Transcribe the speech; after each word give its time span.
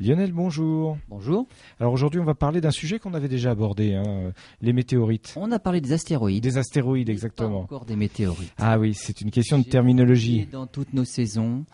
Lionel, 0.00 0.32
bonjour. 0.32 0.96
Bonjour. 1.10 1.46
Alors 1.78 1.92
aujourd'hui, 1.92 2.20
on 2.20 2.24
va 2.24 2.34
parler 2.34 2.62
d'un 2.62 2.70
sujet 2.70 2.98
qu'on 2.98 3.12
avait 3.12 3.28
déjà 3.28 3.50
abordé, 3.50 3.94
hein, 3.94 4.32
les 4.62 4.72
météorites. 4.72 5.34
On 5.36 5.52
a 5.52 5.58
parlé 5.58 5.82
des 5.82 5.92
astéroïdes. 5.92 6.42
Des 6.42 6.56
astéroïdes, 6.56 7.08
Pas 7.08 7.12
exactement. 7.12 7.60
encore 7.60 7.84
des 7.84 7.96
météorites. 7.96 8.50
Ah 8.56 8.78
oui, 8.78 8.94
c'est 8.94 9.20
une 9.20 9.30
question 9.30 9.58
de 9.58 9.64
terminologie. 9.64 10.46
Dans 10.50 10.66
toutes 10.66 10.94
nos 10.94 11.04
saisons. 11.04 11.66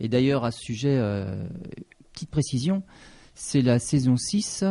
Et 0.00 0.08
d'ailleurs, 0.08 0.44
à 0.44 0.50
ce 0.50 0.58
sujet, 0.60 0.96
euh, 0.98 1.44
petite 2.12 2.30
précision, 2.30 2.82
c'est 3.36 3.62
la 3.62 3.78
saison 3.78 4.16
6. 4.16 4.64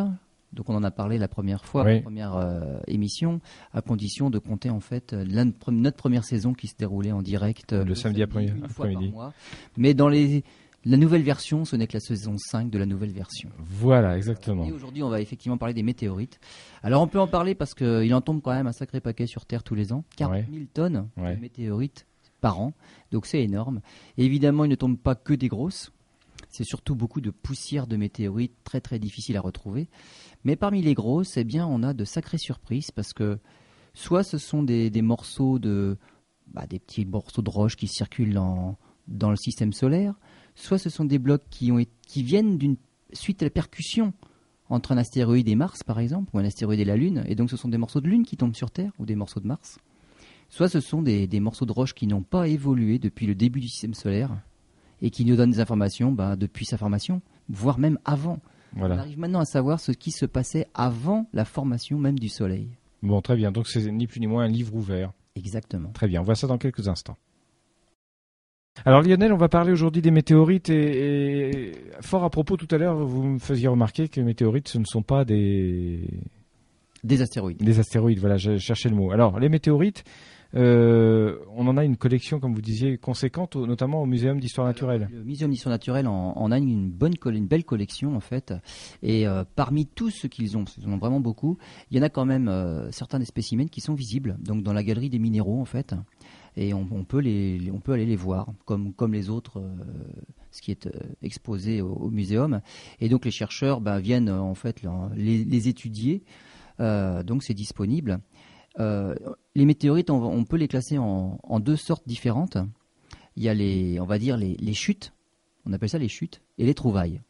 Donc 0.52 0.70
on 0.70 0.76
en 0.76 0.84
a 0.84 0.92
parlé 0.92 1.18
la 1.18 1.28
première 1.30 1.64
fois, 1.64 1.84
Oui. 1.86 1.96
la 1.96 2.02
première 2.02 2.36
euh, 2.36 2.78
émission, 2.88 3.40
à 3.74 3.82
condition 3.82 4.30
de 4.30 4.40
compter 4.40 4.70
en 4.70 4.80
fait 4.82 5.14
euh, 5.14 5.24
notre 5.72 5.98
première 5.98 6.24
saison 6.26 6.54
qui 6.54 6.68
se 6.68 6.76
déroulait 6.76 7.12
en 7.14 7.22
direct 7.22 7.72
Le 7.72 7.96
samedi 7.96 8.22
après-midi. 8.24 9.14
Mais 9.78 9.94
dans 9.94 10.10
les, 10.10 10.44
la 10.90 10.98
nouvelle 10.98 11.22
version, 11.24 11.66
ce 11.66 11.76
n'est 11.76 11.88
que 11.88 11.94
la 11.94 12.00
saison 12.00 12.36
5 12.38 12.70
de 12.70 12.78
la 12.78 12.86
nouvelle 12.86 13.12
version. 13.12 13.50
Voilà, 13.60 14.16
exactement. 14.18 14.66
Et 14.66 14.72
aujourd'hui, 14.72 15.04
on 15.04 15.10
va 15.10 15.22
effectivement 15.22 15.58
parler 15.58 15.74
des 15.74 15.84
météorites. 15.84 16.40
Alors, 16.84 17.02
on 17.02 17.08
peut 17.08 17.20
en 17.20 17.28
parler 17.28 17.56
parce 17.56 17.74
qu'il 17.74 18.14
en 18.14 18.22
tombe 18.22 18.42
quand 18.42 18.54
même 18.54 18.68
un 18.68 18.72
sacré 18.72 19.02
paquet 19.02 19.28
sur 19.28 19.46
Terre 19.46 19.64
tous 19.64 19.76
les 19.76 19.92
ans. 19.94 20.04
40 20.18 20.34
Ouais. 20.36 20.46
000 20.52 20.66
tonnes 20.74 21.10
Ouais. 21.18 21.36
de 21.36 21.42
météorites 21.42 22.06
par 22.42 22.60
an. 22.62 22.74
Donc, 23.12 23.26
c'est 23.26 23.42
énorme. 23.44 23.82
Et 24.18 24.26
évidemment, 24.26 24.64
il 24.66 24.70
ne 24.70 24.76
tombe 24.76 24.98
pas 24.98 25.16
que 25.16 25.34
des 25.34 25.48
grosses. 25.48 25.92
C'est 26.50 26.64
surtout 26.64 26.96
beaucoup 26.96 27.20
de 27.22 27.32
poussière 27.32 27.88
de 27.88 27.98
météorites 27.98 28.56
très 28.64 28.80
très 28.80 29.00
difficiles 29.00 29.36
à 29.38 29.42
retrouver. 29.42 29.90
Mais 30.44 30.56
parmi 30.56 30.82
les 30.82 30.94
grosses, 30.94 31.36
eh 31.38 31.44
bien, 31.44 31.68
on 31.68 31.84
a 31.84 31.94
de 31.94 32.06
sacrées 32.06 32.38
surprises 32.38 32.92
parce 32.92 33.12
que 33.14 33.40
soit 33.94 34.24
ce 34.24 34.38
sont 34.38 34.64
des, 34.64 34.90
des 34.90 35.02
morceaux 35.02 35.60
de, 35.60 35.98
bah, 36.54 36.66
des 36.68 36.80
petits 36.80 37.06
morceaux 37.06 37.42
de 37.42 37.50
roche 37.50 37.76
qui 37.76 37.88
circulent 37.88 38.34
dans, 38.34 38.78
dans 39.08 39.30
le 39.32 39.36
système 39.36 39.74
solaire, 39.74 40.14
soit 40.60 40.78
ce 40.80 40.90
sont 40.90 41.06
des 41.06 41.20
blocs 41.20 41.44
qui, 41.50 41.72
ont, 41.72 41.80
été- 41.80 41.92
qui 42.08 42.24
viennent 42.24 42.58
d'une 42.58 42.76
suite 43.14 43.42
à 43.42 43.46
la 43.46 43.50
percussion 43.52 44.12
entre 44.70 44.92
un 44.92 44.98
astéroïde 44.98 45.48
et 45.48 45.56
Mars, 45.56 45.84
par 45.84 46.00
exemple, 46.00 46.30
ou 46.34 46.40
un 46.40 46.44
astéroïde 46.46 46.80
et 46.82 46.86
la 46.86 46.98
Lune, 46.98 47.24
et 47.28 47.36
donc 47.36 47.50
ce 47.50 47.56
sont 47.56 47.70
des 47.70 47.78
morceaux 47.78 48.02
de 48.02 48.08
Lune 48.08 48.26
qui 48.26 48.36
tombent 48.36 48.56
sur 48.56 48.70
Terre, 48.72 48.92
ou 49.00 49.06
des 49.06 49.16
morceaux 49.16 49.40
de 49.40 49.48
Mars. 49.48 49.80
Soit 50.50 50.68
ce 50.68 50.80
sont 50.82 51.02
des, 51.02 51.28
des 51.28 51.40
morceaux 51.40 51.66
de 51.66 51.72
roche 51.72 51.94
qui 51.94 52.08
n'ont 52.08 52.22
pas 52.24 52.48
évolué 52.48 53.00
depuis 53.00 53.28
le 53.28 53.36
début 53.36 53.60
du 53.62 53.68
système 53.70 53.94
solaire, 53.94 54.32
et 55.02 55.10
qui 55.10 55.24
nous 55.26 55.36
donnent 55.36 55.52
des 55.52 55.60
informations 55.60 56.12
bah, 56.12 56.36
depuis 56.36 56.66
sa 56.66 56.78
formation, 56.78 57.22
voire 57.50 57.80
même 57.80 58.00
avant. 58.04 58.40
On 58.76 58.80
Voilà. 58.80 59.00
arrive 59.00 59.20
maintenant 59.20 59.40
à 59.40 59.46
savoir 59.46 59.80
ce 59.80 59.92
qui 59.94 60.12
se 60.12 60.26
passait 60.26 60.68
avant 60.74 61.30
la 61.34 61.46
formation 61.46 61.98
même 62.00 62.20
du 62.20 62.28
Soleil. 62.30 62.68
Bon, 63.04 63.22
très 63.22 63.36
bien. 63.38 63.52
Donc 63.52 63.68
c'est 63.68 63.90
ni 63.92 64.08
plus 64.08 64.20
ni 64.20 64.28
moins 64.28 64.44
un 64.44 64.48
livre 64.50 64.76
ouvert. 64.76 65.14
Exactement. 65.36 65.90
Très 65.92 66.08
bien. 66.08 66.20
On 66.22 66.24
voit 66.24 66.36
ça 66.36 66.48
dans 66.48 66.58
quelques 66.58 66.88
instants. 66.88 67.16
Alors 68.88 69.02
Lionel, 69.02 69.34
on 69.34 69.38
va 69.38 69.50
parler 69.50 69.74
aujourd'hui 69.74 70.02
des 70.02 70.12
météorites 70.12 70.70
et, 70.70 71.50
et 71.50 71.72
fort 72.00 72.24
à 72.24 72.30
propos 72.30 72.56
tout 72.56 72.70
à 72.72 72.78
l'heure, 72.78 72.96
vous 72.96 73.22
me 73.22 73.38
faisiez 73.38 73.68
remarquer 73.68 74.08
que 74.08 74.16
les 74.22 74.26
météorites, 74.26 74.70
ce 74.70 74.78
ne 74.78 74.86
sont 74.86 75.02
pas 75.02 75.26
des, 75.26 76.08
Des 77.04 77.22
astéroïdes. 77.22 77.58
des 77.62 77.80
astéroïdes. 77.80 78.20
Voilà, 78.20 78.38
je 78.38 78.56
cherchais 78.56 78.88
le 78.88 78.96
mot. 78.96 79.12
Alors 79.12 79.42
les 79.42 79.50
météorites, 79.50 80.06
euh, 80.56 81.36
on 81.58 81.68
en 81.68 81.76
a 81.76 81.84
une 81.84 81.98
collection, 81.98 82.40
comme 82.40 82.54
vous 82.54 82.62
disiez, 82.62 82.98
conséquente, 82.98 83.58
notamment 83.58 84.02
au 84.02 84.06
Muséum 84.06 84.40
d'histoire 84.40 84.66
naturelle. 84.66 85.10
Le 85.12 85.26
Muséum 85.26 85.52
d'histoire 85.52 85.74
naturelle 85.74 86.08
en, 86.08 86.38
en 86.38 86.52
a 86.54 86.58
une 86.58 86.90
bonne 86.90 87.16
une 87.26 87.46
belle 87.46 87.66
collection 87.66 88.16
en 88.16 88.22
fait. 88.22 88.54
Et 89.04 89.28
euh, 89.28 89.44
parmi 89.58 89.86
tous 89.86 90.12
ceux 90.12 90.30
qu'ils 90.30 90.56
ont, 90.56 90.64
qu'ils 90.64 90.88
en 90.88 90.94
ont 90.94 90.98
vraiment 90.98 91.20
beaucoup, 91.20 91.58
il 91.92 91.98
y 91.98 92.00
en 92.00 92.04
a 92.04 92.10
quand 92.10 92.24
même 92.24 92.48
euh, 92.48 92.90
certains 92.92 93.20
des 93.20 93.26
spécimens 93.26 93.68
qui 93.68 93.82
sont 93.82 93.96
visibles, 93.96 94.38
donc 94.40 94.64
dans 94.64 94.72
la 94.72 94.84
galerie 94.84 95.10
des 95.10 95.20
minéraux 95.20 95.60
en 95.60 95.66
fait. 95.66 95.94
Et 96.60 96.74
on, 96.74 97.04
peut 97.04 97.20
les, 97.20 97.70
on 97.72 97.80
peut 97.80 97.92
aller 97.94 98.08
les 98.08 98.16
voir, 98.16 98.48
comme 98.66 98.92
comme 98.92 99.14
les 99.14 99.30
autres, 99.30 99.60
euh, 99.60 99.76
ce 100.50 100.64
qui 100.64 100.72
est 100.72 100.88
euh, 100.88 100.92
exposé 101.22 101.82
au, 101.82 102.10
muséum. 102.10 102.62
Et 103.00 103.10
donc 103.10 103.26
les 103.26 103.32
chercheurs 103.32 103.80
ben, 103.80 104.00
viennent 104.00 104.30
euh, 104.30 104.40
en 104.40 104.56
fait 104.56 104.82
les, 105.16 105.68
étudier. 105.68 106.24
Donc 106.80 107.44
c'est 107.44 107.54
disponible. 107.54 108.20
Les 108.80 109.66
météorites, 109.66 110.10
on, 110.10 110.46
peut 110.46 110.58
les 110.58 110.68
classer 110.68 110.98
en, 110.98 111.60
deux 111.60 111.76
sortes 111.76 112.08
différentes. 112.08 112.58
Il 113.36 113.44
y 113.44 113.50
a 113.50 113.54
les, 113.54 114.00
on 114.00 114.06
va 114.06 114.18
dire 114.18 114.36
les, 114.36 114.56
les 114.56 114.74
chutes, 114.74 115.14
on 115.66 115.74
appelle 115.74 115.90
ça 115.90 116.00
les 116.00 116.08
chutes, 116.08 116.42
et 116.58 116.66
les 116.66 116.74
trouvailles. 116.74 117.22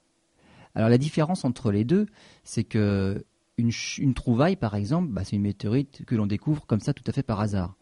Alors 0.74 0.90
la 0.90 0.98
différence 0.98 1.44
entre 1.44 1.72
les 1.72 1.84
deux, 1.84 2.06
c'est 2.46 2.64
que 2.64 3.26
une 3.58 4.14
trouvaille, 4.14 4.56
par 4.56 4.76
exemple, 4.76 5.10
bah, 5.10 5.24
c'est 5.24 5.36
une 5.36 5.42
météorite 5.42 6.06
que 6.06 6.16
l'on 6.16 6.28
découvre 6.28 6.66
comme 6.66 6.80
ça 6.80 6.94
tout 6.94 7.04
à 7.08 7.12
fait 7.12 7.24
par 7.24 7.40
hasard. 7.40 7.77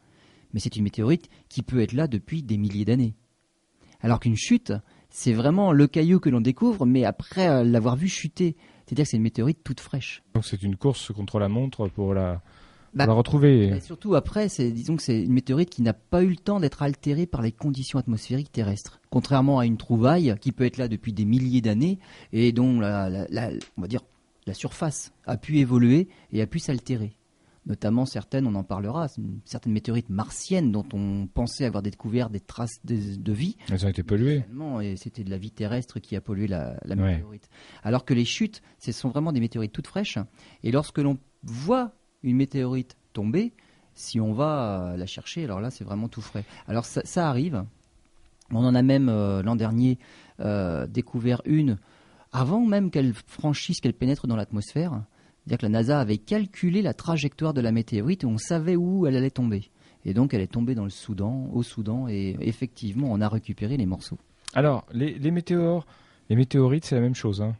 Mais 0.55 0.59
c'est 0.59 0.75
une 0.75 0.83
météorite 0.83 1.29
qui 1.49 1.61
peut 1.61 1.81
être 1.81 1.93
là 1.93 2.07
depuis 2.07 2.41
des 2.41 2.57
milliers 2.57 2.85
d'années. 2.85 3.13
Alors 4.01 4.19
qu'une 4.19 4.35
chute, 4.35 4.73
c'est 5.09 5.33
vraiment 5.33 5.71
le 5.71 5.85
caillou 5.85 6.19
que 6.19 6.29
l'on 6.29 6.41
découvre, 6.41 6.87
mais 6.87 7.05
après 7.05 7.47
euh, 7.47 7.63
l'avoir 7.63 7.95
vu 7.95 8.07
chuter. 8.07 8.55
C'est-à-dire 8.85 9.03
que 9.05 9.09
c'est 9.11 9.17
une 9.17 9.23
météorite 9.23 9.59
toute 9.63 9.79
fraîche. 9.81 10.23
Donc 10.33 10.45
c'est 10.45 10.63
une 10.63 10.75
course 10.77 11.11
contre 11.11 11.37
la 11.39 11.49
montre 11.49 11.87
pour 11.89 12.13
la, 12.13 12.35
pour 12.35 12.41
Bah, 12.95 13.05
la 13.05 13.13
retrouver. 13.13 13.67
Et 13.67 13.79
surtout 13.81 14.15
après, 14.15 14.47
c'est 14.47 14.71
disons 14.71 14.95
que 14.95 15.01
c'est 15.03 15.21
une 15.23 15.33
météorite 15.33 15.69
qui 15.69 15.81
n'a 15.81 15.93
pas 15.93 16.23
eu 16.23 16.29
le 16.29 16.35
temps 16.37 16.59
d'être 16.61 16.81
altérée 16.83 17.25
par 17.25 17.41
les 17.41 17.51
conditions 17.51 17.99
atmosphériques 17.99 18.51
terrestres. 18.51 19.01
Contrairement 19.09 19.59
à 19.59 19.65
une 19.65 19.77
trouvaille 19.77 20.35
qui 20.39 20.51
peut 20.53 20.65
être 20.65 20.77
là 20.77 20.87
depuis 20.87 21.11
des 21.13 21.25
milliers 21.25 21.61
d'années 21.61 21.99
et 22.31 22.51
dont 22.53 22.79
la, 22.79 23.09
la- 23.09 23.27
la- 23.29 23.51
on 23.77 23.81
va 23.81 23.87
dire 23.87 24.01
la 24.47 24.53
surface 24.53 25.11
a 25.25 25.35
pu 25.37 25.57
évoluer 25.57 26.07
et 26.31 26.41
a 26.41 26.47
pu 26.47 26.59
s'altérer. 26.59 27.15
Notamment 27.67 28.05
certaines, 28.05 28.45
on 28.45 28.53
en 28.53 28.63
parlera, 28.63 29.07
certaines 29.43 29.73
météorites 29.73 30.09
martiennes 30.09 30.71
dont 30.71 30.85
on 30.93 31.25
pensait 31.25 31.65
avoir 31.65 31.81
découvert 31.81 32.29
des 32.29 32.39
traces 32.39 32.79
de, 32.83 33.15
de 33.15 33.33
vie. 33.33 33.57
Elles 33.71 33.83
ont 33.85 33.89
été 33.89 34.03
polluées. 34.03 34.43
Et 34.83 34.95
c'était 34.97 35.23
de 35.23 35.31
la 35.31 35.39
vie 35.39 35.49
terrestre 35.49 35.99
qui 35.99 36.15
a 36.15 36.21
pollué 36.21 36.45
la, 36.47 36.77
la 36.85 36.95
Ouais. 36.95 37.13
météorite. 37.15 37.49
Alors 37.83 38.05
que 38.05 38.13
les 38.13 38.25
chutes, 38.25 38.61
ce 38.77 38.91
sont 38.91 39.09
vraiment 39.09 39.31
des 39.31 39.39
météorites 39.39 39.71
toutes 39.71 39.87
fraîches. 39.87 40.19
Et 40.63 40.71
lorsque 40.71 40.99
l'on 40.99 41.17
voit 41.41 41.93
une 42.21 42.35
météorite 42.37 42.97
tomber, 43.13 43.53
si 43.95 44.19
on 44.19 44.33
va 44.33 44.91
euh, 44.93 44.97
la 44.97 45.07
chercher, 45.07 45.45
alors 45.45 45.59
là, 45.59 45.71
c'est 45.71 45.83
vraiment 45.83 46.07
tout 46.07 46.21
frais. 46.21 46.43
Alors 46.67 46.85
ça, 46.85 47.01
ça 47.03 47.29
arrive. 47.29 47.63
On 48.51 48.63
en 48.63 48.75
a 48.75 48.83
même 48.83 49.09
euh, 49.09 49.41
l'an 49.41 49.55
dernier 49.55 49.97
euh, 50.39 50.85
découvert 50.85 51.41
une 51.45 51.79
avant 52.31 52.63
même 52.63 52.91
qu'elle 52.91 53.13
franchisse, 53.13 53.79
qu'elle 53.81 53.93
pénètre 53.93 54.27
dans 54.27 54.35
l'atmosphère. 54.35 55.01
C'est-à-dire 55.45 55.57
que 55.59 55.65
la 55.65 55.69
NASA 55.69 55.99
avait 55.99 56.17
calculé 56.17 56.81
la 56.81 56.93
trajectoire 56.93 57.53
de 57.53 57.61
la 57.61 57.71
météorite 57.71 58.23
et 58.23 58.27
on 58.27 58.37
savait 58.37 58.75
où 58.75 59.05
elle 59.05 59.15
allait 59.15 59.29
tomber. 59.29 59.69
Et 60.05 60.13
donc 60.13 60.33
elle 60.33 60.41
est 60.41 60.47
tombée 60.51 60.75
dans 60.75 60.83
le 60.83 60.89
Soudan, 60.89 61.49
au 61.53 61.63
Soudan, 61.63 62.07
et 62.07 62.35
effectivement, 62.41 63.07
on 63.11 63.21
a 63.21 63.29
récupéré 63.29 63.77
les 63.77 63.85
morceaux. 63.85 64.17
Alors 64.53 64.85
les, 64.91 65.13
les 65.19 65.31
météores, 65.31 65.85
les 66.29 66.35
météorites, 66.35 66.85
c'est 66.85 66.95
la 66.95 67.01
même 67.01 67.15
chose. 67.15 67.41
Hein. 67.41 67.55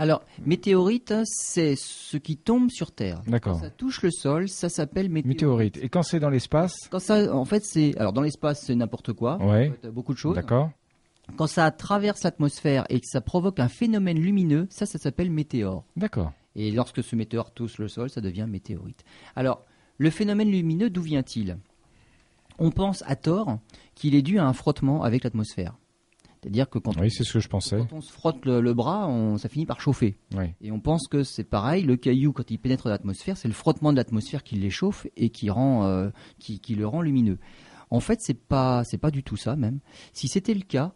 Alors, 0.00 0.22
météorite, 0.46 1.12
c'est 1.24 1.74
ce 1.76 2.16
qui 2.16 2.36
tombe 2.36 2.70
sur 2.70 2.92
Terre. 2.92 3.20
D'accord. 3.26 3.54
Quand 3.54 3.60
ça 3.64 3.70
touche 3.70 4.00
le 4.02 4.12
sol, 4.12 4.48
ça 4.48 4.68
s'appelle 4.68 5.08
météorite. 5.08 5.26
Météorite. 5.26 5.78
Et 5.82 5.88
quand 5.88 6.04
c'est 6.04 6.20
dans 6.20 6.30
l'espace, 6.30 6.74
Quand 6.90 7.00
ça, 7.00 7.34
en 7.34 7.44
fait, 7.44 7.64
c'est 7.64 7.96
alors 7.98 8.12
dans 8.12 8.22
l'espace, 8.22 8.62
c'est 8.64 8.76
n'importe 8.76 9.12
quoi. 9.12 9.38
ouais, 9.44 9.72
beaucoup 9.92 10.12
de 10.14 10.18
choses. 10.18 10.36
d'accord. 10.36 10.70
Quand 11.36 11.48
ça 11.48 11.70
traverse 11.72 12.22
l'atmosphère 12.22 12.84
et 12.88 13.00
que 13.00 13.06
ça 13.06 13.20
provoque 13.20 13.58
un 13.60 13.68
phénomène 13.68 14.18
lumineux, 14.18 14.66
ça, 14.70 14.86
ça 14.86 14.98
s'appelle 14.98 15.30
météore. 15.30 15.84
D'accord. 15.96 16.32
Et 16.60 16.70
lorsque 16.72 17.02
ce 17.04 17.14
météore 17.16 17.52
touche 17.52 17.78
le 17.78 17.86
sol, 17.88 18.10
ça 18.10 18.20
devient 18.20 18.46
météorite. 18.48 19.04
Alors, 19.36 19.64
le 19.96 20.10
phénomène 20.10 20.50
lumineux, 20.50 20.90
d'où 20.90 21.02
vient-il? 21.02 21.56
On 22.58 22.70
pense 22.72 23.02
à 23.06 23.14
tort 23.16 23.58
qu'il 23.94 24.14
est 24.16 24.22
dû 24.22 24.38
à 24.38 24.46
un 24.46 24.52
frottement 24.52 25.04
avec 25.04 25.22
l'atmosphère. 25.22 25.76
C'est-à-dire 26.42 26.68
que 26.68 26.78
quand, 26.78 26.96
Oui, 27.00 27.10
c'est 27.10 27.24
ce 27.24 27.32
que 27.34 27.40
je 27.40 27.48
pensais. 27.48 27.78
quand 27.78 27.92
on 27.92 28.00
se 28.00 28.12
frotte 28.12 28.44
le, 28.44 28.60
le 28.60 28.74
bras, 28.74 29.08
on- 29.08 29.38
ça 29.38 29.48
finit 29.48 29.66
par 29.66 29.80
chauffer. 29.80 30.16
Oui. 30.36 30.46
Et 30.60 30.70
on 30.72 30.80
pense 30.80 31.06
que 31.08 31.22
c'est 31.24 31.44
pareil, 31.44 31.82
le 31.84 31.96
caillou, 31.96 32.32
quand 32.32 32.50
il 32.50 32.58
pénètre 32.58 32.84
dans 32.84 32.90
l'atmosphère, 32.90 33.36
c'est 33.36 33.48
le 33.48 33.54
frottement 33.54 33.92
de 33.92 33.96
l'atmosphère 33.96 34.42
qui 34.44 34.56
l'échauffe 34.56 35.06
et 35.16 35.30
qui, 35.30 35.50
rend, 35.50 35.84
euh, 35.86 36.10
qui, 36.38 36.58
qui 36.60 36.74
le 36.74 36.86
rend 36.86 37.02
lumineux. 37.02 37.38
En 37.90 38.00
fait, 38.00 38.20
c'est 38.20 38.38
pas, 38.38 38.82
c'est 38.84 38.98
pas 38.98 39.10
du 39.10 39.22
tout 39.22 39.36
ça 39.36 39.56
même. 39.56 39.80
Si 40.12 40.28
c'était 40.28 40.54
le 40.54 40.62
cas, 40.62 40.94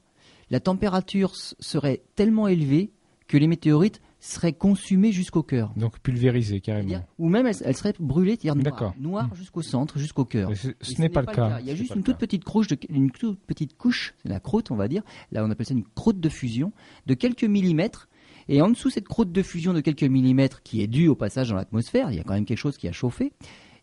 la 0.51 0.61
température 0.61 1.35
serait 1.35 2.03
tellement 2.15 2.47
élevée 2.49 2.93
que 3.29 3.37
les 3.37 3.47
météorites 3.47 4.01
seraient 4.23 4.53
consumées 4.53 5.11
jusqu'au 5.11 5.43
cœur. 5.43 5.73
Donc 5.77 5.99
pulvérisé 5.99 6.61
carrément. 6.61 7.05
Ou 7.19 7.29
même 7.29 7.47
elles 7.47 7.77
seraient 7.77 7.93
brûlées, 7.99 8.39
c'est-à-dire 8.41 8.63
D'accord. 8.63 8.95
noires, 8.99 9.25
noires 9.25 9.35
jusqu'au 9.35 9.63
centre, 9.63 9.99
jusqu'au 9.99 10.25
cœur. 10.25 10.51
Ce- 10.55 11.01
n'est 11.01 11.09
pas 11.09 11.23
le 11.23 11.27
cas. 11.27 11.59
Il 11.61 11.67
y 11.67 11.71
a 11.73 11.75
juste 11.75 11.97
une 11.97 12.05
toute 12.05 12.19
petite 12.19 12.45
couche, 12.45 12.69
de, 12.69 12.79
une 12.89 13.11
toute 13.11 13.41
petite 13.41 13.77
couche, 13.77 14.15
c'est 14.23 14.29
la 14.29 14.39
croûte, 14.39 14.71
on 14.71 14.77
va 14.77 14.87
dire. 14.87 15.03
Là, 15.33 15.45
on 15.45 15.51
appelle 15.51 15.67
ça 15.67 15.75
une 15.75 15.83
croûte 15.85 16.21
de 16.21 16.29
fusion 16.29 16.73
de 17.07 17.15
quelques 17.15 17.45
millimètres. 17.45 18.09
Et 18.49 18.63
en 18.63 18.71
dessous 18.71 18.91
cette 18.91 19.09
croûte 19.09 19.33
de 19.33 19.43
fusion 19.43 19.73
de 19.73 19.81
quelques 19.81 20.03
millimètres, 20.05 20.63
qui 20.63 20.83
est 20.83 20.87
due 20.87 21.09
au 21.09 21.17
passage 21.17 21.49
dans 21.49 21.57
l'atmosphère, 21.57 22.11
il 22.13 22.17
y 22.17 22.21
a 22.21 22.23
quand 22.23 22.35
même 22.35 22.45
quelque 22.45 22.59
chose 22.59 22.77
qui 22.77 22.87
a 22.87 22.93
chauffé. 22.93 23.33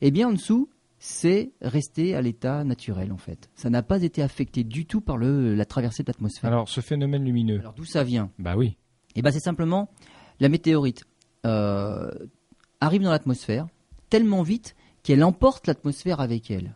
Et 0.01 0.11
bien 0.11 0.29
en 0.29 0.33
dessous, 0.33 0.69
c'est 0.99 1.51
resté 1.61 2.15
à 2.15 2.21
l'état 2.21 2.63
naturel 2.63 3.11
en 3.11 3.17
fait. 3.17 3.49
Ça 3.55 3.69
n'a 3.69 3.83
pas 3.83 4.03
été 4.03 4.21
affecté 4.21 4.63
du 4.63 4.85
tout 4.85 5.01
par 5.01 5.17
le, 5.17 5.53
la 5.55 5.65
traversée 5.65 6.03
de 6.03 6.09
l'atmosphère. 6.09 6.49
Alors 6.49 6.69
ce 6.69 6.79
phénomène 6.79 7.25
lumineux. 7.25 7.59
Alors 7.59 7.73
d'où 7.73 7.85
ça 7.85 8.03
vient? 8.03 8.31
Bah 8.39 8.55
oui. 8.55 8.77
Eh 9.15 9.21
ben 9.21 9.31
c'est 9.31 9.39
simplement 9.39 9.89
la 10.39 10.49
météorite 10.49 11.03
euh, 11.45 12.11
arrive 12.81 13.01
dans 13.03 13.11
l'atmosphère 13.11 13.67
tellement 14.09 14.41
vite 14.43 14.75
qu'elle 15.03 15.23
emporte 15.23 15.67
l'atmosphère 15.67 16.19
avec 16.19 16.51
elle. 16.51 16.75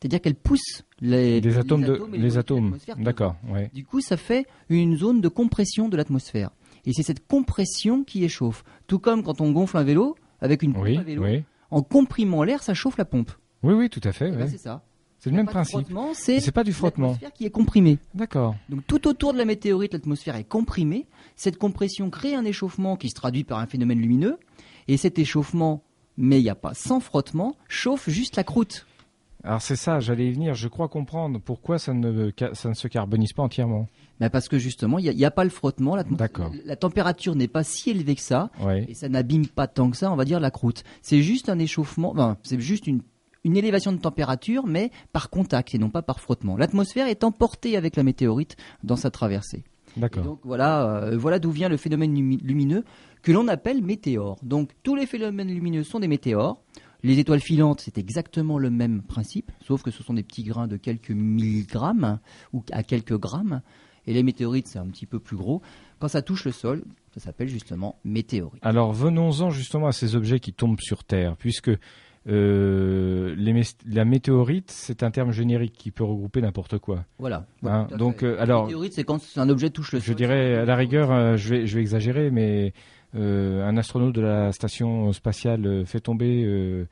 C'est-à-dire 0.00 0.20
qu'elle 0.20 0.36
pousse 0.36 0.82
les, 1.00 1.40
Les 1.40 1.58
atomes 1.58 1.82
de 1.82 2.00
les 2.12 2.38
atomes. 2.38 2.78
D'accord. 2.98 3.34
Ouais. 3.48 3.68
Du 3.74 3.84
coup, 3.84 4.00
ça 4.00 4.16
fait 4.16 4.46
une 4.68 4.96
zone 4.96 5.20
de 5.20 5.28
compression 5.28 5.88
de 5.88 5.96
l'atmosphère. 5.96 6.50
Et 6.86 6.92
c'est 6.92 7.02
cette 7.02 7.26
compression 7.26 8.04
qui 8.04 8.22
échauffe. 8.22 8.62
Tout 8.86 9.00
comme 9.00 9.24
quand 9.24 9.40
on 9.40 9.50
gonfle 9.50 9.76
un 9.76 9.82
vélo 9.82 10.14
avec 10.40 10.62
une 10.62 10.72
pompe 10.72 10.84
Oui, 10.84 10.96
à 10.98 11.02
vélo, 11.02 11.24
oui. 11.24 11.42
en 11.72 11.82
comprimant 11.82 12.44
l'air, 12.44 12.62
ça 12.62 12.74
chauffe 12.74 12.96
la 12.96 13.04
pompe. 13.04 13.32
Oui, 13.64 13.74
oui, 13.74 13.90
tout 13.90 14.00
à 14.04 14.12
fait. 14.12 14.28
Eh 14.32 14.36
ben, 14.36 14.48
c'est 14.48 14.58
ça. 14.58 14.84
C'est 15.18 15.30
le 15.30 15.36
même 15.36 15.46
principe. 15.46 15.88
C'est 16.14 16.40
C'est 16.40 16.52
pas 16.52 16.62
du 16.64 16.72
frottement. 16.72 17.08
l'atmosphère 17.08 17.32
qui 17.32 17.44
est 17.44 17.50
comprimée. 17.50 17.98
D'accord. 18.14 18.54
Donc 18.68 18.86
tout 18.86 19.08
autour 19.08 19.32
de 19.32 19.38
la 19.38 19.44
météorite, 19.44 19.92
l'atmosphère 19.92 20.36
est 20.36 20.44
comprimée. 20.44 21.06
Cette 21.34 21.58
compression 21.58 22.08
crée 22.10 22.34
un 22.34 22.44
échauffement 22.44 22.96
qui 22.96 23.08
se 23.08 23.14
traduit 23.14 23.44
par 23.44 23.58
un 23.58 23.66
phénomène 23.66 23.98
lumineux. 24.00 24.38
Et 24.86 24.96
cet 24.96 25.18
échauffement, 25.18 25.82
mais 26.16 26.38
il 26.40 26.44
n'y 26.44 26.50
a 26.50 26.54
pas 26.54 26.72
sans 26.74 27.00
frottement, 27.00 27.56
chauffe 27.68 28.08
juste 28.08 28.36
la 28.36 28.44
croûte. 28.44 28.86
Alors 29.44 29.62
c'est 29.62 29.76
ça, 29.76 30.00
j'allais 30.00 30.26
y 30.28 30.32
venir. 30.32 30.54
Je 30.54 30.66
crois 30.68 30.88
comprendre 30.88 31.40
pourquoi 31.44 31.78
ça 31.78 31.94
ne, 31.94 32.30
ca- 32.36 32.54
ça 32.54 32.68
ne 32.68 32.74
se 32.74 32.88
carbonise 32.88 33.32
pas 33.32 33.42
entièrement. 33.42 33.88
Mais 34.20 34.30
parce 34.30 34.48
que 34.48 34.58
justement, 34.58 34.98
il 34.98 35.02
n'y 35.04 35.08
a, 35.10 35.12
il 35.12 35.18
y 35.18 35.24
a 35.24 35.30
pas 35.30 35.44
le 35.44 35.50
frottement. 35.50 35.96
D'accord. 36.10 36.50
La 36.64 36.74
température 36.74 37.36
n'est 37.36 37.46
pas 37.48 37.62
si 37.62 37.90
élevée 37.90 38.16
que 38.16 38.20
ça. 38.20 38.50
Oui. 38.60 38.84
Et 38.88 38.94
ça 38.94 39.08
n'abîme 39.08 39.46
pas 39.46 39.66
tant 39.68 39.90
que 39.90 39.96
ça, 39.96 40.10
on 40.10 40.16
va 40.16 40.24
dire, 40.24 40.40
la 40.40 40.50
croûte. 40.50 40.82
C'est 41.02 41.22
juste 41.22 41.48
un 41.48 41.58
échauffement, 41.60 42.36
c'est 42.42 42.58
juste 42.60 42.86
une, 42.88 43.00
une 43.48 43.56
élévation 43.56 43.92
de 43.92 43.98
température, 43.98 44.66
mais 44.66 44.90
par 45.12 45.30
contact 45.30 45.74
et 45.74 45.78
non 45.78 45.90
pas 45.90 46.02
par 46.02 46.20
frottement. 46.20 46.56
L'atmosphère 46.56 47.06
est 47.08 47.24
emportée 47.24 47.76
avec 47.76 47.96
la 47.96 48.02
météorite 48.04 48.56
dans 48.84 48.96
sa 48.96 49.10
traversée. 49.10 49.64
D'accord. 49.96 50.22
donc 50.22 50.40
voilà, 50.44 51.02
euh, 51.02 51.16
voilà 51.18 51.38
d'où 51.38 51.50
vient 51.50 51.68
le 51.70 51.78
phénomène 51.78 52.14
lumi- 52.14 52.40
lumineux 52.42 52.84
que 53.22 53.32
l'on 53.32 53.48
appelle 53.48 53.82
météore. 53.82 54.36
Donc 54.42 54.70
tous 54.82 54.94
les 54.94 55.06
phénomènes 55.06 55.48
lumineux 55.48 55.82
sont 55.82 55.98
des 55.98 56.08
météores. 56.08 56.60
Les 57.02 57.18
étoiles 57.18 57.40
filantes, 57.40 57.80
c'est 57.80 57.96
exactement 57.96 58.58
le 58.58 58.70
même 58.70 59.02
principe, 59.02 59.50
sauf 59.66 59.82
que 59.82 59.90
ce 59.90 60.02
sont 60.02 60.14
des 60.14 60.22
petits 60.22 60.42
grains 60.44 60.68
de 60.68 60.76
quelques 60.76 61.10
milligrammes 61.12 62.18
ou 62.52 62.62
à 62.72 62.82
quelques 62.82 63.16
grammes. 63.18 63.62
Et 64.06 64.12
les 64.12 64.22
météorites, 64.22 64.66
c'est 64.68 64.78
un 64.78 64.86
petit 64.86 65.06
peu 65.06 65.18
plus 65.18 65.36
gros. 65.36 65.62
Quand 65.98 66.08
ça 66.08 66.22
touche 66.22 66.44
le 66.44 66.52
sol, 66.52 66.84
ça 67.14 67.20
s'appelle 67.20 67.48
justement 67.48 67.98
météorite. 68.04 68.60
Alors 68.64 68.92
venons-en 68.92 69.50
justement 69.50 69.86
à 69.86 69.92
ces 69.92 70.16
objets 70.16 70.40
qui 70.40 70.52
tombent 70.52 70.80
sur 70.80 71.04
Terre, 71.04 71.36
puisque 71.36 71.70
euh, 72.28 73.34
les 73.36 73.62
la 73.86 74.04
météorite, 74.04 74.70
c'est 74.70 75.02
un 75.02 75.10
terme 75.10 75.32
générique 75.32 75.72
qui 75.72 75.90
peut 75.90 76.04
regrouper 76.04 76.42
n'importe 76.42 76.78
quoi. 76.78 77.04
Voilà. 77.18 77.46
Hein, 77.64 77.88
donc 77.96 78.22
euh, 78.22 78.36
alors, 78.38 78.66
météorite, 78.66 78.92
c'est 78.92 79.04
quand 79.04 79.20
un 79.36 79.48
objet 79.48 79.70
touche 79.70 79.92
le 79.92 80.00
je 80.00 80.06
sol. 80.06 80.14
dirais 80.14 80.56
à 80.56 80.64
la 80.64 80.76
rigueur, 80.76 81.10
euh, 81.10 81.36
je 81.36 81.48
vais, 81.48 81.66
je 81.66 81.74
vais 81.76 81.80
exagérer, 81.80 82.30
mais 82.30 82.74
euh, 83.14 83.66
un 83.66 83.76
astronaute 83.76 84.14
de 84.14 84.20
la 84.20 84.52
station 84.52 85.12
spatiale 85.12 85.84
fait 85.86 86.00
tomber 86.00 86.86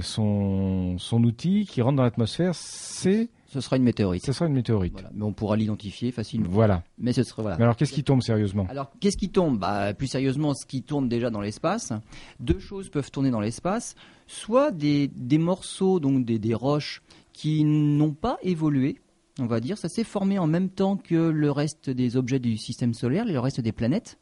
son, 0.00 0.98
son 0.98 1.24
outil 1.24 1.66
qui 1.66 1.80
rentre 1.82 1.96
dans 1.96 2.02
l'atmosphère, 2.02 2.54
c'est, 2.54 3.28
Ce 3.48 3.60
sera 3.60 3.76
une 3.76 3.84
météorite. 3.84 4.24
ce 4.26 4.32
sera 4.32 4.46
une 4.46 4.54
météorite. 4.54 4.92
Voilà. 4.92 5.10
Mais 5.14 5.22
on 5.22 5.32
pourra 5.32 5.56
l'identifier 5.56 6.10
facilement. 6.12 6.48
Voilà. 6.50 6.82
Mais 6.98 7.12
ce 7.12 7.22
sera 7.22 7.42
voilà. 7.42 7.56
Mais 7.56 7.64
alors 7.64 7.76
qu'est-ce 7.76 7.92
qui 7.92 8.02
tombe 8.04 8.20
sérieusement? 8.22 8.66
Alors, 8.68 8.90
qu'est-ce 9.00 9.16
qui 9.16 9.28
tombe? 9.30 9.58
Bah, 9.58 9.94
Plus 9.94 10.08
sérieusement, 10.08 10.52
ce 10.54 10.66
qui 10.66 10.82
tourne 10.82 11.08
déjà 11.08 11.30
dans 11.30 11.40
l'espace. 11.40 11.92
Deux 12.40 12.58
choses 12.58 12.88
peuvent 12.90 13.10
tourner 13.10 13.30
dans 13.30 13.40
l'espace. 13.40 13.94
Soit 14.26 14.72
des, 14.72 15.08
des 15.08 15.38
morceaux, 15.38 16.00
donc 16.00 16.24
des, 16.24 16.38
des 16.38 16.54
roches, 16.54 17.02
qui 17.32 17.64
n'ont 17.64 18.12
pas 18.14 18.38
évolué, 18.42 18.96
on 19.38 19.46
va 19.46 19.60
dire. 19.60 19.78
Ça 19.78 19.88
s'est 19.88 20.04
formé 20.04 20.38
en 20.38 20.46
même 20.48 20.68
temps 20.68 20.96
que 20.96 21.14
le 21.14 21.50
reste 21.52 21.88
des 21.90 22.16
objets 22.16 22.40
du 22.40 22.56
système 22.56 22.94
solaire, 22.94 23.24
le 23.24 23.38
reste 23.38 23.60
des 23.60 23.72
planètes. 23.72 24.18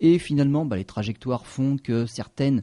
Et 0.00 0.18
finalement, 0.18 0.64
bah, 0.64 0.76
les 0.76 0.84
trajectoires 0.84 1.46
font 1.46 1.76
que 1.76 2.06
certaines 2.06 2.62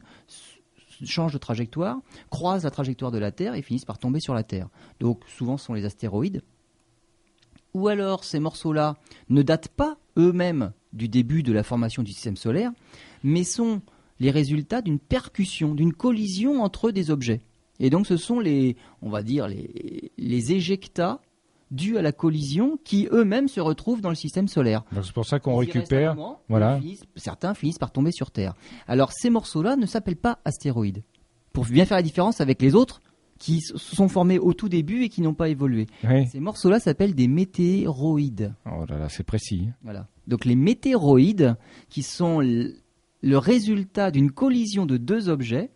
changent 1.04 1.32
de 1.32 1.38
trajectoire, 1.38 1.98
croisent 2.30 2.64
la 2.64 2.70
trajectoire 2.70 3.10
de 3.10 3.18
la 3.18 3.32
Terre 3.32 3.54
et 3.54 3.62
finissent 3.62 3.84
par 3.84 3.98
tomber 3.98 4.20
sur 4.20 4.34
la 4.34 4.42
Terre. 4.42 4.68
Donc, 5.00 5.22
souvent, 5.26 5.56
ce 5.56 5.66
sont 5.66 5.74
les 5.74 5.84
astéroïdes. 5.84 6.42
Ou 7.74 7.88
alors, 7.88 8.24
ces 8.24 8.40
morceaux-là 8.40 8.96
ne 9.28 9.42
datent 9.42 9.68
pas 9.68 9.98
eux-mêmes 10.16 10.72
du 10.92 11.08
début 11.08 11.42
de 11.42 11.52
la 11.52 11.62
formation 11.62 12.02
du 12.02 12.12
système 12.12 12.36
solaire, 12.36 12.72
mais 13.22 13.44
sont 13.44 13.82
les 14.18 14.30
résultats 14.30 14.80
d'une 14.80 14.98
percussion, 14.98 15.74
d'une 15.74 15.92
collision 15.92 16.62
entre 16.62 16.90
des 16.90 17.10
objets. 17.10 17.42
Et 17.78 17.90
donc 17.90 18.06
ce 18.06 18.16
sont 18.16 18.40
les, 18.40 18.76
on 19.02 19.10
va 19.10 19.22
dire, 19.22 19.48
les, 19.48 20.10
les 20.16 20.52
éjectats 20.52 21.20
dus 21.70 21.96
à 21.98 22.02
la 22.02 22.12
collision 22.12 22.78
qui 22.84 23.08
eux-mêmes 23.12 23.48
se 23.48 23.60
retrouvent 23.60 24.00
dans 24.00 24.08
le 24.08 24.14
système 24.14 24.46
solaire. 24.48 24.84
C'est 25.02 25.12
pour 25.12 25.24
ça 25.26 25.40
qu'on 25.40 25.56
récupère. 25.56 26.14
moment, 26.14 26.40
voilà. 26.48 26.78
finissent- 26.78 27.04
certains 27.16 27.54
finissent 27.54 27.78
par 27.78 27.90
tomber 27.90 28.12
sur 28.12 28.30
Terre. 28.30 28.54
Alors 28.86 29.12
ces 29.12 29.30
morceaux-là 29.30 29.76
ne 29.76 29.86
s'appellent 29.86 30.16
pas 30.16 30.38
astéroïdes. 30.44 31.02
Pour 31.52 31.64
bien 31.64 31.84
faire 31.86 31.96
la 31.96 32.02
différence 32.02 32.40
avec 32.40 32.60
les 32.62 32.74
autres 32.74 33.00
qui 33.38 33.60
se 33.60 33.76
sont 33.76 34.08
formés 34.08 34.38
au 34.38 34.54
tout 34.54 34.68
début 34.68 35.02
et 35.02 35.08
qui 35.08 35.20
n'ont 35.22 35.34
pas 35.34 35.48
évolué. 35.48 35.86
Oui. 36.04 36.26
Ces 36.28 36.40
morceaux-là 36.40 36.80
s'appellent 36.80 37.14
des 37.14 37.28
météoroïdes. 37.28 38.54
Oh 38.66 38.84
là 38.88 38.98
là, 38.98 39.08
c'est 39.08 39.24
précis. 39.24 39.68
Voilà. 39.82 40.06
Donc 40.26 40.44
les 40.44 40.56
météoroïdes, 40.56 41.56
qui 41.88 42.02
sont 42.02 42.40
le 42.40 43.38
résultat 43.38 44.10
d'une 44.10 44.30
collision 44.30 44.86
de 44.86 44.96
deux 44.96 45.28
objets, 45.28 45.70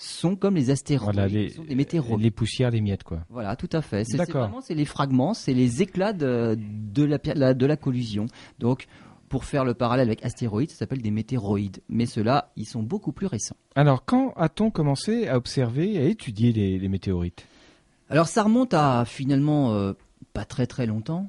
sont 0.00 0.36
comme 0.36 0.54
les 0.54 0.70
astéroïdes, 0.70 1.12
Voilà, 1.14 1.28
les, 1.28 1.50
sont 1.50 1.64
des 1.64 1.74
météoroïdes. 1.74 2.22
les 2.22 2.30
poussières, 2.30 2.70
les 2.70 2.80
miettes, 2.80 3.02
quoi. 3.02 3.24
Voilà, 3.28 3.56
tout 3.56 3.68
à 3.72 3.82
fait. 3.82 4.04
C'est 4.04 4.16
vraiment 4.30 4.60
c'est 4.60 4.74
les 4.74 4.84
fragments, 4.84 5.34
c'est 5.34 5.52
les 5.54 5.82
éclats 5.82 6.12
de, 6.12 6.56
de, 6.58 7.04
la, 7.04 7.52
de 7.54 7.66
la 7.66 7.76
collision. 7.76 8.26
Donc, 8.60 8.86
pour 9.28 9.44
faire 9.44 9.64
le 9.64 9.74
parallèle 9.74 10.06
avec 10.06 10.24
astéroïdes, 10.24 10.70
ça 10.70 10.76
s'appelle 10.76 11.02
des 11.02 11.10
météoroïdes. 11.10 11.82
Mais 11.88 12.06
ceux-là, 12.06 12.52
ils 12.56 12.64
sont 12.64 12.82
beaucoup 12.82 13.12
plus 13.12 13.26
récents. 13.26 13.56
Alors, 13.74 14.04
quand 14.04 14.32
a-t-on 14.36 14.70
commencé 14.70 15.26
à 15.28 15.36
observer, 15.36 15.98
à 15.98 16.02
étudier 16.04 16.52
les, 16.52 16.78
les 16.78 16.88
météorites? 16.88 17.44
Alors, 18.08 18.28
ça 18.28 18.44
remonte 18.44 18.72
à 18.74 19.04
finalement 19.04 19.74
euh, 19.74 19.92
pas 20.32 20.44
très 20.44 20.66
très 20.66 20.86
longtemps. 20.86 21.28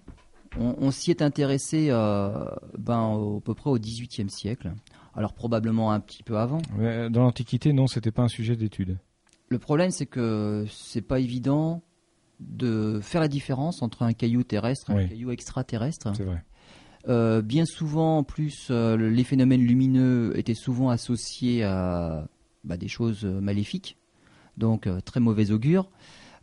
On, 0.60 0.76
on 0.80 0.92
s'y 0.92 1.12
est 1.12 1.22
intéressé 1.22 1.88
euh, 1.90 2.46
ben, 2.78 3.02
au- 3.10 3.38
à 3.38 3.42
peu 3.42 3.54
près 3.54 3.70
au 3.70 3.78
XVIIIe 3.78 4.30
siècle. 4.30 4.72
Alors, 5.16 5.34
probablement 5.34 5.92
un 5.92 6.00
petit 6.00 6.24
peu 6.24 6.38
avant. 6.38 6.62
Dans 6.78 7.22
l'Antiquité, 7.22 7.74
non, 7.74 7.88
c'était 7.88 8.12
pas 8.12 8.24
un 8.24 8.28
sujet 8.28 8.56
d'étude. 8.56 8.98
Le 9.50 9.60
problème, 9.60 9.90
c'est 9.92 10.06
que 10.06 10.66
c'est 10.70 11.02
pas 11.02 11.20
évident 11.20 11.82
de 12.40 13.00
faire 13.02 13.20
la 13.20 13.28
différence 13.28 13.82
entre 13.82 14.04
un 14.04 14.14
caillou 14.14 14.44
terrestre 14.44 14.92
et 14.92 14.94
Oui. 14.94 15.04
un 15.04 15.08
caillou 15.08 15.32
extraterrestre. 15.32 16.16
C'est 16.16 16.24
vrai. 16.24 16.44
Euh, 17.08 17.42
bien 17.42 17.66
souvent, 17.66 18.20
en 18.20 18.24
plus, 18.24 18.68
euh, 18.70 18.96
les 18.98 19.24
phénomènes 19.24 19.66
lumineux 19.66 20.38
étaient 20.38 20.54
souvent 20.54 20.90
associés 20.90 21.64
à 21.64 22.28
bah, 22.64 22.78
des 22.78 22.88
choses 22.88 23.26
euh, 23.26 23.40
maléfiques, 23.40 23.98
donc 24.58 24.86
euh, 24.86 25.00
très 25.00 25.20
mauvais 25.20 25.52
augure. 25.52 25.90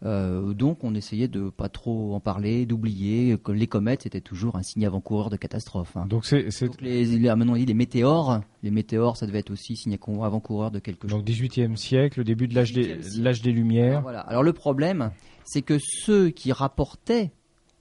Euh, 0.06 0.54
donc, 0.54 0.84
on 0.84 0.94
essayait 0.94 1.26
de 1.26 1.50
pas 1.50 1.68
trop 1.68 2.14
en 2.14 2.20
parler, 2.20 2.64
d'oublier 2.64 3.36
que 3.42 3.50
les 3.50 3.66
comètes 3.66 4.02
c'était 4.04 4.20
toujours 4.20 4.54
un 4.56 4.62
signe 4.62 4.86
avant-coureur 4.86 5.30
de 5.30 5.36
catastrophe. 5.36 5.96
hein. 5.96 6.06
Donc, 6.08 6.24
c'est, 6.24 6.46
les, 6.80 7.04
les- 7.04 7.18
maintenant 7.34 7.54
on 7.54 7.56
dit 7.56 7.66
les 7.66 7.74
météores. 7.74 8.40
Les 8.62 8.70
météores, 8.70 9.16
ça 9.16 9.26
devait 9.26 9.40
être 9.40 9.50
aussi 9.50 9.74
signe 9.76 9.98
avant-coureur 10.22 10.70
de 10.70 10.78
quelque 10.78 11.08
chose. 11.08 11.18
donc 11.18 11.26
18e 11.28 11.76
siècle, 11.76 12.20
le 12.20 12.24
début 12.24 12.46
de 12.46 12.54
l'âge 12.54 12.72
des, 12.72 12.94
18e 12.96 13.02
siècle. 13.02 13.22
l'âge 13.24 13.42
des 13.42 13.50
Alors, 13.50 13.56
Lumières. 13.58 14.02
voilà. 14.02 14.20
Alors 14.20 14.42
le 14.44 14.52
problème, 14.52 15.10
c'est 15.44 15.62
que 15.62 15.78
ceux 15.80 16.30
qui 16.30 16.52
rapportaient 16.52 17.32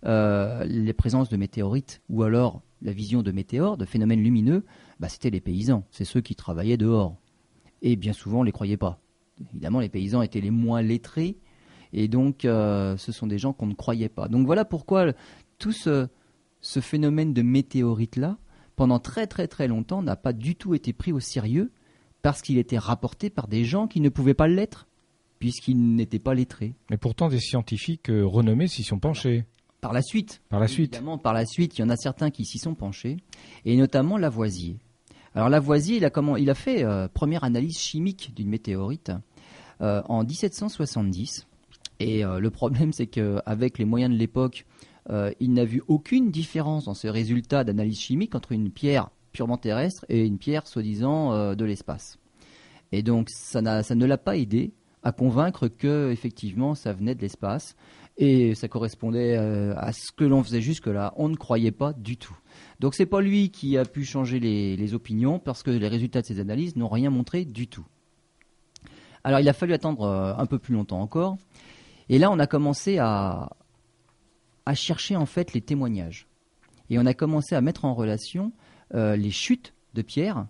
euh, 0.05 0.63
les 0.65 0.93
présences 0.93 1.29
de 1.29 1.37
météorites 1.37 2.01
ou 2.09 2.23
alors 2.23 2.61
la 2.81 2.91
vision 2.91 3.21
de 3.23 3.31
météores, 3.31 3.77
de 3.77 3.85
phénomènes 3.85 4.21
lumineux, 4.21 4.63
bah, 4.99 5.09
c'était 5.09 5.29
les 5.29 5.41
paysans. 5.41 5.83
C'est 5.91 6.05
ceux 6.05 6.21
qui 6.21 6.35
travaillaient 6.35 6.77
dehors. 6.77 7.15
Et 7.81 7.95
bien 7.95 8.13
souvent, 8.13 8.39
on 8.39 8.41
ne 8.41 8.45
les 8.47 8.51
croyait 8.51 8.77
pas. 8.77 8.99
Évidemment, 9.51 9.79
les 9.79 9.89
paysans 9.89 10.21
étaient 10.21 10.41
les 10.41 10.51
moins 10.51 10.81
lettrés. 10.81 11.37
Et 11.93 12.07
donc, 12.07 12.45
euh, 12.45 12.97
ce 12.97 13.11
sont 13.11 13.27
des 13.27 13.37
gens 13.37 13.53
qu'on 13.53 13.67
ne 13.67 13.73
croyait 13.73 14.09
pas. 14.09 14.27
Donc 14.27 14.45
voilà 14.45 14.65
pourquoi 14.65 15.13
tout 15.57 15.71
ce, 15.71 16.07
ce 16.61 16.79
phénomène 16.79 17.33
de 17.33 17.41
météorite-là, 17.41 18.37
pendant 18.75 18.99
très 18.99 19.27
très 19.27 19.47
très 19.47 19.67
longtemps, 19.67 20.01
n'a 20.01 20.15
pas 20.15 20.33
du 20.33 20.55
tout 20.55 20.73
été 20.73 20.93
pris 20.93 21.11
au 21.11 21.19
sérieux 21.19 21.71
parce 22.21 22.41
qu'il 22.41 22.57
était 22.57 22.77
rapporté 22.77 23.29
par 23.29 23.47
des 23.47 23.63
gens 23.63 23.87
qui 23.87 24.01
ne 24.01 24.09
pouvaient 24.09 24.33
pas 24.33 24.47
l'être 24.47 24.87
puisqu'ils 25.39 25.95
n'étaient 25.95 26.19
pas 26.19 26.33
lettrés. 26.33 26.73
Mais 26.89 26.97
pourtant, 26.97 27.27
des 27.27 27.39
scientifiques 27.39 28.09
euh, 28.09 28.25
renommés 28.25 28.67
s'y 28.67 28.83
sont 28.83 28.99
penchés 28.99 29.45
Par 29.81 29.93
la 29.93 30.01
suite, 30.01 30.41
par 30.49 30.59
la 30.59 30.67
suite. 30.67 30.95
évidemment, 30.95 31.17
par 31.17 31.33
la 31.33 31.45
suite, 31.45 31.77
il 31.77 31.81
y 31.81 31.83
en 31.83 31.89
a 31.89 31.97
certains 31.97 32.31
qui 32.31 32.45
s'y 32.45 32.57
sont 32.57 32.73
penchés, 32.73 33.17
et 33.65 33.75
notamment 33.77 34.17
Lavoisier. 34.17 34.77
Alors 35.35 35.49
Lavoisier, 35.49 35.97
il 35.97 36.05
a, 36.05 36.09
comment, 36.09 36.37
il 36.37 36.49
a 36.49 36.55
fait 36.55 36.83
euh, 36.83 37.07
première 37.07 37.43
analyse 37.43 37.77
chimique 37.77 38.33
d'une 38.35 38.49
météorite 38.49 39.11
euh, 39.81 40.01
en 40.07 40.23
1770. 40.23 41.47
Et 41.99 42.25
euh, 42.25 42.39
le 42.39 42.49
problème, 42.49 42.93
c'est 42.93 43.07
qu'avec 43.07 43.77
les 43.77 43.85
moyens 43.85 44.13
de 44.13 44.19
l'époque, 44.19 44.65
euh, 45.09 45.31
il 45.39 45.53
n'a 45.53 45.65
vu 45.65 45.81
aucune 45.87 46.31
différence 46.31 46.85
dans 46.85 46.93
ses 46.93 47.09
résultats 47.09 47.63
d'analyse 47.63 47.99
chimique 47.99 48.35
entre 48.35 48.51
une 48.51 48.71
pierre 48.71 49.09
purement 49.31 49.57
terrestre 49.57 50.05
et 50.09 50.25
une 50.25 50.37
pierre 50.37 50.67
soi-disant 50.67 51.33
euh, 51.33 51.55
de 51.55 51.65
l'espace. 51.65 52.17
Et 52.91 53.03
donc, 53.03 53.29
ça, 53.29 53.61
ne 53.61 54.05
l'a 54.05 54.17
pas 54.17 54.37
aidé 54.37 54.73
à 55.03 55.11
convaincre 55.11 55.67
que 55.67 56.11
effectivement 56.11 56.73
ça 56.73 56.91
venait 56.91 57.13
de 57.13 57.21
l'espace 57.21 57.75
et 58.17 58.55
ça 58.55 58.67
correspondait 58.67 59.35
à 59.35 59.91
ce 59.91 60.11
que 60.11 60.23
l'on 60.23 60.43
faisait 60.43 60.61
jusque-là. 60.61 61.13
On 61.17 61.29
ne 61.29 61.35
croyait 61.35 61.71
pas 61.71 61.93
du 61.93 62.17
tout. 62.17 62.35
Donc 62.79 62.95
c'est 62.95 63.05
pas 63.05 63.21
lui 63.21 63.51
qui 63.51 63.77
a 63.77 63.85
pu 63.85 64.03
changer 64.03 64.39
les, 64.39 64.93
opinions 64.95 65.37
parce 65.37 65.61
que 65.61 65.69
les 65.69 65.87
résultats 65.87 66.21
de 66.21 66.25
ses 66.25 66.39
analyses 66.39 66.75
n'ont 66.75 66.87
rien 66.87 67.11
montré 67.11 67.45
du 67.45 67.67
tout. 67.67 67.85
Alors 69.23 69.39
il 69.39 69.49
a 69.49 69.53
fallu 69.53 69.73
attendre 69.73 70.07
un 70.07 70.45
peu 70.47 70.57
plus 70.57 70.73
longtemps 70.73 71.01
encore. 71.01 71.37
Et 72.09 72.17
là 72.19 72.29
on 72.31 72.39
a 72.39 72.47
commencé 72.47 72.97
à, 72.99 73.49
à 74.65 74.73
chercher 74.75 75.15
en 75.15 75.25
fait 75.25 75.53
les 75.53 75.61
témoignages. 75.61 76.27
Et 76.89 76.99
on 76.99 77.05
a 77.05 77.13
commencé 77.13 77.55
à 77.55 77.61
mettre 77.61 77.85
en 77.85 77.93
relation 77.95 78.51
euh, 78.93 79.15
les 79.15 79.31
chutes 79.31 79.73
de 79.95 80.01
pierre 80.01 80.45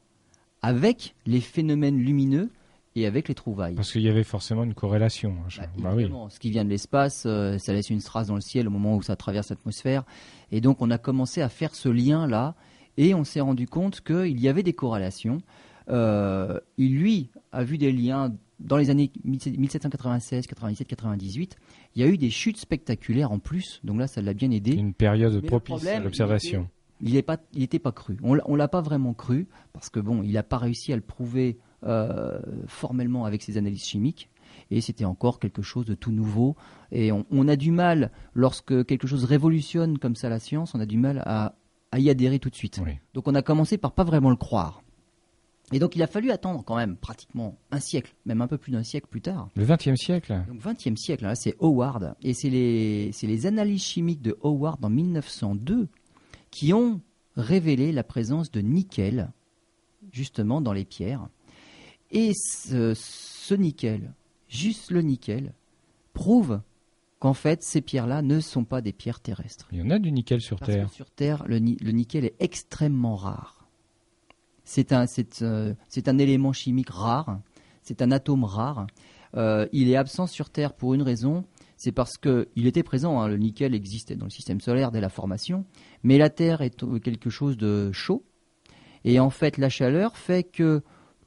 avec 0.62 1.15
les 1.25 1.39
phénomènes 1.41 1.97
lumineux 2.00 2.50
et 2.95 3.05
avec 3.05 3.27
les 3.27 3.35
trouvailles. 3.35 3.75
Parce 3.75 3.91
qu'il 3.91 4.01
y 4.01 4.09
avait 4.09 4.24
forcément 4.24 4.63
une 4.63 4.74
corrélation. 4.74 5.31
hein, 5.39 5.45
je- 5.50 5.59
Bah, 5.62 5.67
bah 5.77 5.93
oui. 5.95 6.09
ce 6.29 6.39
qui 6.39 6.50
vient 6.50 6.63
de 6.65 6.69
l'espace, 6.69 7.24
euh, 7.25 7.57
ça 7.57 7.74
laisse 7.74 7.89
une 7.89 8.01
trace 8.01 8.27
dans 8.27 8.35
le 8.35 8.41
ciel 8.41 8.67
au 8.67 8.71
moment 8.71 8.95
où 8.95 9.01
ça 9.01 9.15
traverse 9.15 9.50
l'atmosphère. 9.50 10.03
Et 10.51 10.62
donc, 10.62 10.81
on 10.81 10.89
a 10.91 10.97
commencé 10.97 11.41
à 11.41 11.50
faire 11.50 11.75
ce 11.75 11.89
lien-là, 11.89 12.55
et 12.97 13.13
on 13.13 13.25
s'est 13.25 13.41
rendu 13.41 13.67
compte 13.67 14.00
qu'il 14.01 14.39
y 14.39 14.47
avait 14.47 14.63
des 14.63 14.71
corrélations. 14.74 15.39
Euh, 15.89 16.57
il, 16.77 16.97
lui, 16.97 17.29
a 17.51 17.63
vu 17.65 17.77
des 17.77 17.91
liens 17.91 18.33
dans 18.59 18.77
les 18.77 18.89
années 18.89 19.12
1796, 19.24 20.47
97, 20.47 20.88
98. 20.88 21.57
Il 21.95 22.01
y 22.01 22.05
a 22.05 22.07
eu 22.07 22.17
des 22.17 22.29
chutes 22.29 22.57
spectaculaires 22.57 23.31
en 23.31 23.39
plus, 23.39 23.81
donc 23.83 24.00
là, 24.00 24.07
ça 24.07 24.21
l'a 24.21 24.33
bien 24.33 24.51
aidé. 24.51 24.71
Une 24.74 24.93
période 24.93 25.39
Mais 25.41 25.47
propice 25.47 25.75
problème, 25.75 26.01
à 26.01 26.03
l'observation. 26.03 26.67
Il 27.01 27.13
n'est 27.13 27.21
pas, 27.21 27.38
il 27.53 27.63
était 27.63 27.79
pas 27.79 27.91
cru. 27.91 28.17
On, 28.24 28.33
l'a- 28.35 28.43
on 28.45 28.55
l'a 28.55 28.67
pas 28.69 28.81
vraiment 28.81 29.13
cru 29.13 29.47
parce 29.74 29.89
que 29.89 30.00
bon, 30.00 30.24
il 30.24 30.31
n'a 30.31 30.43
pas 30.43 30.57
réussi 30.57 30.93
à 30.93 30.95
le 30.95 31.01
prouver 31.01 31.57
euh, 31.83 32.39
formellement 32.67 33.25
avec 33.25 33.41
ses 33.43 33.57
analyses 33.57 33.83
chimiques. 33.83 34.29
Et 34.71 34.79
c'était 34.79 35.03
encore 35.05 35.39
quelque 35.39 35.62
chose 35.62 35.85
de 35.85 35.93
tout 35.93 36.12
nouveau. 36.12 36.55
Et 36.91 37.12
on, 37.12 37.25
on 37.29 37.47
a 37.50 37.57
du 37.57 37.71
mal, 37.71 38.12
lorsque 38.33 38.85
quelque 38.85 39.05
chose 39.07 39.25
révolutionne 39.25 39.97
comme 40.00 40.15
ça 40.15 40.29
la 40.29 40.39
science, 40.39 40.74
on 40.74 40.79
a 40.79 40.85
du 40.85 40.97
mal 40.97 41.21
à, 41.25 41.55
à 41.91 42.00
y 42.00 42.09
adhérer 42.09 42.39
tout 42.39 42.50
de 42.50 42.55
suite. 42.55 42.79
Oui. 42.83 42.93
Donc 43.13 43.27
on 43.27 43.35
a 43.35 43.41
commencé 43.41 43.77
par 43.77 43.91
pas 43.91 44.05
vraiment 44.05 44.29
le 44.29 44.38
croire. 44.38 44.81
Et 45.72 45.79
donc 45.79 45.95
il 45.95 46.03
a 46.03 46.07
fallu 46.07 46.31
attendre 46.31 46.63
quand 46.63 46.75
même 46.75 46.95
pratiquement 46.95 47.57
un 47.72 47.79
siècle, 47.79 48.13
même 48.25 48.41
un 48.41 48.48
peu 48.48 48.57
plus 48.57 48.72
d'un 48.72 48.84
siècle 48.84 49.07
plus 49.10 49.22
tard. 49.22 49.50
Le 49.55 49.65
XXe 49.65 49.95
siècle 50.00 50.43
Donc 50.48 50.62
20e 50.62 50.95
siècle, 50.95 51.24
là 51.24 51.36
c'est 51.36 51.55
Howard, 51.60 52.15
et 52.22 52.34
c'est 52.34 52.50
les, 52.50 53.12
c'est 53.13 53.27
les 53.27 53.45
analyses 53.48 53.84
chimiques 53.84 54.22
de 54.22 54.38
Howard 54.43 54.84
en 54.86 54.89
1902 54.89 55.88
qui 56.51 56.74
ont 56.74 57.01
révélé 57.36 57.91
la 57.91 58.03
présence 58.03 58.51
de 58.51 58.62
nickel, 58.62 59.31
justement 60.12 60.62
dans 60.62 60.74
les 60.74 60.86
pierres. 60.86 61.27
Et 62.12 62.31
ce, 62.36 62.93
ce 62.95 63.55
nickel, 63.55 64.13
juste 64.48 64.91
le 64.91 65.01
nickel, 65.01 65.53
prouve 66.13 66.62
qu'en 67.19 67.34
fait 67.34 67.63
ces 67.63 67.81
pierres-là 67.81 68.22
ne 68.22 68.39
sont 68.39 68.63
pas 68.65 68.81
des 68.81 68.93
pierres 68.93 69.19
terrestres. 69.19 69.67
Il 69.72 69.79
y 69.79 69.81
en 69.81 69.89
a 69.89 69.98
du 70.00 70.12
nickel 70.12 70.41
sur 70.41 70.60
Parce 70.60 70.72
Terre. 70.72 70.88
que 70.89 70.93
sur 70.93 71.10
Terre, 71.10 71.43
le 71.48 71.57
nickel 71.57 72.25
est 72.25 72.36
extrêmement 72.39 73.15
rare. 73.15 73.64
C'est 74.65 74.91
un, 74.91 75.05
c'est, 75.05 75.41
euh, 75.41 75.74
c'est 75.88 76.10
un 76.10 76.17
élément 76.17 76.51
chimique 76.51 76.89
rare, 76.89 77.39
c'est 77.84 78.01
un 78.01 78.12
atome 78.12 78.43
rare. 78.43 78.88
Euh, 79.38 79.67
il 79.72 79.89
est 79.89 79.95
absent 79.95 80.27
sur 80.27 80.50
Terre 80.50 80.74
pour 80.74 80.93
une 80.93 81.01
raison, 81.01 81.45
c'est 81.77 81.91
parce 81.91 82.17
que 82.17 82.50
il 82.55 82.67
était 82.67 82.84
présent. 82.84 83.22
hein, 83.22 83.27
le 83.27 83.38
nickel 83.38 83.75
existait 83.75 84.15
dans 84.15 84.25
le 84.25 84.31
système 84.31 84.60
solaire 84.60 84.91
dès 84.91 85.01
la 85.01 85.10
formation, 85.10 85.65
mais 86.03 86.17
la 86.17 86.29
Terre 86.29 86.62
est 86.62 86.84
quelque 87.01 87.29
chose 87.29 87.57
de 87.57 87.91
chaud, 87.91 88.25
et 89.03 89.19
en 89.19 89.29
fait 89.29 89.57
la 89.57 89.69
chaleur 89.69 90.17
fait 90.17 90.43
que 90.43 90.81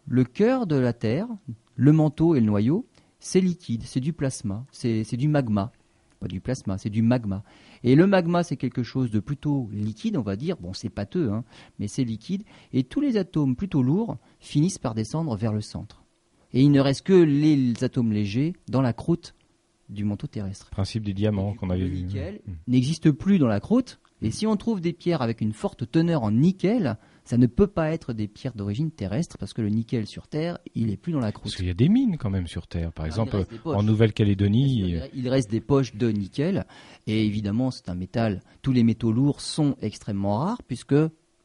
le 0.07 0.25
cœur 0.25 0.67
de 0.67 0.77
la 0.77 0.93
Terre, 0.93 1.29
le 1.77 1.93
manteau 1.93 2.35
et 2.35 2.41
le 2.41 2.47
noyau, 2.47 2.87
c'est 3.21 3.41
liquide, 3.41 3.83
c'est 3.85 4.01
du 4.01 4.13
plasma, 4.13 4.65
c'est 4.73 5.17
du 5.17 5.29
magma, 5.29 5.71
pas 6.19 6.29
du 6.29 6.41
plasma, 6.41 6.79
c'est 6.79 6.91
du 6.91 7.03
magma. 7.03 7.45
Et 7.85 7.95
le 7.95 8.07
magma, 8.07 8.43
c'est 8.43 8.57
quelque 8.57 8.83
chose 8.83 9.11
de 9.11 9.21
plutôt 9.21 9.69
liquide, 9.73 10.17
on 10.17 10.23
va 10.23 10.37
dire. 10.37 10.57
Bon, 10.57 10.73
c'est 10.73 10.89
pâteux, 10.89 11.31
hein, 11.31 11.45
mais 11.79 11.89
c'est 11.89 12.05
liquide. 12.05 12.43
Et 12.73 12.85
tous 12.85 13.01
les 13.01 13.17
atomes 13.17 13.57
plutôt 13.57 13.83
lourds 13.83 14.19
finissent 14.41 14.79
par 14.79 14.95
descendre 14.95 15.37
vers 15.37 15.53
le 15.53 15.61
centre. 15.61 16.05
Et 16.53 16.63
il 16.63 16.71
ne 16.71 16.81
reste 16.81 17.03
que 17.03 17.13
les 17.13 17.85
atomes 17.85 18.13
légers 18.13 18.55
dans 18.69 18.83
la 18.83 18.93
croûte 18.93 19.35
du 19.89 20.05
manteau 20.05 20.27
terrestre. 20.27 20.71
Principe 20.71 21.05
des 21.05 21.15
diamants 21.15 21.51
Et 21.51 21.53
du 21.53 21.59
qu'on 21.59 21.67
coup, 21.67 21.73
avait 21.73 21.85
le 21.85 21.89
vu. 21.89 22.03
nickel 22.03 22.41
Mm. 22.47 22.53
n'existe 22.67 23.11
plus 23.11 23.39
dans 23.39 23.47
la 23.47 23.61
croûte. 23.61 24.01
Et 24.21 24.31
si 24.31 24.47
on 24.47 24.57
trouve 24.57 24.81
des 24.81 24.93
pierres 24.93 25.23
avec 25.23 25.41
une 25.41 25.53
forte 25.53 25.91
teneur 25.91 26.25
en 26.25 26.33
nickel, 26.33 26.99
ça 27.29 27.37
ne 27.37 27.47
peut 27.47 27.67
pas 27.67 27.91
être 27.91 28.15
des 28.15 28.27
pierres 28.27 28.55
d'origine 28.55 28.91
terrestre 28.91 29.37
parce 29.37 29.53
que 29.53 29.61
le 29.61 29.69
nickel 29.69 30.07
sur 30.07 30.29
Terre, 30.29 30.59
il 30.75 30.91
est 30.91 30.97
plus 30.97 31.13
dans 31.13 31.19
la 31.21 31.27
Parce 31.31 31.41
croûte. 31.43 31.57
qu'il 31.57 31.67
y 31.67 31.71
a 31.71 31.75
des 31.75 31.91
mines 31.91 32.17
quand 32.17 32.31
même 32.31 32.47
sur 32.47 32.67
Terre. 32.67 32.91
Par 32.91 33.05
Alors, 33.05 33.27
exemple, 33.27 33.45
en 33.67 33.83
Nouvelle-Calédonie. 33.83 34.97
Il 35.15 35.29
reste 35.29 35.51
des 35.51 35.61
poches 35.61 35.95
de 35.95 36.09
nickel 36.11 36.65
et 37.07 37.27
évidemment 37.27 37.71
c'est 37.71 37.91
un 37.91 37.95
métal. 37.95 38.41
Tous 38.63 38.73
les 38.73 38.83
métaux 38.83 39.13
lourds 39.13 39.43
sont 39.43 39.77
extrêmement 39.83 40.39
rares 40.39 40.63
puisque 40.63 40.95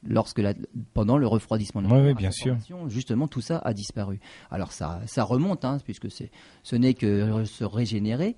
lorsque 0.05 0.39
la- 0.39 0.53
pendant 0.93 1.17
le 1.17 1.27
refroidissement 1.27 1.81
de 1.81 1.87
la 1.87 2.13
bien 2.13 2.31
sûr. 2.31 2.53
formation, 2.53 2.87
justement 2.89 3.27
tout 3.27 3.41
ça 3.41 3.57
a 3.59 3.73
disparu. 3.73 4.19
Alors 4.51 4.71
ça, 4.71 5.01
ça 5.05 5.23
remonte 5.25 5.65
hein, 5.65 5.79
puisque 5.83 6.07
ce 6.09 6.75
n'est 6.77 6.93
que 6.93 7.43
se 7.45 7.63
régénérer. 7.65 8.35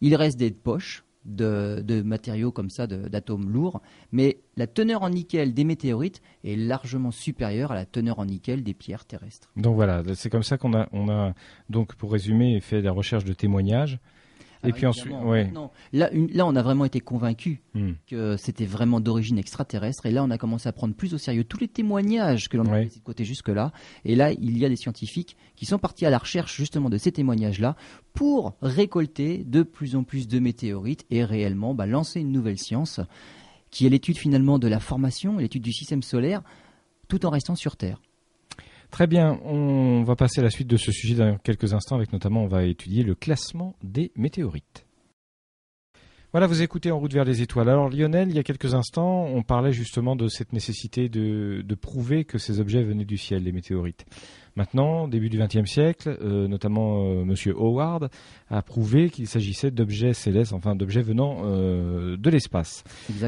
Il 0.00 0.14
reste 0.16 0.38
des 0.38 0.50
poches 0.50 1.02
de, 1.28 2.02
matériaux 2.02 2.50
comme 2.50 2.70
ça, 2.70 2.86
d'atomes 2.86 3.50
lourds, 3.50 3.80
mais 4.12 4.40
la 4.56 4.66
teneur 4.66 5.02
en 5.02 5.10
nickel 5.10 5.54
des 5.54 5.64
météorites 5.64 6.20
est 6.44 6.56
largement 6.56 7.10
supérieure 7.10 7.72
à 7.72 7.74
la 7.74 7.86
teneur 7.86 8.18
en 8.18 8.26
nickel 8.26 8.62
des 8.62 8.74
pierres 8.74 9.04
terrestres. 9.04 9.50
Donc 9.56 9.74
voilà, 9.74 10.02
c'est 10.14 10.30
comme 10.30 10.42
ça 10.42 10.58
qu'on 10.58 10.74
a, 10.74 10.88
on 10.92 11.08
a, 11.08 11.34
donc 11.68 11.94
pour 11.96 12.12
résumer, 12.12 12.60
fait 12.60 12.80
la 12.80 12.92
recherche 12.92 13.24
de 13.24 13.32
témoignages. 13.32 13.98
Et 14.62 14.66
Alors, 14.66 14.76
puis 14.76 14.86
ensuite, 14.86 15.12
ouais. 15.24 15.52
là, 15.92 16.10
une- 16.12 16.30
là, 16.32 16.44
on 16.46 16.56
a 16.56 16.62
vraiment 16.62 16.84
été 16.84 16.98
convaincus 17.00 17.58
Hmm. 17.74 17.92
que 18.08 18.36
c'était 18.36 18.64
vraiment 18.64 18.98
d'origine 19.00 19.38
extraterrestre. 19.38 20.06
Et 20.06 20.10
là, 20.10 20.24
on 20.24 20.30
a 20.30 20.38
commencé 20.38 20.68
à 20.68 20.72
prendre 20.72 20.94
plus 20.94 21.14
au 21.14 21.18
sérieux 21.18 21.44
tous 21.44 21.58
les 21.60 21.68
témoignages 21.68 22.48
que 22.48 22.56
l'on 22.56 22.64
Ouais. 22.64 22.70
avait 22.70 22.84
laissés 22.84 22.98
de 22.98 23.04
côté 23.04 23.24
jusque-là. 23.24 23.72
Et 24.04 24.16
là, 24.16 24.32
il 24.32 24.58
y 24.58 24.64
a 24.64 24.68
des 24.68 24.74
scientifiques 24.76 25.36
qui 25.54 25.64
sont 25.66 25.78
partis 25.78 26.06
à 26.06 26.10
la 26.10 26.18
recherche 26.18 26.56
justement 26.56 26.90
de 26.90 26.98
ces 26.98 27.12
témoignages-là 27.12 27.76
pour 28.14 28.56
récolter 28.60 29.44
de 29.44 29.62
plus 29.62 29.94
en 29.94 30.02
plus 30.02 30.26
de 30.26 30.38
météorites 30.40 31.04
et 31.10 31.24
réellement 31.24 31.72
bah, 31.74 31.86
lancer 31.86 32.18
une 32.20 32.32
nouvelle 32.32 32.58
science 32.58 33.00
qui 33.70 33.86
est 33.86 33.90
l'étude 33.90 34.16
finalement 34.16 34.58
de 34.58 34.66
la 34.66 34.80
formation 34.80 35.38
et 35.38 35.42
l'étude 35.42 35.62
du 35.62 35.72
système 35.72 36.02
solaire 36.02 36.42
tout 37.06 37.24
en 37.26 37.30
restant 37.30 37.54
sur 37.54 37.76
Terre. 37.76 38.00
Très 38.90 39.06
bien, 39.06 39.38
on 39.44 40.02
va 40.02 40.16
passer 40.16 40.40
à 40.40 40.44
la 40.44 40.50
suite 40.50 40.68
de 40.68 40.76
ce 40.76 40.90
sujet 40.90 41.14
dans 41.14 41.36
quelques 41.38 41.74
instants 41.74 41.96
avec 41.96 42.12
notamment, 42.12 42.42
on 42.42 42.48
va 42.48 42.64
étudier 42.64 43.02
le 43.02 43.14
classement 43.14 43.74
des 43.82 44.12
météorites. 44.16 44.87
Voilà, 46.38 46.46
vous 46.46 46.62
écoutez 46.62 46.92
En 46.92 47.00
route 47.00 47.12
vers 47.12 47.24
les 47.24 47.42
étoiles. 47.42 47.68
Alors 47.68 47.88
Lionel, 47.90 48.28
il 48.28 48.36
y 48.36 48.38
a 48.38 48.44
quelques 48.44 48.72
instants, 48.72 49.24
on 49.24 49.42
parlait 49.42 49.72
justement 49.72 50.14
de 50.14 50.28
cette 50.28 50.52
nécessité 50.52 51.08
de, 51.08 51.62
de 51.62 51.74
prouver 51.74 52.24
que 52.24 52.38
ces 52.38 52.60
objets 52.60 52.84
venaient 52.84 53.04
du 53.04 53.16
ciel, 53.18 53.42
les 53.42 53.50
météorites. 53.50 54.06
Maintenant, 54.54 55.08
début 55.08 55.30
du 55.30 55.38
XXe 55.40 55.68
siècle, 55.68 56.16
euh, 56.22 56.46
notamment 56.46 57.02
euh, 57.10 57.24
Monsieur 57.24 57.56
Howard 57.58 58.08
a 58.50 58.62
prouvé 58.62 59.10
qu'il 59.10 59.26
s'agissait 59.26 59.72
d'objets 59.72 60.12
célestes, 60.12 60.52
enfin 60.52 60.76
d'objets 60.76 61.02
venant 61.02 61.38
euh, 61.42 62.16
de 62.16 62.30
l'espace. 62.30 62.84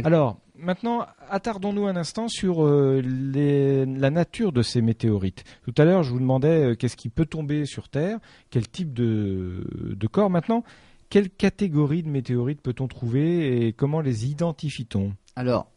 Alors, 0.07 0.39
maintenant, 0.57 1.05
attardons-nous 1.31 1.89
un 1.89 1.97
instant 1.97 2.29
sur 2.29 2.65
euh, 2.65 3.03
les- 3.03 3.87
la 3.87 4.11
nature 4.11 4.53
de 4.53 4.63
ces 4.63 4.83
météorites. 4.83 5.43
Tout 5.65 5.75
à 5.83 5.85
l'heure, 5.85 6.05
je 6.05 6.13
vous 6.13 6.21
demandais 6.21 6.77
qu'est-ce 6.79 6.97
qui 6.97 7.09
peut 7.09 7.27
tomber 7.27 7.65
sur 7.65 7.89
Terre, 7.89 8.21
quel 8.51 8.69
type 8.69 8.93
de, 8.93 9.67
de 9.97 10.07
corps. 10.07 10.31
Maintenant, 10.31 10.63
quelle 11.11 11.29
catégorie 11.29 12.05
de 12.05 12.09
météorites 12.09 12.63
peut-on 12.63 12.87
trouver 12.87 13.67
et 13.67 13.73
comment 13.73 14.01
les 14.01 14.27
identifie-t-on? 14.31 15.13
Alors, 15.35 15.71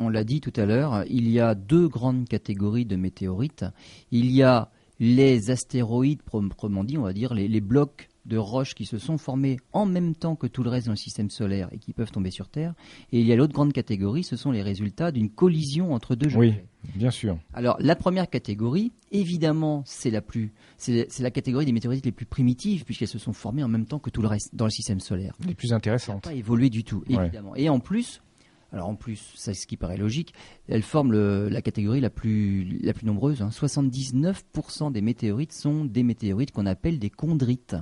on 0.00 0.08
l'a 0.08 0.24
dit 0.24 0.40
tout 0.40 0.52
à 0.56 0.64
l'heure, 0.64 1.04
il 1.08 1.28
y 1.28 1.40
a 1.40 1.54
deux 1.54 1.88
grandes 1.88 2.26
catégories 2.26 2.86
de 2.86 2.96
météorites. 2.96 3.66
Il 4.10 4.30
y 4.30 4.42
a 4.42 4.70
les 4.98 5.50
astéroïdes, 5.50 6.22
proprement 6.22 6.84
dit, 6.84 6.96
on 6.96 7.02
va 7.02 7.12
dire, 7.12 7.34
les, 7.34 7.48
les 7.48 7.60
blocs 7.60 8.08
de 8.28 8.36
roches 8.36 8.74
qui 8.74 8.84
se 8.86 8.98
sont 8.98 9.18
formés 9.18 9.56
en 9.72 9.86
même 9.86 10.14
temps 10.14 10.36
que 10.36 10.46
tout 10.46 10.62
le 10.62 10.70
reste 10.70 10.86
dans 10.86 10.92
le 10.92 10.96
système 10.98 11.30
solaire 11.30 11.68
et 11.72 11.78
qui 11.78 11.92
peuvent 11.92 12.10
tomber 12.12 12.30
sur 12.30 12.48
Terre. 12.48 12.74
Et 13.10 13.20
il 13.20 13.26
y 13.26 13.32
a 13.32 13.36
l'autre 13.36 13.54
grande 13.54 13.72
catégorie, 13.72 14.22
ce 14.22 14.36
sont 14.36 14.50
les 14.52 14.62
résultats 14.62 15.10
d'une 15.10 15.30
collision 15.30 15.92
entre 15.94 16.14
deux 16.14 16.36
Oui. 16.36 16.48
objets. 16.50 16.64
Bien 16.94 17.10
sûr. 17.10 17.38
Alors, 17.54 17.76
la 17.80 17.96
première 17.96 18.30
catégorie, 18.30 18.92
évidemment, 19.10 19.82
c'est 19.86 20.10
la 20.10 20.20
plus, 20.20 20.52
c'est 20.76 21.08
la 21.20 21.30
catégorie 21.30 21.64
des 21.66 21.72
météorites 21.72 22.04
les 22.04 22.12
plus 22.12 22.26
primitives, 22.26 22.84
puisqu'elles 22.84 23.08
se 23.08 23.18
sont 23.18 23.32
formées 23.32 23.64
en 23.64 23.68
même 23.68 23.86
temps 23.86 23.98
que 23.98 24.10
tout 24.10 24.22
le 24.22 24.28
reste 24.28 24.54
dans 24.54 24.66
le 24.66 24.70
système 24.70 25.00
solaire 25.00 25.34
Les 25.46 25.54
plus 25.54 25.72
intéressantes. 25.72 26.22
pas 26.24 26.34
évolué 26.34 26.70
du 26.70 26.84
tout, 26.84 27.02
Ouais. 27.08 27.16
évidemment. 27.24 27.56
Et 27.56 27.68
en 27.68 27.80
plus, 27.80 28.20
alors 28.72 28.88
en 28.88 28.94
plus, 28.94 29.32
c'est 29.34 29.54
ce 29.54 29.66
qui 29.66 29.76
paraît 29.78 29.96
logique, 29.96 30.34
elles 30.68 30.82
forment 30.82 31.12
le- 31.12 31.48
la 31.48 31.62
catégorie 31.62 32.00
la 32.00 32.10
plus, 32.10 32.78
la 32.82 32.92
plus 32.92 33.06
nombreuse. 33.06 33.40
hein. 33.42 33.50
79% 33.50 34.90
des 34.90 35.00
météorites 35.00 35.52
sont 35.52 35.84
des 35.84 36.02
météorites 36.02 36.52
qu'on 36.52 36.66
appelle 36.66 36.98
des 36.98 37.10
chondrites. 37.10 37.76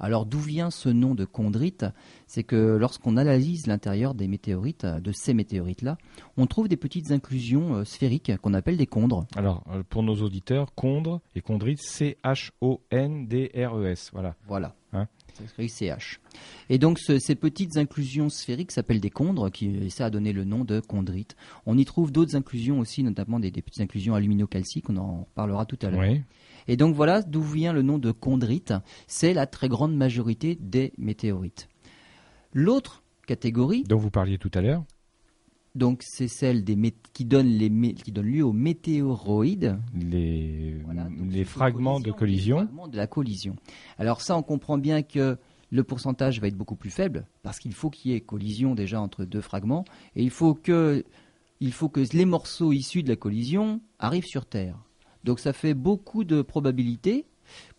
Alors 0.00 0.26
d'où 0.26 0.38
vient 0.38 0.70
ce 0.70 0.88
nom 0.88 1.14
de 1.14 1.24
chondrite? 1.24 1.86
C'est 2.26 2.42
que 2.44 2.76
lorsqu'on 2.76 3.16
analyse 3.16 3.66
l'intérieur 3.66 4.14
des 4.14 4.28
météorites, 4.28 4.86
de 4.86 5.12
ces 5.12 5.34
météorites-là, 5.34 5.98
on 6.36 6.46
trouve 6.46 6.68
des 6.68 6.76
petites 6.76 7.10
inclusions 7.12 7.76
euh, 7.76 7.84
sphériques 7.84 8.36
qu'on 8.42 8.54
appelle 8.54 8.76
des 8.76 8.88
chondres. 8.92 9.26
Alors, 9.36 9.64
euh, 9.70 9.82
pour 9.88 10.02
nos 10.02 10.16
auditeurs, 10.22 10.72
chondre 10.76 11.20
et 11.34 11.40
chondrite, 11.40 11.80
C-H-O-N-D-R-E-S. 12.90 14.10
Voilà. 14.12 14.34
Voilà. 14.46 14.74
Hein? 14.92 15.06
CH. 15.66 16.20
Et 16.70 16.78
donc 16.78 17.00
ce- 17.00 17.18
ces 17.18 17.34
petites 17.34 17.76
inclusions 17.76 18.28
sphériques 18.28 18.70
s'appellent 18.70 19.00
des 19.00 19.10
chondres, 19.10 19.50
qui, 19.50 19.66
et 19.66 19.90
ça 19.90 20.06
a 20.06 20.10
donné 20.10 20.32
le 20.32 20.44
nom 20.44 20.64
de 20.64 20.80
chondrites. 20.80 21.34
On 21.66 21.76
y 21.76 21.84
trouve 21.84 22.12
d'autres 22.12 22.36
inclusions 22.36 22.78
aussi, 22.78 23.02
notamment 23.02 23.40
des, 23.40 23.50
des 23.50 23.60
petites 23.60 23.80
inclusions 23.82 24.14
aluminocalciques, 24.14 24.88
on 24.90 24.96
en 24.96 25.26
parlera 25.34 25.66
tout 25.66 25.78
à 25.82 25.90
l'heure. 25.90 26.02
Oui. 26.02 26.22
Et 26.68 26.76
donc 26.76 26.94
voilà 26.94 27.22
d'où 27.22 27.42
vient 27.42 27.72
le 27.72 27.82
nom 27.82 27.98
de 27.98 28.12
chondrite. 28.12 28.72
C'est 29.06 29.34
la 29.34 29.46
très 29.46 29.68
grande 29.68 29.94
majorité 29.96 30.56
des 30.60 30.92
météorites. 30.98 31.68
L'autre 32.52 33.02
catégorie, 33.26 33.82
Dont 33.84 33.96
vous 33.98 34.10
parliez 34.10 34.38
tout 34.38 34.50
à 34.54 34.60
l'heure. 34.60 34.84
Donc 35.74 36.02
c'est 36.04 36.28
celle 36.28 36.62
des 36.62 36.76
qui 37.12 37.24
donne 37.24 37.48
les 37.48 37.68
mé- 37.68 37.94
qui 37.94 38.12
donne 38.12 38.26
lieu 38.26 38.44
aux 38.44 38.52
météoroïdes. 38.52 39.76
Les, 39.98 40.76
Voilà, 40.84 41.08
les 41.28 41.44
fragments 41.44 41.98
de 41.98 42.06
les 42.06 42.12
collision. 42.12 42.56
fragments 42.58 42.86
de 42.88 42.96
la 42.96 43.06
collision. 43.08 43.56
Alors 43.98 44.20
ça, 44.20 44.36
on 44.36 44.42
comprend 44.42 44.78
bien 44.78 45.02
que 45.02 45.36
le 45.70 45.82
pourcentage 45.82 46.40
va 46.40 46.46
être 46.46 46.56
beaucoup 46.56 46.76
plus 46.76 46.90
faible 46.90 47.26
parce 47.42 47.58
qu'il 47.58 47.72
faut 47.72 47.90
qu'il 47.90 48.12
y 48.12 48.14
ait 48.14 48.20
collision 48.20 48.76
déjà 48.76 49.00
entre 49.00 49.24
deux 49.24 49.40
fragments 49.40 49.84
et 50.14 50.22
il 50.22 50.30
faut 50.30 50.54
que 50.54 51.04
il 51.60 51.72
faut 51.72 51.88
que 51.88 52.00
les 52.12 52.24
morceaux 52.24 52.72
issus 52.72 53.02
de 53.02 53.08
la 53.08 53.16
collision 53.16 53.80
arrivent 53.98 54.26
sur 54.26 54.46
Terre. 54.46 54.78
Donc 55.24 55.40
ça 55.40 55.52
fait 55.52 55.74
beaucoup 55.74 56.24
de 56.24 56.42
probabilités 56.42 57.26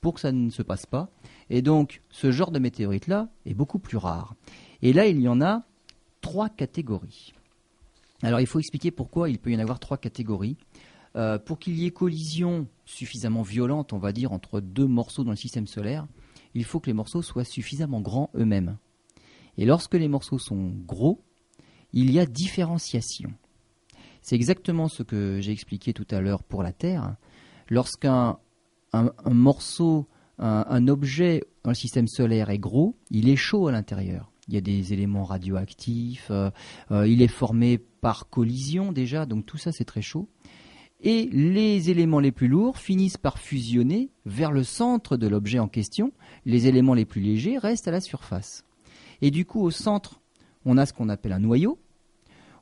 pour 0.01 0.15
que 0.15 0.19
ça 0.19 0.31
ne 0.31 0.49
se 0.49 0.61
passe 0.61 0.85
pas. 0.85 1.09
Et 1.49 1.61
donc 1.61 2.01
ce 2.09 2.31
genre 2.31 2.51
de 2.51 2.59
météorite 2.59 3.07
là 3.07 3.29
est 3.45 3.53
beaucoup 3.53 3.79
plus 3.79 3.97
rare. 3.97 4.35
Et 4.81 4.93
là, 4.93 5.07
il 5.07 5.21
y 5.21 5.27
en 5.27 5.41
a 5.41 5.63
trois 6.21 6.49
catégories. 6.49 7.33
Alors 8.21 8.39
il 8.39 8.47
faut 8.47 8.59
expliquer 8.59 8.91
pourquoi 8.91 9.29
il 9.29 9.39
peut 9.39 9.51
y 9.51 9.55
en 9.55 9.59
avoir 9.59 9.79
trois 9.79 9.97
catégories. 9.97 10.57
Euh, 11.15 11.39
pour 11.39 11.59
qu'il 11.59 11.77
y 11.77 11.85
ait 11.85 11.91
collision 11.91 12.67
suffisamment 12.85 13.41
violente, 13.41 13.93
on 13.93 13.99
va 13.99 14.11
dire, 14.11 14.33
entre 14.33 14.59
deux 14.59 14.87
morceaux 14.87 15.23
dans 15.23 15.31
le 15.31 15.37
système 15.37 15.65
solaire, 15.65 16.07
il 16.55 16.65
faut 16.65 16.81
que 16.81 16.87
les 16.87 16.93
morceaux 16.93 17.21
soient 17.21 17.45
suffisamment 17.45 18.01
grands 18.01 18.29
eux-mêmes. 18.35 18.77
Et 19.57 19.65
lorsque 19.65 19.93
les 19.93 20.09
morceaux 20.09 20.39
sont 20.39 20.73
gros, 20.85 21.21
il 21.93 22.11
y 22.11 22.19
a 22.19 22.25
différenciation. 22.25 23.31
C'est 24.21 24.35
exactement 24.35 24.89
ce 24.89 25.03
que 25.03 25.39
j'ai 25.39 25.51
expliqué 25.51 25.93
tout 25.93 26.07
à 26.11 26.19
l'heure 26.19 26.43
pour 26.43 26.63
la 26.63 26.73
Terre. 26.73 27.15
Lorsqu'un 27.69 28.37
un, 28.93 29.11
un 29.23 29.33
morceau, 29.33 30.07
un, 30.39 30.65
un 30.69 30.87
objet 30.87 31.43
dans 31.63 31.71
le 31.71 31.75
système 31.75 32.07
solaire 32.07 32.49
est 32.49 32.59
gros, 32.59 32.95
il 33.11 33.29
est 33.29 33.35
chaud 33.35 33.67
à 33.67 33.71
l'intérieur. 33.71 34.31
Il 34.47 34.53
y 34.53 34.57
a 34.57 34.61
des 34.61 34.93
éléments 34.93 35.23
radioactifs, 35.23 36.27
euh, 36.29 36.51
euh, 36.91 37.07
il 37.07 37.21
est 37.21 37.27
formé 37.27 37.79
par 37.79 38.29
collision 38.29 38.91
déjà, 38.91 39.25
donc 39.25 39.45
tout 39.45 39.57
ça 39.57 39.71
c'est 39.71 39.85
très 39.85 40.03
chaud. 40.03 40.27
Et 41.01 41.29
les 41.31 41.89
éléments 41.89 42.19
les 42.19 42.31
plus 42.31 42.47
lourds 42.47 42.77
finissent 42.77 43.17
par 43.17 43.37
fusionner 43.37 44.09
vers 44.25 44.51
le 44.51 44.63
centre 44.63 45.17
de 45.17 45.27
l'objet 45.27 45.59
en 45.59 45.67
question. 45.67 46.13
Les 46.45 46.67
éléments 46.67 46.93
les 46.93 47.05
plus 47.05 47.21
légers 47.21 47.57
restent 47.57 47.87
à 47.87 47.91
la 47.91 48.01
surface. 48.01 48.63
Et 49.21 49.29
du 49.29 49.45
coup, 49.45 49.61
au 49.61 49.71
centre, 49.71 50.21
on 50.63 50.77
a 50.77 50.85
ce 50.85 50.93
qu'on 50.93 51.09
appelle 51.09 51.33
un 51.33 51.39
noyau. 51.39 51.79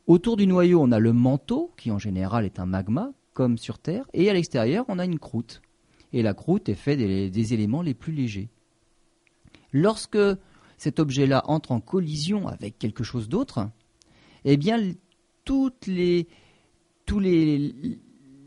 Autour 0.07 0.35
du 0.35 0.47
noyau, 0.47 0.81
on 0.81 0.91
a 0.91 0.99
le 0.99 1.13
manteau, 1.13 1.71
qui 1.77 1.91
en 1.91 1.99
général 1.99 2.43
est 2.43 2.59
un 2.59 2.65
magma, 2.65 3.11
comme 3.33 3.57
sur 3.57 3.79
Terre. 3.79 4.05
Et 4.13 4.29
à 4.29 4.33
l'extérieur, 4.33 4.85
on 4.87 4.99
a 4.99 5.05
une 5.05 5.19
croûte. 5.19 5.61
Et 6.11 6.21
la 6.21 6.33
croûte 6.33 6.69
est 6.69 6.75
faite 6.75 6.99
des, 6.99 7.29
des 7.29 7.53
éléments 7.53 7.81
les 7.81 7.93
plus 7.93 8.13
légers. 8.13 8.49
Lorsque 9.71 10.19
cet 10.77 10.99
objet-là 10.99 11.43
entre 11.47 11.71
en 11.71 11.79
collision 11.79 12.47
avec 12.47 12.77
quelque 12.77 13.03
chose 13.03 13.29
d'autre, 13.29 13.69
eh 14.45 14.57
bien, 14.57 14.79
toutes 15.45 15.87
les, 15.87 16.27
tous 17.05 17.19
les, 17.19 17.73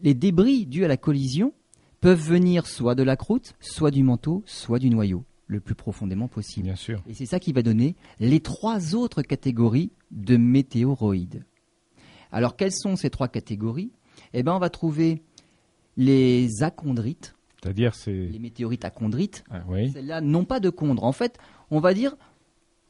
les 0.02 0.14
débris 0.14 0.66
dus 0.66 0.85
à 0.85 0.88
la 0.88 0.97
collision 0.97 1.52
peuvent 2.00 2.21
venir 2.21 2.66
soit 2.66 2.95
de 2.95 3.02
la 3.02 3.16
croûte, 3.16 3.55
soit 3.59 3.90
du 3.90 4.02
manteau, 4.02 4.43
soit 4.47 4.78
du 4.78 4.90
noyau, 4.90 5.25
le 5.47 5.61
plus 5.61 5.75
profondément 5.75 6.28
possible. 6.28 6.66
Bien 6.66 6.76
sûr. 6.76 7.02
Et 7.09 7.14
c'est 7.14 7.26
ça 7.26 7.40
qui 7.40 7.52
va 7.52 7.62
donner 7.62 7.97
les 8.21 8.40
trois 8.40 8.95
autres 8.95 9.23
catégories 9.23 9.90
de 10.11 10.37
météoroïdes. 10.37 11.45
Alors, 12.31 12.57
quelles 12.57 12.73
sont 12.73 12.97
ces 12.97 13.11
trois 13.11 13.28
catégories? 13.28 13.90
Eh 14.32 14.42
bien, 14.42 14.54
on 14.54 14.58
va 14.58 14.70
trouver 14.70 15.23
les 15.96 16.62
achondrites, 16.62 17.35
C'est-à-dire, 17.62 17.94
c'est. 17.94 18.12
les 18.12 18.38
météorites 18.38 18.85
achondrites. 18.85 19.44
Ah, 19.50 19.62
oui. 19.68 19.90
Celles-là 19.92 20.20
n'ont 20.20 20.44
pas 20.44 20.61
de 20.61 20.70
chondre. 20.70 21.04
En 21.04 21.12
fait, 21.12 21.38
on 21.70 21.80
va 21.80 21.94
dire, 21.94 22.16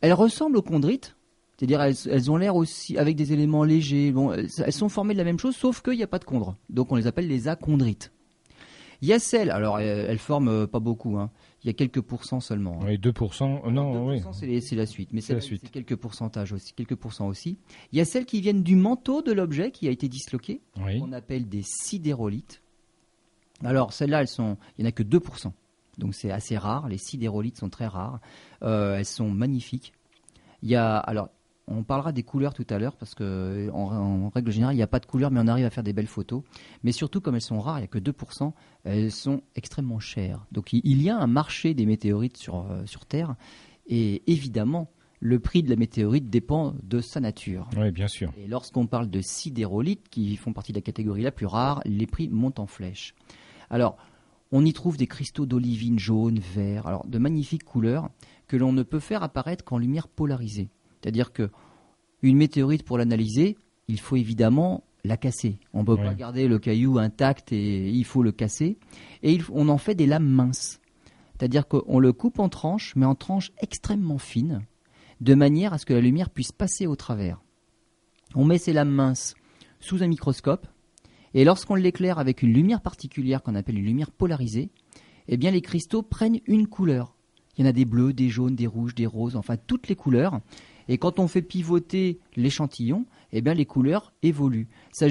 elles 0.00 0.12
ressemblent 0.12 0.56
aux 0.56 0.62
chondrites. 0.66 1.16
C'est-à-dire, 1.58 1.80
elles, 1.80 1.94
elles 2.10 2.30
ont 2.30 2.36
l'air 2.36 2.54
aussi 2.56 2.98
avec 2.98 3.16
des 3.16 3.32
éléments 3.32 3.64
légers. 3.64 4.12
Bon, 4.12 4.32
elles, 4.32 4.48
elles 4.58 4.72
sont 4.72 4.88
formées 4.90 5.14
de 5.14 5.18
la 5.18 5.24
même 5.24 5.38
chose, 5.38 5.56
sauf 5.56 5.80
qu'il 5.80 5.94
n'y 5.94 6.02
a 6.02 6.06
pas 6.06 6.18
de 6.18 6.24
chondre. 6.24 6.56
Donc, 6.68 6.92
on 6.92 6.96
les 6.96 7.06
appelle 7.06 7.28
les 7.28 7.48
achondrites. 7.48 8.12
Il 9.02 9.08
y 9.08 9.12
a 9.12 9.18
celles, 9.18 9.50
alors 9.50 9.78
elles, 9.78 10.06
elles 10.08 10.18
forment 10.18 10.48
euh, 10.48 10.66
pas 10.66 10.80
beaucoup. 10.80 11.18
hein. 11.18 11.30
Il 11.66 11.70
y 11.70 11.70
a 11.70 11.72
quelques 11.74 12.00
pourcents 12.00 12.38
seulement. 12.38 12.78
hein. 12.80 12.86
Oui, 12.86 12.96
2%. 12.96 13.60
euh, 13.66 13.70
Non, 13.72 14.06
oui. 14.06 14.20
2%, 14.20 14.32
c'est 14.32 14.46
les- 14.46 14.60
c'est 14.60 14.76
la 14.76 14.86
suite, 14.86 15.08
mais 15.12 15.20
C'est 15.20 15.34
la 15.34 15.40
c'est 15.40 15.46
suite. 15.48 15.62
c'est 15.64 15.70
quelques 15.72 15.96
pourcentages 15.96 16.52
aussi, 16.52 16.72
quelques 16.74 16.94
pourcents 16.94 17.26
aussi. 17.26 17.58
Il 17.90 17.98
y 17.98 18.00
a 18.00 18.04
celles 18.04 18.24
qui 18.24 18.40
viennent 18.40 18.62
du 18.62 18.76
manteau 18.76 19.20
de 19.20 19.32
l'objet 19.32 19.72
qui 19.72 19.88
a 19.88 19.90
été 19.90 20.06
disloqué, 20.08 20.60
Oui. 20.80 21.00
qu'on 21.00 21.10
appelle 21.12 21.48
des 21.48 21.62
sidérolites. 21.64 22.62
Alors 23.64 23.92
celles-là, 23.92 24.20
elles 24.20 24.28
sont, 24.28 24.56
il 24.78 24.82
n'y 24.84 24.86
en 24.86 24.90
a 24.90 24.92
que 24.92 25.02
2%. 25.02 25.52
Donc 25.98 26.14
c'est 26.14 26.30
assez 26.30 26.56
rare. 26.56 26.88
Les 26.88 26.98
sidérolites 26.98 27.56
sont 27.56 27.68
très 27.68 27.86
rares. 27.88 28.20
Euh, 28.62 28.96
elles 28.98 29.04
sont 29.04 29.28
magnifiques. 29.30 29.92
Il 30.62 30.68
y 30.70 30.76
a, 30.76 30.96
alors, 30.98 31.30
on 31.68 31.82
parlera 31.82 32.12
des 32.12 32.22
couleurs 32.22 32.54
tout 32.54 32.66
à 32.70 32.78
l'heure 32.78 32.96
parce 32.96 33.14
que 33.14 33.68
en, 33.72 33.92
en 33.92 34.28
règle 34.30 34.50
générale, 34.52 34.74
il 34.74 34.78
n'y 34.78 34.82
a 34.82 34.86
pas 34.86 35.00
de 35.00 35.06
couleurs, 35.06 35.30
mais 35.30 35.40
on 35.40 35.46
arrive 35.48 35.64
à 35.66 35.70
faire 35.70 35.82
des 35.84 35.92
belles 35.92 36.06
photos. 36.06 36.42
Mais 36.84 36.92
surtout, 36.92 37.20
comme 37.20 37.34
elles 37.34 37.40
sont 37.40 37.60
rares, 37.60 37.78
il 37.78 37.82
n'y 37.82 37.84
a 37.86 37.88
que 37.88 37.98
2%, 37.98 38.52
elles 38.84 39.10
sont 39.10 39.42
extrêmement 39.56 39.98
chères. 39.98 40.46
Donc 40.52 40.72
il- 40.72 41.02
y 41.02 41.10
a 41.10 41.18
un 41.18 41.26
marché 41.26 41.74
des 41.74 41.86
météorites 41.86 42.36
sur, 42.36 42.66
euh, 42.70 42.86
sur 42.86 43.04
Terre. 43.06 43.34
Et 43.88 44.22
évidemment, 44.30 44.90
le 45.20 45.38
prix 45.40 45.62
de 45.62 45.70
la 45.70 45.76
météorite 45.76 46.28
dépend 46.30 46.74
de 46.82 47.00
sa 47.00 47.20
nature. 47.20 47.68
Oui, 47.76 47.90
bien 47.90 48.06
sûr. 48.08 48.32
Et 48.36 48.46
lorsqu'on 48.46 48.86
parle 48.86 49.08
de 49.10 49.20
sidérolites, 49.20 50.08
qui 50.08 50.36
font 50.36 50.52
partie 50.52 50.72
de 50.72 50.78
la 50.78 50.82
catégorie 50.82 51.22
la 51.22 51.32
plus 51.32 51.46
rare, 51.46 51.80
les 51.84 52.06
prix 52.06 52.28
montent 52.28 52.58
en 52.60 52.66
flèche. 52.66 53.14
Alors, 53.70 53.96
on 54.52 54.64
y 54.64 54.72
trouve 54.72 54.96
des 54.96 55.06
cristaux 55.08 55.46
d'olivine 55.46 55.98
jaune, 55.98 56.38
vert, 56.38 56.86
alors 56.86 57.04
de 57.06 57.18
magnifiques 57.18 57.64
couleurs 57.64 58.10
que 58.46 58.56
l'on 58.56 58.72
ne 58.72 58.84
peut 58.84 59.00
faire 59.00 59.22
apparaître 59.24 59.64
qu'en 59.64 59.78
lumière 59.78 60.06
polarisée. 60.06 60.68
C'est-à-dire 61.06 61.32
que 61.32 61.50
une 62.22 62.36
météorite, 62.36 62.82
pour 62.82 62.98
l'analyser, 62.98 63.56
il 63.86 64.00
faut 64.00 64.16
évidemment 64.16 64.82
la 65.04 65.16
casser. 65.16 65.60
On 65.72 65.82
ne 65.82 65.86
peut 65.86 65.96
pas 65.96 66.14
garder 66.14 66.48
le 66.48 66.58
caillou 66.58 66.98
intact 66.98 67.52
et 67.52 67.88
il 67.90 68.04
faut 68.04 68.24
le 68.24 68.32
casser. 68.32 68.76
Et 69.22 69.32
il- 69.32 69.44
on 69.52 69.68
en 69.68 69.78
fait 69.78 69.94
des 69.94 70.06
lames 70.06 70.26
minces. 70.28 70.80
C'est-à-dire 71.38 71.68
qu'on 71.68 72.00
le 72.00 72.12
coupe 72.12 72.40
en 72.40 72.48
tranches, 72.48 72.94
mais 72.96 73.06
en 73.06 73.14
tranches 73.14 73.52
extrêmement 73.60 74.18
fines, 74.18 74.62
de 75.20 75.34
manière 75.36 75.72
à 75.74 75.78
ce 75.78 75.86
que 75.86 75.94
la 75.94 76.00
lumière 76.00 76.28
puisse 76.28 76.50
passer 76.50 76.88
au 76.88 76.96
travers. 76.96 77.40
On 78.34 78.44
met 78.44 78.58
ces 78.58 78.72
lames 78.72 78.90
minces 78.90 79.34
sous 79.78 80.02
un 80.02 80.08
microscope, 80.08 80.66
et 81.34 81.44
lorsqu'on 81.44 81.76
l'éclaire 81.76 82.18
avec 82.18 82.42
une 82.42 82.52
lumière 82.52 82.80
particulière 82.80 83.44
qu'on 83.44 83.54
appelle 83.54 83.78
une 83.78 83.84
lumière 83.84 84.10
polarisée, 84.10 84.70
eh 85.28 85.36
bien 85.36 85.52
les 85.52 85.60
cristaux 85.62 86.02
prennent 86.02 86.40
une 86.46 86.66
couleur. 86.66 87.14
Il 87.56 87.64
y 87.64 87.64
en 87.64 87.70
a 87.70 87.72
des 87.72 87.84
bleus, 87.84 88.12
des 88.12 88.28
jaunes, 88.28 88.56
des 88.56 88.66
rouges, 88.66 88.96
des 88.96 89.06
roses, 89.06 89.36
enfin 89.36 89.56
toutes 89.56 89.86
les 89.88 89.94
couleurs. 89.94 90.40
Et 90.88 90.98
quand 90.98 91.18
on 91.18 91.28
fait 91.28 91.42
pivoter 91.42 92.20
l'échantillon, 92.36 93.06
eh 93.32 93.40
bien 93.40 93.54
les 93.54 93.66
couleurs 93.66 94.12
évoluent. 94.22 94.68
Ça, 94.92 95.06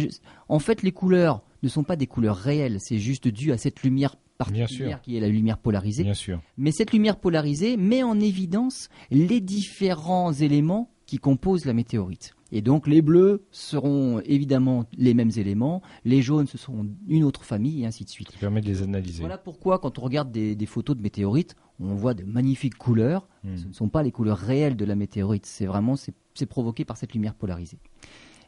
en 0.50 0.60
fait, 0.60 0.84
les 0.84 0.92
couleurs 0.92 1.42
ne 1.64 1.70
sont 1.70 1.84
pas 1.84 1.96
des 1.96 2.08
couleurs 2.08 2.38
réelles, 2.38 2.78
c'est 2.80 3.00
juste 3.00 3.28
dû 3.28 3.52
à 3.52 3.58
cette 3.58 3.84
lumière 3.84 4.16
particulière 4.38 5.02
qui 5.02 5.18
est 5.18 5.20
la 5.20 5.30
lumière 5.30 5.58
polarisée. 5.58 6.04
Bien 6.04 6.14
sûr. 6.14 6.42
Mais 6.58 6.72
cette 6.72 6.92
lumière 6.92 7.18
polarisée 7.18 7.78
met 7.78 8.04
en 8.04 8.20
évidence 8.20 8.90
les 9.12 9.40
différents 9.42 10.34
éléments 10.34 10.92
qui 11.06 11.18
composent 11.18 11.66
la 11.66 11.74
météorite. 11.74 12.34
Et 12.52 12.62
donc 12.62 12.88
les 12.88 13.02
bleus 13.02 13.44
seront 13.52 14.20
évidemment 14.22 14.86
les 14.98 15.14
mêmes 15.14 15.32
éléments, 15.36 15.82
les 16.04 16.22
jaunes 16.22 16.48
ce 16.48 16.58
seront 16.58 16.88
une 17.08 17.24
autre 17.24 17.44
famille 17.44 17.84
et 17.84 17.86
ainsi 17.86 18.06
de 18.06 18.10
suite. 18.10 18.32
Ça 18.32 18.38
permet 18.40 18.62
de 18.62 18.68
les 18.68 18.82
analyser. 18.82 19.20
Voilà 19.22 19.38
pourquoi 19.38 19.80
quand 19.80 20.00
on 20.00 20.02
regarde 20.02 20.32
des, 20.32 20.56
des 20.56 20.66
photos 20.66 20.96
de 20.96 21.02
météorites, 21.02 21.56
on 21.80 21.96
voit 21.96 22.14
de 22.14 22.24
magnifiques 22.24 22.78
couleurs. 22.78 23.28
Hmm. 23.44 23.58
Ce 23.58 23.68
ne 23.68 23.74
sont 23.74 23.90
pas 23.90 24.02
les 24.04 24.12
couleurs 24.12 24.38
réelles 24.38 24.76
de 24.78 24.86
la 24.86 24.96
météorite, 24.96 25.46
c'est 25.46 25.66
vraiment 25.66 25.96
c'est 25.98 26.46
provoqué 26.46 26.86
par 26.86 26.98
cette 26.98 27.14
lumière 27.14 27.36
polarisée. 27.36 27.78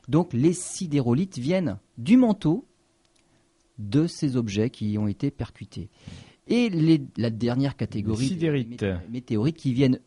Donc 0.07 0.31
les 0.33 0.53
sidérolites 0.53 1.37
viennent 1.37 1.77
du 1.97 2.17
manteau 2.17 2.65
de 3.79 4.07
ces 4.07 4.35
objets 4.37 4.69
qui 4.69 4.97
ont 4.97 5.07
été 5.07 5.29
percutés. 5.31 5.89
Et 6.47 6.69
les- 6.69 7.01
la 7.17 7.29
dernière 7.29 7.75
catégorie 7.75 8.29
Les 8.29 8.35
mét- 8.63 9.09
météorites 9.11 9.57
qui 9.57 9.73
viennent 9.73 9.99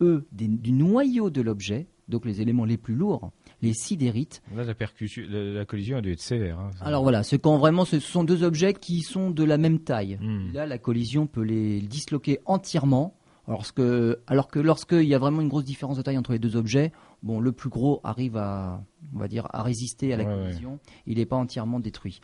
eux 0.00 0.26
des- 0.32 0.48
du 0.48 0.72
noyau 0.72 1.30
de 1.30 1.40
l'objet, 1.40 1.86
donc 2.08 2.26
les 2.26 2.40
éléments 2.40 2.64
les 2.64 2.76
plus 2.76 2.94
lourds, 2.94 3.30
les 3.62 3.72
sidérites. 3.72 4.42
Là, 4.54 4.64
la, 4.64 4.74
percussion, 4.74 5.22
la, 5.28 5.42
la 5.44 5.64
collision 5.64 5.96
a 5.98 6.00
dû 6.02 6.12
être 6.12 6.20
sévère. 6.20 6.58
hein. 6.58 6.70
Alors 6.80 7.02
voilà, 7.02 7.22
c'est 7.22 7.38
quand 7.38 7.56
vraiment 7.58 7.84
ce 7.84 7.98
sont 8.00 8.24
deux 8.24 8.42
objets 8.42 8.74
qui 8.74 9.00
sont 9.00 9.30
de 9.30 9.44
la 9.44 9.56
même 9.58 9.78
taille. 9.78 10.18
Hmm. 10.20 10.52
Là, 10.52 10.66
la 10.66 10.78
collision 10.78 11.26
peut 11.26 11.42
les 11.42 11.80
disloquer 11.80 12.40
entièrement. 12.44 13.16
Alors 13.46 13.74
que, 13.74 14.20
alors 14.26 14.48
que 14.48 14.58
lorsqu'il 14.58 15.04
y 15.04 15.14
a 15.14 15.18
vraiment 15.18 15.42
une 15.42 15.48
grosse 15.48 15.64
différence 15.66 15.98
de 15.98 16.02
taille 16.02 16.16
entre 16.16 16.32
les 16.32 16.38
deux 16.38 16.56
objets, 16.56 16.92
bon, 17.22 17.40
le 17.40 17.52
plus 17.52 17.68
gros 17.68 18.00
arrive 18.02 18.38
à, 18.38 18.82
on 19.14 19.18
va 19.18 19.28
dire, 19.28 19.46
à 19.52 19.62
résister 19.62 20.14
à 20.14 20.16
la 20.16 20.24
Ouais, 20.24 20.34
ouais. 20.34 20.42
collision. 20.44 20.78
Il 21.06 21.18
n'est 21.18 21.26
pas 21.26 21.36
entièrement 21.36 21.78
détruit. 21.78 22.20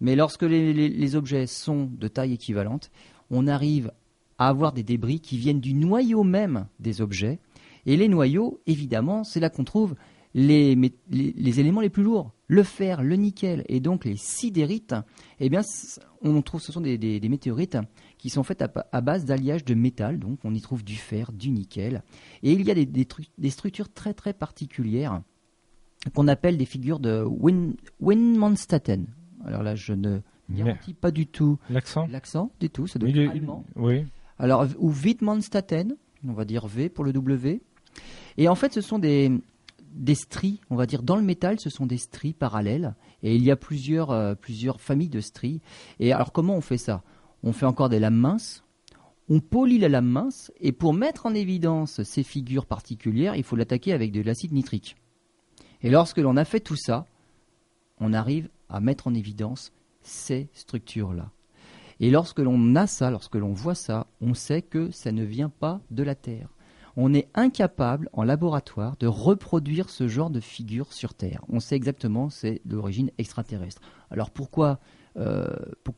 Mais 0.00 0.16
lorsque 0.16 0.42
les, 0.42 0.72
les- 0.72 0.88
les 0.88 1.16
objets 1.16 1.46
sont 1.46 1.88
de 1.92 2.08
taille 2.08 2.32
équivalente, 2.32 2.90
on 3.30 3.46
arrive 3.46 3.92
à 4.38 4.48
avoir 4.48 4.72
des 4.72 4.82
débris 4.82 5.20
qui 5.20 5.36
viennent 5.36 5.60
du 5.60 5.74
noyau 5.74 6.22
même 6.24 6.66
des 6.80 7.00
objets. 7.00 7.38
Et 7.86 7.96
les 7.96 8.08
noyaux, 8.08 8.60
évidemment, 8.66 9.24
c'est 9.24 9.40
là 9.40 9.50
qu'on 9.50 9.64
trouve 9.64 9.94
les, 10.34 10.76
mé- 10.76 10.92
les- 11.10 11.32
les 11.36 11.60
éléments 11.60 11.80
les 11.80 11.88
plus 11.88 12.02
lourds, 12.02 12.32
le 12.46 12.62
fer, 12.62 13.02
le 13.02 13.16
nickel 13.16 13.64
et 13.68 13.80
donc 13.80 14.04
les 14.04 14.16
sidérites. 14.16 14.94
Eh 15.40 15.48
bien, 15.48 15.62
on 16.22 16.42
trouve, 16.42 16.60
ce 16.60 16.70
sont 16.70 16.80
des, 16.82 16.98
des- 16.98 17.18
des 17.18 17.28
météorites 17.28 17.78
qui 18.18 18.28
sont 18.30 18.42
faites 18.42 18.62
à, 18.92 19.00
base 19.00 19.24
d'alliage 19.24 19.64
de 19.64 19.74
métal. 19.74 20.18
Donc, 20.18 20.38
on 20.44 20.54
y 20.54 20.60
trouve 20.60 20.84
du 20.84 20.96
fer, 20.96 21.32
du 21.32 21.50
nickel. 21.50 22.02
Et 22.42 22.52
il 22.52 22.66
y 22.66 22.70
a 22.70 22.74
des, 22.74 22.84
des 22.86 23.04
tru- 23.04 23.28
des 23.38 23.50
structures 23.50 23.92
très 23.92 24.12
très 24.12 24.34
particulières 24.34 25.22
qu'on 26.14 26.28
appelle 26.28 26.56
des 26.58 26.66
figures 26.66 27.00
de 27.00 27.24
Win, 27.26 27.74
Winmanstatten. 28.00 29.06
Alors 29.44 29.62
là, 29.62 29.74
je 29.74 29.92
ne 29.94 30.20
garantis 30.50 30.94
pas 30.94 31.10
du 31.10 31.26
tout 31.26 31.58
L'accent? 31.70 32.06
L'accent 32.10 32.50
du 32.60 32.70
tout, 32.70 32.86
ça 32.86 32.98
doit 32.98 33.08
être 33.08 33.30
allemand. 33.30 33.64
Oui. 33.76 34.04
Alors, 34.38 34.66
ou 34.78 34.90
Wittmannstatten, 34.90 35.96
on 36.26 36.32
va 36.32 36.44
dire 36.44 36.66
V 36.66 36.88
pour 36.88 37.04
le 37.04 37.12
W. 37.12 37.60
Et 38.36 38.48
en 38.48 38.54
fait, 38.54 38.72
ce 38.72 38.80
sont 38.80 38.98
des, 38.98 39.32
des 39.92 40.14
stries, 40.14 40.60
on 40.70 40.76
va 40.76 40.86
dire, 40.86 41.02
dans 41.02 41.16
le 41.16 41.22
métal, 41.22 41.58
ce 41.58 41.70
sont 41.70 41.86
des 41.86 41.98
stries 41.98 42.32
parallèles. 42.32 42.94
Et 43.22 43.34
il 43.34 43.42
y 43.42 43.50
a 43.50 43.56
plusieurs, 43.56 44.10
euh, 44.10 44.34
plusieurs 44.34 44.80
familles 44.80 45.08
de 45.08 45.20
stries. 45.20 45.60
Et 45.98 46.12
alors, 46.12 46.32
comment 46.32 46.54
on 46.54 46.60
fait 46.60 46.78
ça? 46.78 47.02
On 47.42 47.52
fait 47.52 47.66
encore 47.66 47.88
des 47.88 47.98
lames 47.98 48.14
minces. 48.14 48.64
On 49.28 49.40
polit 49.40 49.78
la 49.78 49.88
lame 49.88 50.06
mince. 50.06 50.52
Et 50.60 50.72
pour 50.72 50.94
mettre 50.94 51.26
en 51.26 51.34
évidence 51.34 52.02
ces 52.02 52.22
figures 52.22 52.66
particulières, 52.66 53.36
il 53.36 53.44
faut 53.44 53.56
l'attaquer 53.56 53.92
avec 53.92 54.12
de 54.12 54.22
l'acide 54.22 54.52
nitrique. 54.52 54.96
Et 55.82 55.90
lorsque 55.90 56.18
l'on 56.18 56.36
a 56.36 56.44
fait 56.44 56.60
tout 56.60 56.76
ça, 56.76 57.06
on 58.00 58.12
arrive 58.12 58.48
à 58.68 58.80
mettre 58.80 59.06
en 59.06 59.14
évidence 59.14 59.72
ces 60.02 60.48
structures-là. 60.52 61.30
Et 62.00 62.10
lorsque 62.10 62.38
l'on 62.38 62.76
a 62.76 62.86
ça, 62.86 63.10
lorsque 63.10 63.34
l'on 63.34 63.52
voit 63.52 63.74
ça, 63.74 64.06
on 64.20 64.34
sait 64.34 64.62
que 64.62 64.90
ça 64.90 65.12
ne 65.12 65.24
vient 65.24 65.48
pas 65.48 65.80
de 65.90 66.02
la 66.02 66.14
Terre. 66.14 66.48
On 66.96 67.14
est 67.14 67.28
incapable 67.34 68.08
en 68.12 68.24
laboratoire 68.24 68.96
de 68.98 69.06
reproduire 69.06 69.88
ce 69.88 70.08
genre 70.08 70.30
de 70.30 70.40
figure 70.40 70.92
sur 70.92 71.14
Terre. 71.14 71.44
On 71.48 71.60
sait 71.60 71.76
exactement 71.76 72.28
c'est 72.30 72.60
d'origine 72.64 73.10
extraterrestre. 73.18 73.82
Alors 74.10 74.30
pourquoi, 74.30 74.80
euh, 75.16 75.46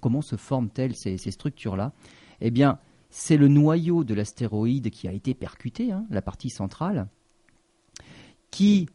comment 0.01 0.23
se 0.23 0.37
forment-elles 0.37 0.95
ces, 0.95 1.17
ces 1.17 1.31
structures-là? 1.31 1.93
Eh 2.41 2.51
bien, 2.51 2.79
c'est 3.11 3.37
le 3.37 3.49
noyau 3.49 4.05
de 4.05 4.15
l'astéroïde 4.15 4.91
qui 4.91 5.09
a 5.09 5.13
été 5.13 5.35
percuté, 5.35 5.93
hein, 5.93 6.07
la 6.11 6.23
partie 6.23 6.51
centrale, 6.51 7.09
qui, 8.51 8.89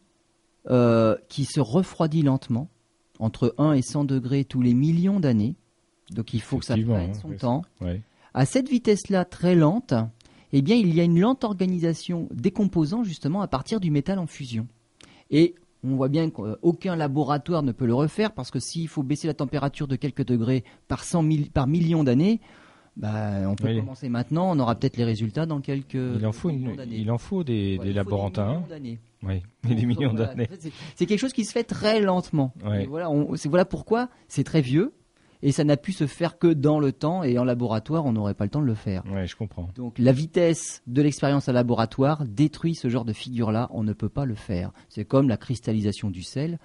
euh, 0.68 1.16
qui 1.28 1.44
se 1.44 1.60
refroidit 1.60 2.22
lentement 2.22 2.68
entre 3.18 3.54
1 3.58 3.72
et 3.72 3.82
100 3.82 4.04
degrés 4.04 4.44
tous 4.44 4.62
les 4.62 4.74
millions 4.74 5.20
d'années. 5.20 5.54
Donc 6.10 6.34
il 6.34 6.40
faut 6.40 6.58
que 6.58 6.64
ça 6.64 6.74
prenne 6.74 7.10
hein, 7.10 7.12
son 7.20 7.30
temps. 7.32 7.62
Ouais. 7.80 8.00
À 8.34 8.44
cette 8.46 8.68
vitesse-là 8.68 9.24
très 9.24 9.54
lente, 9.54 9.94
eh 10.52 10.62
bien, 10.62 10.76
il 10.76 10.94
y 10.94 11.00
a 11.00 11.04
une 11.04 11.18
lente 11.20 11.42
organisation 11.44 12.28
des 12.32 12.50
composants 12.50 13.02
justement 13.04 13.40
à 13.42 13.48
partir 13.48 13.80
du 13.80 13.90
métal 13.90 14.18
en 14.18 14.26
fusion. 14.26 14.66
Et 15.30 15.54
on 15.82 15.96
voit 15.96 16.08
bien 16.08 16.30
qu'aucun 16.30 16.96
laboratoire 16.96 17.62
ne 17.62 17.72
peut 17.72 17.86
le 17.86 17.94
refaire 17.94 18.32
parce 18.32 18.50
que 18.50 18.60
s'il 18.60 18.88
faut 18.88 19.02
baisser 19.02 19.26
la 19.26 19.34
température 19.34 19.88
de 19.88 19.96
quelques 19.96 20.24
degrés 20.24 20.64
par, 20.88 21.04
100 21.04 21.22
000 21.22 21.44
par 21.52 21.66
million 21.66 22.04
d'années, 22.04 22.40
bah, 22.96 23.42
on 23.46 23.54
peut 23.56 23.68
Oui. 23.68 23.78
commencer 23.80 24.08
maintenant, 24.08 24.50
on 24.56 24.58
aura 24.58 24.74
peut-être 24.74 24.96
les 24.96 25.04
résultats 25.04 25.44
dans 25.46 25.60
quelques 25.60 25.94
Il 25.94 26.24
en 26.26 26.32
faut, 26.32 26.48
une, 26.50 26.74
il 26.90 27.10
en 27.10 27.18
faut 27.18 27.44
des, 27.44 27.76
Ouais, 27.78 27.84
des 27.86 27.92
laborantins. 27.92 28.54
millions 28.54 28.66
d'années. 28.68 28.98
Oui, 29.22 29.42
Donc, 29.64 29.76
des 29.76 29.86
millions 29.86 30.14
d'années. 30.14 30.48
c'est- 30.94 31.06
quelque 31.06 31.18
chose 31.18 31.32
qui 31.34 31.44
se 31.44 31.52
fait 31.52 31.64
très 31.64 32.00
lentement. 32.00 32.54
Ouais. 32.64 32.84
Et 32.84 32.86
voilà, 32.86 33.10
on- 33.10 33.34
c'est 33.36 33.48
voilà 33.48 33.64
pourquoi 33.64 34.08
c'est 34.28 34.44
très 34.44 34.60
vieux 34.62 34.92
et 35.42 35.52
ça 35.52 35.64
n'a 35.64 35.76
pu 35.76 35.92
se 35.92 36.06
faire 36.06 36.38
que 36.38 36.48
dans 36.52 36.80
le 36.80 36.92
temps 36.92 37.22
et 37.22 37.38
en 37.38 37.44
laboratoire, 37.44 38.04
on 38.06 38.12
n'aurait 38.12 38.34
pas 38.34 38.44
le 38.44 38.50
temps 38.50 38.60
de 38.62 38.66
le 38.66 38.74
faire. 38.74 39.02
Ouais, 39.12 39.26
je 39.26 39.36
comprends. 39.36 39.68
Donc 39.74 39.98
la 39.98 40.12
vitesse 40.12 40.82
de 40.86 41.02
l'expérience 41.02 41.48
à 41.48 41.52
laboratoire 41.52 42.24
détruit 42.24 42.74
ce 42.74 42.88
genre 42.88 43.04
de 43.04 43.12
figure-là, 43.12 43.68
on 43.72 43.82
ne 43.84 43.92
peut 43.92 44.08
pas 44.08 44.24
le 44.24 44.34
faire. 44.34 44.72
C'est 44.88 45.04
comme 45.04 45.28
la 45.28 45.36
cristallisation 45.36 46.10
du 46.10 46.22
sel. 46.22 46.58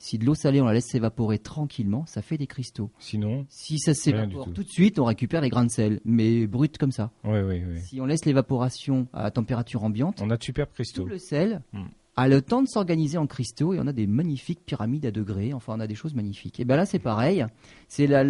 Si 0.00 0.16
de 0.16 0.24
l'eau 0.24 0.36
salée, 0.36 0.60
on 0.60 0.66
la 0.66 0.74
laisse 0.74 0.86
s'évaporer 0.86 1.40
tranquillement, 1.40 2.06
ça 2.06 2.22
fait 2.22 2.38
des 2.38 2.46
cristaux. 2.46 2.92
Sinon, 3.00 3.46
Si 3.48 3.80
ça 3.80 3.94
s'évapore 3.94 4.44
tout. 4.44 4.52
tout 4.52 4.62
de 4.62 4.68
suite, 4.68 5.00
on 5.00 5.04
récupère 5.04 5.40
les 5.40 5.48
grains 5.48 5.64
de 5.64 5.72
sel, 5.72 5.98
mais 6.04 6.46
brut 6.46 6.78
comme 6.78 6.92
ça. 6.92 7.10
oui, 7.24 7.40
oui, 7.40 7.62
oui. 7.68 7.80
Si 7.80 8.00
on 8.00 8.06
laisse 8.06 8.24
l'évaporation 8.24 9.08
à 9.12 9.32
température 9.32 9.82
ambiante, 9.82 10.20
On 10.22 10.30
a 10.30 10.36
de 10.36 10.42
superbes 10.44 10.68
tout 10.68 10.74
cristaux. 10.74 11.04
le 11.04 11.18
sel 11.18 11.62
Hmm. 11.72 11.86
A 12.18 12.26
le 12.26 12.42
temps 12.42 12.62
de 12.62 12.68
s'organiser 12.68 13.16
en 13.16 13.28
cristaux 13.28 13.74
et 13.74 13.78
on 13.78 13.86
a 13.86 13.92
des 13.92 14.08
magnifiques 14.08 14.64
pyramides 14.66 15.06
à 15.06 15.12
degrés. 15.12 15.54
Enfin, 15.54 15.74
on 15.76 15.80
a 15.80 15.86
des 15.86 15.94
choses 15.94 16.14
magnifiques. 16.14 16.58
Et 16.58 16.64
bien 16.64 16.76
là, 16.76 16.84
c'est 16.84 16.98
pareil. 16.98 17.46
C'est 17.86 18.08
le 18.08 18.22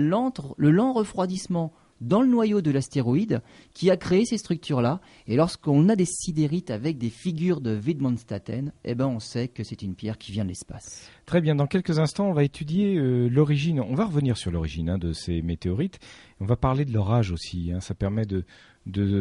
lent 0.71 0.93
refroidissement 0.93 1.73
dans 2.03 2.21
le 2.21 2.29
noyau 2.29 2.61
de 2.61 2.71
l'astéroïde 2.71 3.41
qui 3.73 3.91
a 3.91 3.97
créé 3.97 4.27
ces 4.27 4.37
structures-là. 4.37 5.01
Et 5.27 5.37
lorsqu'on 5.37 5.89
a 5.89 5.97
des 5.97 6.05
sidérites 6.05 6.71
avec 6.71 6.99
des 6.99 7.09
figures 7.09 7.63
de 7.63 7.79
Wittmanstatten, 7.79 8.73
eh 8.85 8.95
ben, 8.95 9.07
on 9.07 9.21
sait 9.21 9.49
que 9.49 9.65
c'est 9.65 9.81
une 9.81 9.95
pierre 9.95 10.19
qui 10.19 10.33
vient 10.33 10.45
de 10.45 10.51
l'espace. 10.51 11.11
Très 11.25 11.41
bien, 11.41 11.55
dans 11.55 11.67
quelques 11.67 11.99
instants, 11.99 12.29
on 12.29 12.35
va 12.35 12.45
étudier 12.45 12.97
euh, 12.97 13.27
l'origine. 13.29 13.81
On 13.81 13.95
va 13.95 14.05
revenir 14.05 14.37
sur 14.37 14.51
l'origine 14.51 14.91
hein, 14.91 14.99
de 14.99 15.15
ces 15.15 15.41
météorites. 15.41 15.99
On 16.41 16.45
va 16.45 16.57
parler 16.57 16.85
de 16.85 16.93
leur 16.93 17.11
âge 17.11 17.33
aussi. 17.33 17.73
hein. 17.73 17.81
Ça 17.81 17.95
permet 17.95 18.27
de, 18.27 18.45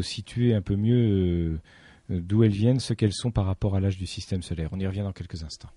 situer 0.02 0.54
un 0.54 0.62
peu 0.62 0.76
mieux 0.76 1.54
euh, 1.54 1.62
d'où 2.10 2.44
elles 2.44 2.52
viennent, 2.52 2.80
ce 2.80 2.94
qu'elles 2.94 3.14
sont 3.14 3.32
par 3.32 3.46
rapport 3.46 3.76
à 3.76 3.80
l'âge 3.80 3.98
du 3.98 4.06
système 4.06 4.42
solaire. 4.42 4.70
On 4.72 4.80
y 4.80 4.88
revient 4.88 5.02
dans 5.02 5.14
quelques 5.14 5.44
instants. 5.44 5.70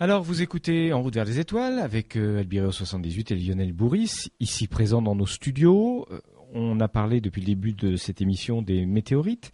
Alors, 0.00 0.22
vous 0.22 0.42
écoutez 0.42 0.92
En 0.92 1.02
route 1.02 1.14
vers 1.14 1.24
les 1.24 1.40
étoiles 1.40 1.80
avec 1.80 2.14
euh, 2.14 2.40
Albireo78 2.44 3.32
et 3.32 3.36
Lionel 3.36 3.72
Bourris, 3.72 4.30
ici 4.38 4.68
présent 4.68 5.02
dans 5.02 5.16
nos 5.16 5.26
studios. 5.26 6.06
Euh, 6.12 6.20
On 6.54 6.78
a 6.78 6.86
parlé 6.86 7.20
depuis 7.20 7.40
le 7.40 7.46
début 7.46 7.72
de 7.72 7.96
cette 7.96 8.20
émission 8.20 8.62
des 8.62 8.86
météorites, 8.86 9.50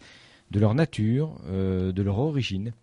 de 0.51 0.59
leur 0.59 0.75
nature, 0.75 1.41
euh, 1.47 1.91
de 1.91 2.03
leur 2.03 2.19
origine. 2.19 2.73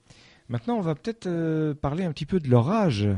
Maintenant, 0.49 0.77
on 0.77 0.81
va 0.81 0.97
peut-être 0.97 1.73
parler 1.75 2.03
un 2.05 2.11
petit 2.11 2.27
peu 2.27 2.41
de 2.41 2.51
leur 2.51 2.69
âge. 2.69 3.09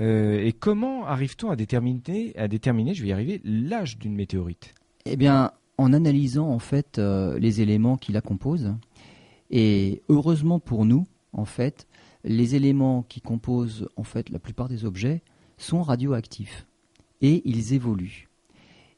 Et 0.00 0.54
comment 0.58 1.04
arrive-t-on 1.04 1.50
à 1.50 1.56
déterminer, 1.56 2.32
à 2.36 2.48
déterminer, 2.48 2.94
je 2.94 3.02
vais 3.02 3.08
y 3.08 3.12
arriver, 3.12 3.42
l'âge 3.44 3.98
d'une 3.98 4.14
météorite? 4.14 4.72
Eh 5.04 5.16
bien, 5.16 5.50
en 5.82 5.92
analysant 5.92 6.48
en 6.48 6.58
fait 6.58 6.98
euh, 6.98 7.38
les 7.38 7.60
éléments 7.60 7.96
qui 7.96 8.12
la 8.12 8.20
composent, 8.20 8.74
et 9.50 10.02
heureusement 10.08 10.60
pour 10.60 10.84
nous, 10.84 11.06
en 11.32 11.44
fait, 11.44 11.86
les 12.24 12.54
éléments 12.54 13.02
qui 13.02 13.20
composent 13.20 13.88
en 13.96 14.04
fait 14.04 14.30
la 14.30 14.38
plupart 14.38 14.68
des 14.68 14.84
objets 14.84 15.22
sont 15.58 15.82
radioactifs 15.82 16.66
et 17.20 17.42
ils 17.44 17.74
évoluent. 17.74 18.28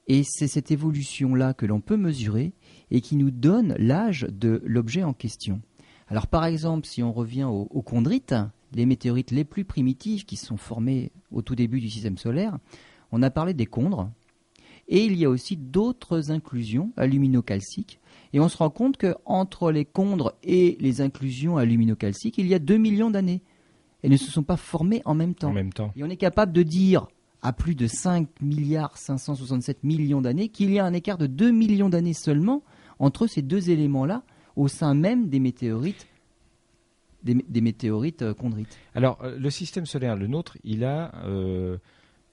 Et 0.06 0.22
c'est 0.24 0.48
cette 0.48 0.70
évolution-là 0.70 1.54
que 1.54 1.64
l'on 1.64 1.80
peut 1.80 1.96
mesurer 1.96 2.52
et 2.90 3.00
qui 3.00 3.16
nous 3.16 3.30
donne 3.30 3.74
l'âge 3.78 4.26
de 4.30 4.62
l'objet 4.64 5.02
en 5.02 5.14
question. 5.14 5.62
Alors 6.08 6.26
par 6.26 6.44
exemple, 6.44 6.86
si 6.86 7.02
on 7.02 7.12
revient 7.12 7.44
aux, 7.44 7.66
aux 7.70 7.82
chondrites, 7.82 8.34
les 8.74 8.86
météorites 8.86 9.30
les 9.30 9.44
plus 9.44 9.64
primitives 9.64 10.26
qui 10.26 10.36
sont 10.36 10.58
formées 10.58 11.10
au 11.32 11.40
tout 11.40 11.54
début 11.54 11.80
du 11.80 11.88
système 11.88 12.18
solaire, 12.18 12.58
on 13.12 13.22
a 13.22 13.30
parlé 13.30 13.54
des 13.54 13.68
chondres, 13.72 14.10
et 14.88 15.04
il 15.04 15.16
y 15.16 15.24
a 15.24 15.30
aussi 15.30 15.56
d'autres 15.56 16.30
inclusions 16.30 16.92
aluminocalciques. 16.96 18.00
Et 18.32 18.40
on 18.40 18.48
se 18.48 18.56
rend 18.56 18.70
compte 18.70 18.96
qu'entre 18.96 19.70
les 19.70 19.86
chondres 19.96 20.34
et 20.42 20.76
les 20.80 21.00
inclusions 21.00 21.56
aluminocalciques, 21.56 22.38
il 22.38 22.46
y 22.46 22.54
a 22.54 22.58
2 22.58 22.76
millions 22.76 23.10
d'années. 23.10 23.42
Elles 24.02 24.10
ne 24.10 24.16
se 24.16 24.30
sont 24.30 24.42
pas 24.42 24.56
formées 24.56 25.02
en 25.04 25.14
même 25.14 25.34
temps. 25.34 25.50
en 25.50 25.54
même 25.54 25.72
temps 25.72 25.92
Et 25.96 26.04
on 26.04 26.10
est 26.10 26.16
capable 26.16 26.52
de 26.52 26.62
dire, 26.62 27.06
à 27.42 27.52
plus 27.52 27.74
de 27.74 27.86
5 27.86 28.28
milliards 28.42 28.96
567 28.98 29.84
millions 29.84 30.20
d'années, 30.20 30.48
qu'il 30.48 30.72
y 30.72 30.78
a 30.78 30.84
un 30.84 30.92
écart 30.92 31.16
de 31.16 31.26
2 31.26 31.50
millions 31.50 31.88
d'années 31.88 32.12
seulement 32.12 32.62
entre 32.98 33.26
ces 33.26 33.42
deux 33.42 33.70
éléments-là 33.70 34.22
au 34.56 34.68
sein 34.68 34.94
même 34.94 35.28
des 35.28 35.40
météorites, 35.40 36.06
des, 37.22 37.34
des 37.34 37.60
météorites 37.60 38.22
euh, 38.22 38.34
chondrites. 38.34 38.78
Alors, 38.94 39.18
euh, 39.22 39.36
le 39.38 39.50
système 39.50 39.86
solaire, 39.86 40.16
le 40.16 40.26
nôtre, 40.26 40.58
il 40.64 40.84
a 40.84 41.12
euh, 41.24 41.78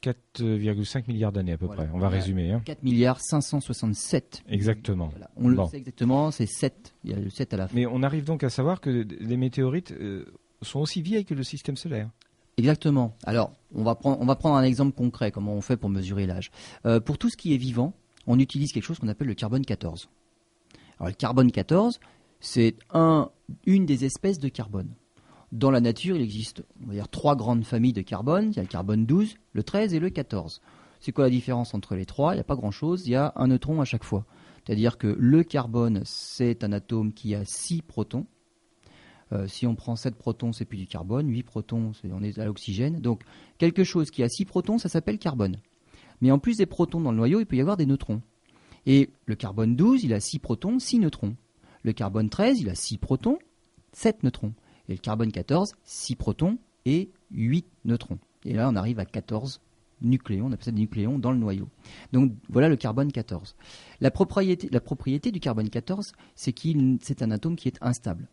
4,5 0.04 1.08
milliards 1.08 1.32
d'années 1.32 1.54
à 1.54 1.58
peu 1.58 1.66
Voilà. 1.66 1.84
près. 1.84 1.92
On 1.94 2.00
va 2.00 2.10
résumer. 2.10 2.52
hein. 2.52 2.62
4 2.66 2.84
milliards 2.84 3.20
567. 3.22 4.44
Exactement. 4.50 5.08
Voilà. 5.10 5.30
On 5.36 5.48
le 5.48 5.56
Bon. 5.56 5.68
sait 5.68 5.78
exactement, 5.78 6.32
c'est 6.32 6.46
7. 6.46 6.94
Il 7.04 7.12
y 7.12 7.14
a 7.14 7.18
le 7.20 7.30
7 7.30 7.54
à 7.54 7.58
la 7.58 7.68
fin. 7.68 7.76
Mais 7.76 7.86
on 7.86 8.02
arrive 8.04 8.24
donc 8.24 8.44
à 8.44 8.50
savoir 8.50 8.82
que 8.82 8.90
les 8.90 9.38
météorites 9.38 9.92
euh, 9.92 10.26
sont 10.62 10.80
aussi 10.80 11.02
vieilles 11.02 11.26
que 11.26 11.34
le 11.34 11.44
système 11.44 11.78
solaire. 11.78 12.10
Exactement. 12.58 13.16
Alors, 13.24 13.54
on 13.74 13.84
va, 13.84 13.96
prendre, 13.96 14.20
on 14.22 14.26
va 14.26 14.36
prendre 14.36 14.56
un 14.56 14.64
exemple 14.64 14.96
concret, 14.96 15.32
comment 15.32 15.54
on 15.54 15.62
fait 15.62 15.78
pour 15.78 15.90
mesurer 15.90 16.26
l'âge. 16.28 16.52
Euh, 16.86 17.00
pour 17.00 17.18
tout 17.18 17.30
ce 17.30 17.38
qui 17.38 17.54
est 17.54 17.58
vivant, 17.58 17.94
on 18.28 18.38
utilise 18.40 18.72
quelque 18.72 18.84
chose 18.84 19.00
qu'on 19.00 19.08
appelle 19.08 19.28
le 19.28 19.34
carbone 19.36 19.66
14. 19.66 20.10
Alors, 21.00 21.08
le 21.10 21.14
carbone 21.16 21.52
14, 21.52 22.00
c'est 22.40 22.76
un, 22.94 23.30
une 23.66 23.86
des 23.86 24.06
espèces 24.06 24.38
de 24.40 24.50
carbone. 24.50 24.90
Dans 25.52 25.72
la 25.72 25.82
nature, 25.82 26.16
il 26.16 26.22
existe 26.22 26.64
on 26.82 26.88
va 26.88 26.94
dire, 26.94 27.10
trois 27.10 27.36
grandes 27.36 27.66
familles 27.66 27.94
de 27.94 28.02
carbone. 28.02 28.52
Il 28.52 28.56
y 28.56 28.60
a 28.60 28.64
le 28.64 28.68
carbone 28.68 29.06
12, 29.06 29.36
le 29.54 29.64
13 29.64 29.94
et 29.94 30.00
le 30.00 30.10
14. 30.10 30.62
C'est 31.02 31.12
quoi 31.12 31.26
la 31.26 31.30
différence 31.30 31.74
entre 31.74 31.96
les 31.96 32.06
trois? 32.06 32.34
Il 32.34 32.38
n'y 32.38 32.42
a 32.42 32.46
pas 32.46 32.56
grand-chose, 32.56 33.08
il 33.08 33.12
y 33.12 33.16
a 33.16 33.34
un 33.36 33.48
neutron 33.48 33.82
à 33.82 33.86
chaque 33.86 34.04
fois. 34.04 34.26
C'est-à-dire 34.64 34.98
que 34.98 35.08
le 35.08 35.44
carbone, 35.44 36.02
c'est 36.06 36.64
un 36.64 36.72
atome 36.72 37.12
qui 37.12 37.36
a 37.36 37.44
6 37.44 37.82
protons. 37.82 38.28
Euh, 39.34 39.48
si 39.48 39.66
on 39.66 39.76
prend 39.76 39.96
7 39.96 40.16
protons, 40.16 40.54
c'est 40.54 40.66
plus 40.66 40.78
du 40.78 40.88
carbone. 40.88 41.28
8 41.30 41.44
protons, 41.44 41.92
on 42.04 42.24
est 42.24 42.38
à 42.38 42.46
l'oxygène. 42.46 43.00
Donc, 43.00 43.24
quelque 43.58 43.84
chose 43.84 44.12
qui 44.12 44.24
a 44.24 44.30
6 44.30 44.46
protons, 44.46 44.78
ça 44.78 44.90
s'appelle 44.90 45.18
carbone. 45.18 45.58
Mais 46.22 46.32
en 46.32 46.40
plus 46.40 46.58
des 46.58 46.66
protons 46.66 47.02
dans 47.02 47.12
le 47.12 47.18
noyau, 47.18 47.40
il 47.40 47.46
peut 47.46 47.56
y 47.56 47.62
avoir 47.62 47.78
des 47.78 47.86
neutrons. 47.86 48.22
Et 48.86 49.10
le 49.26 49.36
carbone 49.36 49.76
12, 49.76 50.04
il 50.04 50.14
a 50.14 50.20
6 50.20 50.40
protons, 50.40 50.80
6 50.80 51.00
neutrons. 51.00 51.36
Le 51.84 51.94
carbone 51.94 52.30
13, 52.30 52.62
il 52.62 52.70
a 52.70 52.76
6 52.76 53.00
protons, 53.00 53.40
7 53.94 54.24
neutrons. 54.24 54.54
Et 54.92 54.96
le 54.96 55.00
carbone 55.00 55.32
14, 55.32 55.74
6 55.86 56.16
protons 56.18 56.58
et 56.86 57.12
8 57.32 57.66
neutrons. 57.86 58.20
Et 58.44 58.54
là, 58.54 58.68
on 58.70 58.76
arrive 58.76 59.00
à 59.00 59.06
14 59.06 59.62
nucléons, 60.02 60.48
on 60.48 60.52
appelle 60.52 60.66
ça 60.66 60.72
des 60.72 60.82
nucléons 60.82 61.18
dans 61.18 61.32
le 61.32 61.38
noyau. 61.38 61.70
Donc 62.12 62.34
voilà 62.50 62.68
le 62.68 62.76
carbone 62.76 63.10
14. 63.10 63.56
La 64.02 64.12
propriété, 64.12 64.68
la 64.70 64.82
propriété 64.82 65.32
du 65.32 65.40
carbone 65.40 65.70
14, 65.70 66.12
c'est 66.36 66.52
qu'il 66.52 66.98
c'est 67.02 67.22
un 67.22 67.32
atome 67.32 67.56
qui 67.56 67.70
est 67.70 67.78
instable. 67.80 68.28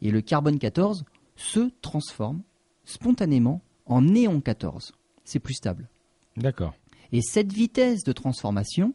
Et 0.00 0.12
le 0.12 0.20
carbone 0.20 0.60
14, 0.60 1.04
se 1.34 1.70
transforme 1.82 2.42
spontanément 2.84 3.62
en 3.86 4.02
néon 4.02 4.40
14. 4.40 4.92
C'est 5.24 5.40
plus 5.40 5.54
stable. 5.54 5.88
D'accord. 6.36 6.74
Et 7.10 7.20
cette 7.20 7.52
vitesse 7.52 8.04
de 8.04 8.12
transformation 8.12 8.94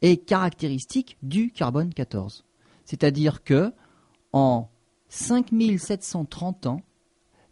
est 0.00 0.24
caractéristique 0.24 1.18
du 1.22 1.50
carbone 1.50 1.92
14. 1.92 2.46
C'est-à-dire 2.86 3.44
que 3.44 3.74
en 4.32 4.71
5730 5.12 6.66
ans, 6.66 6.80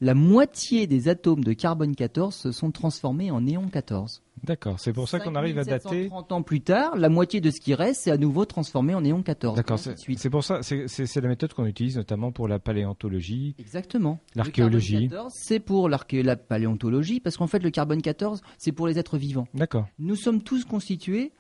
la 0.01 0.15
moitié 0.15 0.87
des 0.87 1.09
atomes 1.09 1.45
de 1.45 1.53
carbone 1.53 1.95
14 1.95 2.35
se 2.35 2.53
sont 2.53 2.71
transformés 2.71 3.31
en 3.31 3.43
néon 3.43 3.69
14. 3.69 4.23
D'accord, 4.45 4.81
c'est 4.81 4.95
pour 4.95 5.11
ça 5.11 5.21
qu'on 5.21 5.35
arrive 5.35 5.59
à 5.59 5.65
dater. 5.65 6.07
30 6.09 6.33
ans 6.33 6.41
plus 6.41 6.63
tard, 6.63 6.97
la 6.97 7.11
moitié 7.11 7.43
de 7.43 7.51
ce 7.51 7.61
qui 7.61 7.75
reste 7.75 8.07
est 8.07 8.11
à 8.11 8.17
nouveau 8.17 8.47
transformé 8.47 8.95
en 8.95 9.03
néon 9.03 9.23
14. 9.23 9.57
D'accord, 9.57 9.79
c'est 9.79 10.31
pour 10.31 10.43
ça, 10.43 10.63
c'est 10.63 11.17
la 11.17 11.29
méthode 11.29 11.53
qu'on 11.53 11.67
utilise 11.67 11.99
notamment 11.99 12.33
pour 12.33 12.49
la 12.49 12.59
paléontologie. 12.59 13.55
Exactement. 13.59 14.21
L'archéologie. 14.35 15.11
C'est 15.29 15.61
pour 15.61 15.91
la 15.91 15.99
paléontologie 16.37 17.21
parce 17.21 17.37
qu'en 17.37 17.47
fait 17.47 17.63
le 17.63 17.69
carbone 17.69 18.01
14, 18.01 18.41
c'est 18.57 18.73
pour 18.73 18.87
les 18.87 18.99
êtres 18.99 19.19
vivants. 19.19 19.49
D'accord. 19.53 19.87
Nous 19.99 20.17
sommes 20.17 20.43
tous 20.43 20.65
constitués 20.65 21.33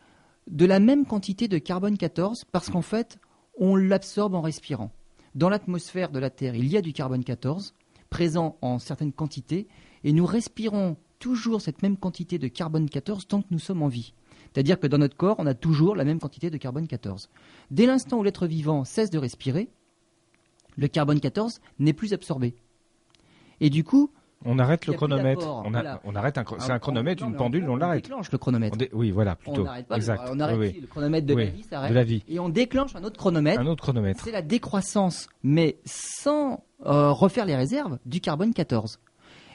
de 0.50 0.66
la 0.66 0.80
même 0.80 1.06
quantité 1.06 1.48
de 1.48 1.56
carbone 1.56 1.96
14 1.96 2.44
parce 2.52 2.68
qu'en 2.68 2.83
fait, 2.83 3.18
on 3.56 3.74
l'absorbe 3.74 4.35
en 4.35 4.42
respirant. 4.42 4.90
Dans 5.36 5.48
l'atmosphère 5.48 6.10
de 6.10 6.18
la 6.18 6.30
Terre, 6.30 6.56
il 6.56 6.66
y 6.66 6.76
a 6.76 6.82
du 6.82 6.92
carbone 6.92 7.22
14 7.22 7.74
présent 8.10 8.58
en 8.62 8.80
certaines 8.80 9.12
quantités 9.12 9.68
et 10.02 10.12
nous 10.12 10.26
respirons 10.26 10.96
toujours 11.20 11.60
cette 11.60 11.82
même 11.82 11.96
quantité 11.96 12.38
de 12.38 12.48
carbone 12.48 12.90
14 12.90 13.28
tant 13.28 13.42
que 13.42 13.48
nous 13.52 13.60
sommes 13.60 13.82
en 13.82 13.88
vie. 13.88 14.12
C'est-à-dire 14.52 14.80
que 14.80 14.88
dans 14.88 14.98
notre 14.98 15.16
corps, 15.16 15.36
on 15.38 15.46
a 15.46 15.54
toujours 15.54 15.94
la 15.94 16.04
même 16.04 16.18
quantité 16.18 16.50
de 16.50 16.56
carbone 16.56 16.88
14. 16.88 17.30
Dès 17.70 17.86
l'instant 17.86 18.18
où 18.18 18.24
l'être 18.24 18.48
vivant 18.48 18.84
cesse 18.84 19.10
de 19.10 19.18
respirer, 19.18 19.68
le 20.76 20.88
carbone 20.88 21.20
14 21.20 21.60
n'est 21.78 21.92
plus 21.92 22.12
absorbé. 22.12 22.56
Et 23.60 23.70
du 23.70 23.84
coup, 23.84 24.10
on 24.44 24.59
arrête 24.59 24.87
le 24.87 24.94
chronomètre. 24.94 25.46
On, 26.05 26.14
arrête 26.14 26.38
un, 26.38 26.44
c'est 26.59 26.72
un 26.72 26.79
chronomètre, 26.79 27.22
une 27.24 27.37
pendule, 27.37 27.68
on, 27.68 27.76
l'arrête. 27.76 28.05
On 28.07 28.09
déclenche 28.09 28.33
le 28.33 28.38
chronomètre. 28.38 28.79
oui, 28.92 29.11
voilà, 29.11 29.37
plutôt. 29.37 29.62
On 29.62 29.64
n'arrête 29.64 29.87
pas. 29.87 29.96
Exact. 29.96 30.22
On 30.31 30.40
arrête 30.40 30.81
le 30.81 30.87
chronomètre 30.87 31.26
de 31.26 31.35
la 31.35 31.44
vie 31.44 31.62
s'arrête. 31.62 31.90
De 31.90 31.94
la 31.94 32.05
vie. 32.05 32.24
Et 32.29 32.38
on 32.38 32.48
déclenche 32.48 32.96
un 32.96 33.05
autre 33.05 33.18
chronomètre. 33.18 33.61
Un 33.61 33.66
autre 33.66 33.83
chronomètre. 33.83 34.22
C'est 34.24 34.33
la 34.33 34.42
décroissance, 34.42 35.29
mais 35.42 35.79
sans 35.85 36.64
euh, 36.87 37.11
refaire 37.11 37.44
les 37.44 37.57
réserves 37.57 37.98
du 38.07 38.20
carbone 38.20 38.55
14. 38.55 38.98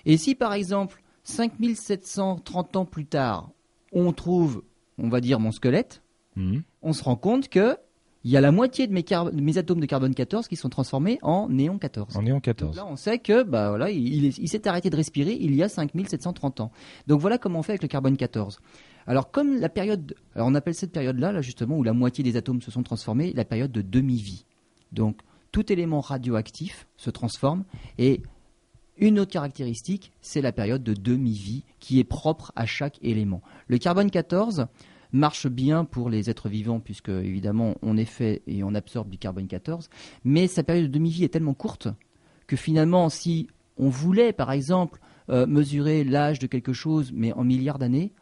Et 0.06 0.18
si 0.18 0.36
par 0.36 0.54
exemple 0.54 1.02
5730 1.24 2.76
ans 2.76 2.86
plus 2.86 3.06
tard, 3.06 3.50
on 3.92 4.14
trouve, 4.14 4.64
on 5.00 5.10
va 5.10 5.20
dire, 5.20 5.40
mon 5.40 5.52
squelette, 5.52 6.04
mhm. 6.36 6.62
on 6.84 6.94
se 6.94 7.04
rend 7.04 7.16
compte 7.16 7.50
que 7.50 7.78
il 8.26 8.32
y 8.32 8.38
a 8.38 8.42
la 8.42 8.52
moitié 8.52 8.88
de 8.88 8.92
mes, 8.92 9.58
atomes 9.60 9.80
de 9.80 9.86
carbone 9.86 10.16
14 10.16 10.48
qui 10.48 10.56
sont 10.56 10.68
transformés 10.68 11.20
en 11.22 11.48
néon 11.48 11.78
14. 11.78 12.18
En 12.18 12.24
néon 12.24 12.40
14. 12.40 12.76
là, 12.76 12.88
on 12.90 12.96
sait 12.96 13.20
que 13.20 13.44
bah, 13.44 13.70
voilà, 13.70 13.92
il, 13.92 14.50
s'est 14.50 14.68
arrêté 14.68 14.90
de 14.90 14.96
respirer 14.96 15.38
il 15.40 15.54
y 15.54 15.62
a 15.62 15.70
5730 15.70 16.60
ans. 16.60 16.72
Donc 17.06 17.22
voilà 17.22 17.38
comment 17.38 17.60
on 17.60 17.62
fait 17.62 17.74
avec 17.74 17.84
le 17.84 17.88
carbone 17.88 18.18
14. 18.18 18.60
Alors 19.06 19.30
comme 19.30 19.60
la 19.60 19.70
période, 19.70 20.16
alors 20.34 20.48
on 20.48 20.56
appelle 20.56 20.74
cette 20.74 20.92
période-là, 20.92 21.34
là 21.34 21.42
justement, 21.42 21.78
où 21.78 21.84
la 21.84 21.94
moitié 21.94 22.24
des 22.24 22.36
atomes 22.36 22.64
se 22.64 22.72
sont 22.72 22.82
transformés, 22.82 23.32
la 23.34 23.46
période 23.46 23.72
de 23.72 23.84
demi-vie. 23.84 24.46
Donc 24.92 25.20
tout 25.52 25.72
élément 25.72 26.02
radioactif 26.02 26.88
se 26.98 27.12
transforme 27.12 27.64
et 28.00 28.24
une 28.98 29.20
autre 29.20 29.32
caractéristique, 29.32 30.12
c'est 30.22 30.42
la 30.42 30.52
période 30.52 30.82
de 30.82 30.96
demi-vie 30.96 31.64
qui 31.80 32.00
est 32.00 32.04
propre 32.04 32.52
à 32.56 32.66
chaque 32.66 32.98
élément. 33.04 33.44
Le 33.68 33.78
carbone 33.78 34.10
14 34.10 34.66
marche 35.16 35.48
bien 35.48 35.86
pour 35.86 36.10
les 36.10 36.30
êtres 36.30 36.50
vivants 36.50 36.80
puisque 36.80 37.10
évidemment 37.10 37.76
on 37.82 37.98
est 37.98 38.06
fait 38.06 38.42
et 38.48 38.64
on 38.64 38.76
absorbe 38.76 39.10
du 39.10 39.18
carbone 39.18 39.48
14, 39.48 39.90
mais 40.24 40.48
sa 40.48 40.64
période 40.64 40.86
de 40.86 40.92
demi-vie 40.92 41.24
est 41.24 41.30
tellement 41.30 41.54
courte 41.54 41.88
que 42.48 42.56
finalement 42.56 43.10
si 43.10 43.48
on 43.78 43.90
voulait 43.90 44.34
par 44.34 44.52
exemple 44.52 45.00
euh, 45.30 45.48
mesurer 45.48 46.04
l'âge 46.04 46.40
de 46.40 46.48
quelque 46.48 46.74
chose 46.74 47.12
mais 47.14 47.34
en 47.34 47.44
milliards 47.44 47.80
d'années, 47.80 48.14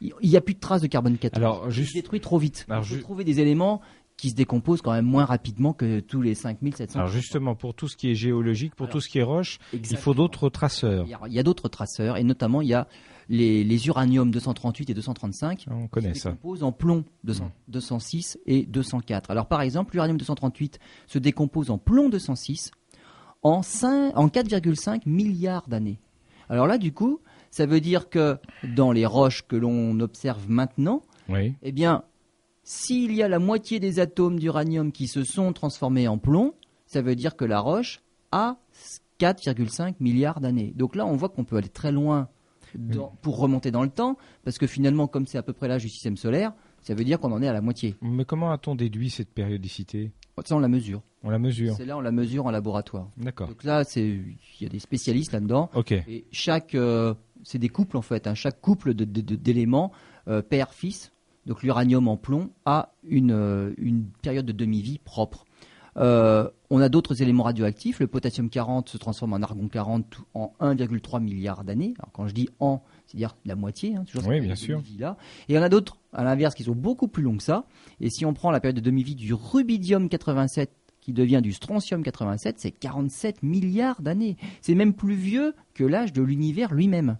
il 0.00 0.30
n'y 0.30 0.36
a 0.36 0.40
plus 0.40 0.54
de 0.54 0.60
traces 0.60 0.82
de 0.82 0.86
carbone 0.86 1.16
14. 1.16 1.42
Alors, 1.42 1.70
juste... 1.70 1.90
Il 1.90 1.92
se 1.92 1.98
détruit 1.98 2.20
trop 2.20 2.36
vite. 2.36 2.66
Alors, 2.68 2.84
il 2.84 2.96
faut 2.96 3.02
trouver 3.02 3.24
des 3.24 3.40
éléments 3.40 3.80
qui 4.16 4.30
se 4.30 4.34
décompose 4.34 4.80
quand 4.80 4.92
même 4.92 5.04
moins 5.04 5.24
rapidement 5.24 5.72
que 5.72 6.00
tous 6.00 6.22
les 6.22 6.34
5700. 6.34 6.98
Alors 6.98 7.10
justement, 7.10 7.54
pour 7.54 7.74
tout 7.74 7.88
ce 7.88 7.96
qui 7.96 8.10
est 8.10 8.14
géologique, 8.14 8.74
pour 8.74 8.88
tout 8.88 9.00
ce 9.00 9.08
qui 9.08 9.18
est 9.18 9.24
roche, 9.24 9.58
il 9.72 9.96
faut 9.96 10.14
d'autres 10.14 10.48
traceurs. 10.48 11.06
Il 11.26 11.32
y 11.32 11.38
a, 11.38 11.42
d'autres 11.42 11.68
traceurs, 11.68 12.16
et 12.16 12.22
notamment 12.22 12.60
il 12.60 12.68
y 12.68 12.74
a 12.74 12.86
les, 13.28 13.64
les, 13.64 13.86
uraniums 13.86 14.30
238 14.30 14.90
et 14.90 14.94
235 14.94 15.66
On 15.70 15.88
connaît 15.88 16.12
qui 16.12 16.20
se 16.20 16.28
décomposent 16.28 16.62
en 16.62 16.72
plomb 16.72 17.04
206 17.24 18.36
mm. 18.36 18.50
et 18.50 18.66
204. 18.66 19.30
Alors 19.30 19.46
par 19.46 19.62
exemple, 19.62 19.94
l'uranium 19.94 20.18
238 20.18 20.78
se 21.06 21.18
décompose 21.18 21.70
en 21.70 21.78
plomb 21.78 22.08
206 22.08 22.70
en, 23.42 23.60
en 23.60 23.60
4,5 24.28 25.02
milliards 25.06 25.68
d'années. 25.68 25.98
Alors 26.48 26.66
là, 26.66 26.78
du 26.78 26.92
coup, 26.92 27.20
ça 27.50 27.66
veut 27.66 27.80
dire 27.80 28.08
que 28.08 28.38
dans 28.74 28.92
les 28.92 29.06
roches 29.06 29.46
que 29.46 29.56
l'on 29.56 29.98
observe 30.00 30.50
maintenant, 30.50 31.02
oui. 31.28 31.54
eh 31.62 31.72
bien, 31.72 32.04
s'il 32.64 33.14
y 33.14 33.22
a 33.22 33.28
la 33.28 33.38
moitié 33.38 33.78
des 33.78 34.00
atomes 34.00 34.38
d'uranium 34.38 34.90
qui 34.90 35.06
se 35.06 35.22
sont 35.22 35.52
transformés 35.52 36.08
en 36.08 36.18
plomb, 36.18 36.54
ça 36.86 37.02
veut 37.02 37.14
dire 37.14 37.36
que 37.36 37.44
la 37.44 37.60
roche 37.60 38.02
a 38.32 38.56
4,5 39.20 39.94
milliards 40.00 40.40
d'années. 40.40 40.72
Donc 40.74 40.96
là, 40.96 41.06
on 41.06 41.16
voit 41.16 41.28
qu'on 41.28 41.44
peut 41.44 41.56
aller 41.56 41.68
très 41.68 41.92
loin 41.92 42.28
pour 43.22 43.38
remonter 43.38 43.70
dans 43.70 43.82
le 43.82 43.88
temps, 43.88 44.16
parce 44.44 44.58
que 44.58 44.66
finalement, 44.66 45.06
comme 45.06 45.26
c'est 45.26 45.38
à 45.38 45.42
peu 45.42 45.52
près 45.52 45.68
l'âge 45.68 45.82
du 45.82 45.88
système 45.88 46.16
solaire, 46.16 46.52
ça 46.82 46.94
veut 46.94 47.04
dire 47.04 47.18
qu'on 47.18 47.32
en 47.32 47.42
est 47.42 47.48
à 47.48 47.52
la 47.52 47.62
moitié. 47.62 47.96
Mais 48.02 48.24
comment 48.24 48.52
a-t-on 48.52 48.74
déduit 48.74 49.10
cette 49.10 49.30
périodicité? 49.30 50.12
Ça, 50.44 50.56
on 50.56 50.58
la 50.58 50.68
mesure. 50.68 51.02
On 51.22 51.30
la 51.30 51.38
mesure. 51.38 51.74
C'est 51.76 51.86
là, 51.86 51.96
on 51.96 52.02
la 52.02 52.12
mesure 52.12 52.44
en 52.46 52.50
laboratoire. 52.50 53.08
D'accord. 53.16 53.48
Donc 53.48 53.64
là, 53.64 53.84
il 53.96 54.36
y 54.60 54.66
a 54.66 54.68
des 54.68 54.78
spécialistes 54.78 55.32
là-dedans. 55.32 55.70
Ok. 55.74 55.92
Et 55.92 56.26
chaque, 56.32 56.74
euh, 56.74 57.14
c'est 57.42 57.58
des 57.58 57.70
couples 57.70 57.96
en 57.96 58.02
fait. 58.02 58.26
Hein. 58.26 58.34
chaque 58.34 58.60
couple 58.60 58.92
d'éléments, 58.94 59.92
euh, 60.28 60.42
père-fils, 60.42 61.12
donc 61.46 61.62
l'uranium 61.62 62.08
en 62.08 62.16
plomb 62.16 62.50
a 62.66 62.92
une, 63.04 63.32
euh, 63.32 63.72
une 63.78 64.04
période 64.22 64.44
de 64.44 64.52
demi-vie 64.52 64.98
propre. 64.98 65.46
On 66.76 66.80
a 66.80 66.88
d'autres 66.88 67.22
éléments 67.22 67.44
radioactifs. 67.44 68.00
Le 68.00 68.08
potassium 68.08 68.50
40 68.50 68.88
se 68.88 68.96
transforme 68.96 69.32
en 69.32 69.42
argon 69.42 69.68
40 69.68 70.06
en 70.34 70.54
1,3 70.60 71.22
milliard 71.22 71.62
d'années. 71.62 71.94
Alors 72.00 72.10
quand 72.12 72.26
je 72.26 72.34
dis 72.34 72.48
en, 72.58 72.82
c'est-à-dire 73.06 73.36
la 73.44 73.54
moitié, 73.54 73.94
hein, 73.94 74.02
toujours 74.02 74.26
oui, 74.26 74.40
bien 74.40 74.56
sûr. 74.56 74.82
là. 74.98 75.16
Et 75.48 75.56
on 75.56 75.62
a 75.62 75.68
d'autres, 75.68 75.98
à 76.12 76.24
l'inverse, 76.24 76.56
qui 76.56 76.64
sont 76.64 76.74
beaucoup 76.74 77.06
plus 77.06 77.22
longs 77.22 77.36
que 77.36 77.44
ça. 77.44 77.66
Et 78.00 78.10
si 78.10 78.26
on 78.26 78.34
prend 78.34 78.50
la 78.50 78.58
période 78.58 78.74
de 78.74 78.80
demi-vie 78.80 79.14
du 79.14 79.32
rubidium 79.34 80.08
87 80.08 80.72
qui 81.00 81.12
devient 81.12 81.38
du 81.40 81.52
strontium 81.52 82.02
87, 82.02 82.56
c'est 82.58 82.72
47 82.72 83.44
milliards 83.44 84.02
d'années. 84.02 84.36
C'est 84.60 84.74
même 84.74 84.94
plus 84.94 85.14
vieux 85.14 85.54
que 85.74 85.84
l'âge 85.84 86.12
de 86.12 86.22
l'univers 86.22 86.74
lui-même. 86.74 87.18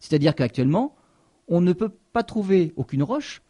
C'est-à-dire 0.00 0.34
qu'actuellement, 0.34 0.96
on 1.46 1.60
ne 1.60 1.72
peut 1.72 1.92
pas 2.12 2.24
trouver 2.24 2.72
aucune 2.74 3.04
roche 3.04 3.42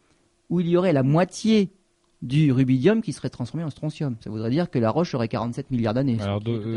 où 0.51 0.59
il 0.59 0.67
y 0.67 0.77
aurait 0.77 0.93
la 0.93 1.01
moitié 1.01 1.71
du 2.21 2.51
rubidium 2.51 3.01
qui 3.01 3.13
serait 3.13 3.29
transformé 3.29 3.63
en 3.63 3.69
strontium. 3.69 4.15
Ça 4.21 4.29
voudrait 4.29 4.49
dire 4.49 4.69
que 4.69 4.79
la 4.79 4.91
roche 4.91 5.13
aurait 5.13 5.27
47 5.27 5.71
milliards 5.71 5.93
d'années. 5.93 6.17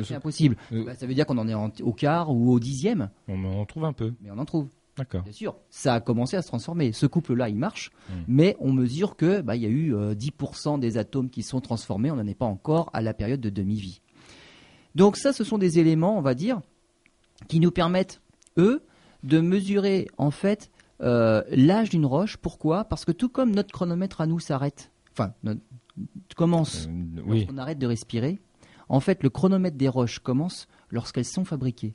C'est 0.04 0.14
impossible. 0.14 0.56
Euh, 0.72 0.84
bah, 0.84 0.94
ça 0.94 1.06
veut 1.06 1.14
dire 1.14 1.26
qu'on 1.26 1.38
en 1.38 1.48
est 1.48 1.82
au 1.82 1.92
quart 1.92 2.30
ou 2.30 2.52
au 2.52 2.60
dixième. 2.60 3.10
On 3.28 3.44
en 3.44 3.64
trouve 3.66 3.84
un 3.84 3.92
peu. 3.92 4.12
Mais 4.20 4.30
on 4.30 4.38
en 4.38 4.44
trouve. 4.44 4.68
D'accord. 4.96 5.22
Bien 5.22 5.32
sûr, 5.32 5.56
ça 5.70 5.94
a 5.94 6.00
commencé 6.00 6.36
à 6.36 6.42
se 6.42 6.48
transformer. 6.48 6.92
Ce 6.92 7.06
couple-là, 7.06 7.48
il 7.48 7.56
marche, 7.56 7.90
hmm. 8.10 8.24
mais 8.28 8.56
on 8.60 8.72
mesure 8.72 9.16
que 9.16 9.40
bah, 9.40 9.56
il 9.56 9.62
y 9.62 9.66
a 9.66 9.70
eu 9.70 9.94
10% 9.94 10.74
euh, 10.74 10.78
des 10.78 10.98
atomes 10.98 11.30
qui 11.30 11.42
sont 11.42 11.62
transformés. 11.62 12.10
On 12.10 12.16
n'en 12.16 12.26
est 12.26 12.34
pas 12.34 12.44
encore 12.44 12.90
à 12.92 13.00
la 13.00 13.14
période 13.14 13.40
de 13.40 13.48
demi-vie. 13.48 14.02
Donc 14.94 15.16
ça, 15.16 15.32
ce 15.32 15.44
sont 15.44 15.56
des 15.56 15.78
éléments, 15.78 16.18
on 16.18 16.20
va 16.20 16.34
dire, 16.34 16.60
qui 17.48 17.58
nous 17.58 17.70
permettent, 17.70 18.20
eux, 18.58 18.82
de 19.22 19.40
mesurer 19.40 20.08
en 20.18 20.30
fait 20.30 20.70
euh, 21.00 21.42
l'âge 21.50 21.90
d'une 21.90 22.06
roche. 22.06 22.36
Pourquoi? 22.36 22.84
Parce 22.84 23.04
que 23.04 23.12
tout 23.12 23.28
comme 23.28 23.52
notre 23.52 23.72
chronomètre 23.72 24.20
à 24.20 24.26
nous 24.26 24.40
s'arrête, 24.40 24.91
enfin 25.12 25.32
commence 26.36 26.88
euh, 26.88 27.44
on 27.50 27.58
arrête 27.58 27.78
de 27.78 27.86
respirer, 27.86 28.40
en 28.88 29.00
fait 29.00 29.22
le 29.22 29.30
chronomètre 29.30 29.76
des 29.76 29.88
roches 29.88 30.18
commence 30.18 30.66
lorsqu'elles 30.90 31.24
sont 31.24 31.44
fabriquées. 31.44 31.94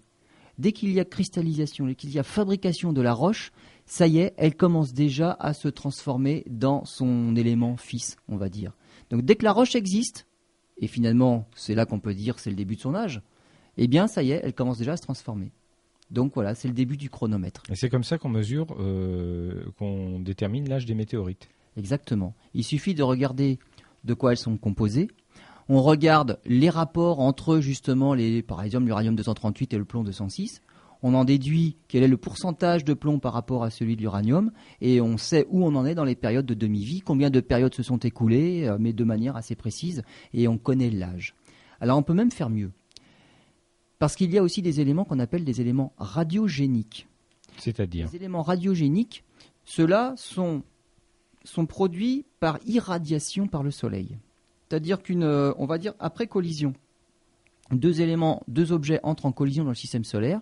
Dès 0.58 0.72
qu'il 0.72 0.92
y 0.92 1.00
a 1.00 1.06
cristallisation, 1.06 1.86
dès 1.86 1.96
qu'il 1.96 2.10
y 2.10 2.18
a 2.18 2.24
fabrication 2.24 2.92
de 2.92 3.02
la 3.02 3.14
roche, 3.14 3.52
ça 3.86 4.08
y 4.08 4.18
est, 4.18 4.34
elle 4.38 4.56
commence 4.56 4.94
déjà 4.94 5.32
à 5.40 5.54
se 5.54 5.68
transformer 5.68 6.44
dans 6.50 6.84
son 6.86 7.36
élément 7.36 7.78
fils, 7.78 8.18
on 8.28 8.38
va 8.38 8.50
dire. 8.50 8.74
Donc 9.12 9.24
dès 9.24 9.36
que 9.36 9.44
la 9.44 9.52
roche 9.52 9.76
existe, 9.76 10.26
et 10.80 10.88
finalement 10.88 11.48
c'est 11.56 11.76
là 11.76 11.86
qu'on 11.86 12.00
peut 12.00 12.14
dire 12.14 12.40
c'est 12.40 12.50
le 12.50 12.56
début 12.56 12.76
de 12.76 12.82
son 12.82 12.96
âge, 12.96 13.22
eh 13.78 13.88
bien 13.88 14.08
ça 14.08 14.24
y 14.24 14.32
est, 14.32 14.42
elle 14.44 14.54
commence 14.54 14.80
déjà 14.80 14.94
à 14.94 14.98
se 14.98 15.04
transformer. 15.04 15.52
Donc 16.10 16.34
voilà, 16.36 16.56
c'est 16.56 16.68
le 16.68 16.74
début 16.74 16.98
du 16.98 17.10
chronomètre. 17.10 17.64
Et 17.70 17.76
c'est 17.76 17.90
comme 17.90 18.04
ça 18.04 18.18
qu'on 18.18 18.30
mesure, 18.30 18.68
euh, 18.80 19.66
qu'on 19.78 20.20
détermine 20.20 20.70
l'âge 20.70 20.86
des 20.86 20.96
météorites. 20.96 21.50
Exactement. 21.78 22.36
Il 22.54 22.63
suffit 22.63 22.96
de 22.96 23.04
regarder 23.04 23.60
de 24.04 24.13
quoi 24.13 24.32
elles 24.32 24.38
sont 24.38 24.58
composées. 24.58 25.08
On 25.70 25.82
regarde 25.82 26.40
les 26.46 26.70
rapports 26.70 27.20
entre 27.20 27.60
justement 27.60 28.13
les, 28.13 28.42
par 28.42 28.63
exemple 28.63 28.86
l'uranium 28.86 29.16
238 29.16 29.74
et 29.74 29.78
le 29.78 29.86
plomb 29.86 30.04
206. 30.04 30.62
On 31.04 31.13
en 31.13 31.26
déduit 31.26 31.78
quel 31.88 32.04
est 32.04 32.08
le 32.08 32.18
pourcentage 32.18 32.84
de 32.84 32.94
plomb 32.94 33.20
par 33.20 33.34
rapport 33.34 33.63
à 33.63 33.70
celui 33.70 33.96
de 33.96 34.02
l'uranium 34.02 34.52
et 34.82 35.00
on 35.02 35.18
sait 35.18 35.46
où 35.50 35.63
on 35.63 35.76
en 35.76 35.86
est 35.86 35.94
dans 35.94 36.06
les 36.06 36.16
périodes 36.16 36.46
de 36.46 36.56
demi-vie, 36.56 37.02
combien 37.02 37.30
de 37.30 37.40
périodes 37.40 37.76
se 37.76 37.84
sont 37.84 37.98
écoulées, 37.98 38.66
euh, 38.66 38.78
mais 38.80 38.94
de 38.94 39.04
manière 39.04 39.36
assez 39.36 39.56
précise 39.56 40.02
et 40.34 40.48
on 40.48 40.58
connaît 40.58 40.90
l'âge. 40.90 41.36
Alors 41.80 41.98
on 42.00 42.04
peut 42.04 42.16
même 42.16 42.32
faire 42.32 42.50
mieux 42.50 42.72
Parce 44.00 44.16
qu'il 44.16 44.32
y 44.32 44.40
a 44.40 44.44
aussi 44.44 44.63
des 44.63 44.82
éléments 44.82 45.06
qu'on 45.06 45.20
appelle 45.20 45.44
des 45.44 45.62
éléments 45.62 45.94
radiogéniques. 45.98 47.08
C'est-à-dire 47.58 48.08
Les 48.12 48.16
éléments 48.16 48.42
radiogéniques, 48.42 49.24
ceux-là 49.66 50.13
sont, 50.18 50.63
sont 51.48 51.66
produits 51.66 52.26
par 52.40 52.60
irradiation 52.66 53.48
par 53.48 53.64
le 53.64 53.72
Soleil. 53.72 54.18
C'est-à-dire 54.68 55.02
qu'une, 55.02 55.24
euh, 55.24 55.54
on 55.58 55.66
va 55.66 55.78
dire 55.78 55.94
après 56.00 56.28
collision, 56.28 56.74
deux 57.72 58.02
éléments, 58.02 58.44
deux 58.48 58.72
objets 58.72 59.00
entrent 59.04 59.26
en 59.26 59.32
collision 59.32 59.64
dans 59.64 59.72
le 59.72 59.76
système 59.76 60.04
solaire. 60.04 60.42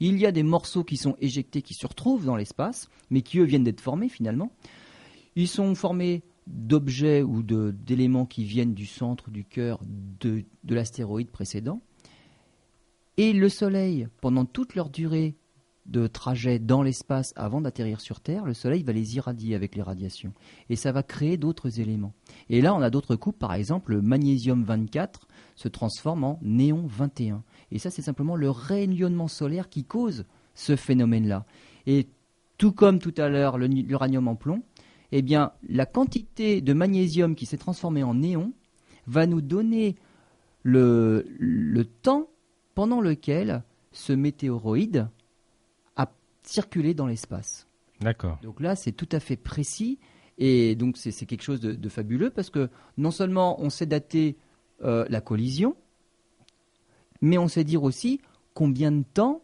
Il 0.00 0.18
y 0.18 0.26
a 0.26 0.32
des 0.32 0.42
morceaux 0.42 0.84
qui 0.84 0.96
sont 0.96 1.16
éjectés, 1.20 1.62
qui 1.62 1.74
se 1.74 1.86
retrouvent 1.86 2.24
dans 2.24 2.36
l'espace, 2.36 2.88
mais 3.10 3.22
qui 3.22 3.38
eux 3.38 3.44
viennent 3.44 3.64
d'être 3.64 3.80
formés 3.80 4.08
finalement. 4.08 4.50
Ils 5.36 5.48
sont 5.48 5.74
formés 5.74 6.22
d'objets 6.46 7.22
ou 7.22 7.42
d'éléments 7.42 8.26
qui 8.26 8.44
viennent 8.44 8.74
du 8.74 8.86
centre, 8.86 9.30
du 9.30 9.44
cœur 9.44 9.80
de, 10.20 10.44
de 10.64 10.74
l'astéroïde 10.74 11.30
précédent. 11.30 11.80
Et 13.16 13.32
le 13.32 13.48
Soleil, 13.48 14.08
pendant 14.20 14.44
toute 14.44 14.74
leur 14.74 14.90
durée 14.90 15.34
de 15.88 16.06
trajet 16.06 16.58
dans 16.58 16.82
l'espace 16.82 17.32
avant 17.36 17.60
d'atterrir 17.60 18.00
sur 18.00 18.20
Terre, 18.20 18.44
le 18.44 18.54
Soleil 18.54 18.82
va 18.82 18.92
les 18.92 19.16
irradier 19.16 19.54
avec 19.54 19.76
les 19.76 19.82
radiations. 19.82 20.32
Et 20.68 20.76
ça 20.76 20.92
va 20.92 21.02
créer 21.02 21.36
d'autres 21.36 21.80
éléments. 21.80 22.12
Et 22.48 22.60
là, 22.60 22.74
on 22.74 22.82
a 22.82 22.90
d'autres 22.90 23.16
coupes. 23.16 23.38
Par 23.38 23.54
exemple, 23.54 23.92
le 23.92 24.02
magnésium 24.02 24.64
24 24.64 25.28
se 25.54 25.68
transforme 25.68 26.24
en 26.24 26.38
néon 26.42 26.86
21. 26.86 27.42
Et 27.70 27.78
ça, 27.78 27.90
c'est 27.90 28.02
simplement 28.02 28.36
le 28.36 28.50
rayonnement 28.50 29.28
solaire 29.28 29.68
qui 29.68 29.84
cause 29.84 30.24
ce 30.54 30.76
phénomène-là. 30.76 31.44
Et 31.86 32.08
tout 32.58 32.72
comme 32.72 32.98
tout 32.98 33.14
à 33.16 33.28
l'heure 33.28 33.58
l'uranium 33.58 34.28
en 34.28 34.34
plomb, 34.34 34.62
eh 35.12 35.22
bien, 35.22 35.52
la 35.68 35.86
quantité 35.86 36.60
de 36.60 36.72
magnésium 36.72 37.34
qui 37.36 37.46
s'est 37.46 37.58
transformé 37.58 38.02
en 38.02 38.14
néon 38.14 38.52
va 39.06 39.26
nous 39.26 39.40
donner 39.40 39.96
le 40.64 41.22
temps 42.02 42.28
pendant 42.74 43.00
lequel 43.00 43.62
ce 43.92 44.12
météoroïde 44.12 45.08
a 46.46 46.50
circulé 46.50 46.94
dans 46.94 47.06
l'espace. 47.06 47.66
D'accord. 48.00 48.38
Donc 48.42 48.60
là, 48.60 48.76
c'est 48.76 48.92
tout 48.92 49.08
à 49.12 49.20
fait 49.20 49.36
précis. 49.36 49.98
Et 50.38 50.74
donc, 50.74 50.96
c'est 50.96 51.12
quelque 51.26 51.42
chose 51.42 51.60
de, 51.60 51.72
de 51.72 51.88
fabuleux 51.88 52.30
parce 52.30 52.50
que 52.50 52.68
non 52.98 53.10
seulement 53.10 53.60
on 53.60 53.70
sait 53.70 53.86
dater 53.86 54.36
euh, 54.84 55.06
la 55.08 55.20
collision, 55.20 55.76
mais 57.22 57.38
on 57.38 57.48
sait 57.48 57.64
dire 57.64 57.82
aussi 57.82 58.20
combien 58.52 58.92
de 58.92 59.02
temps 59.02 59.42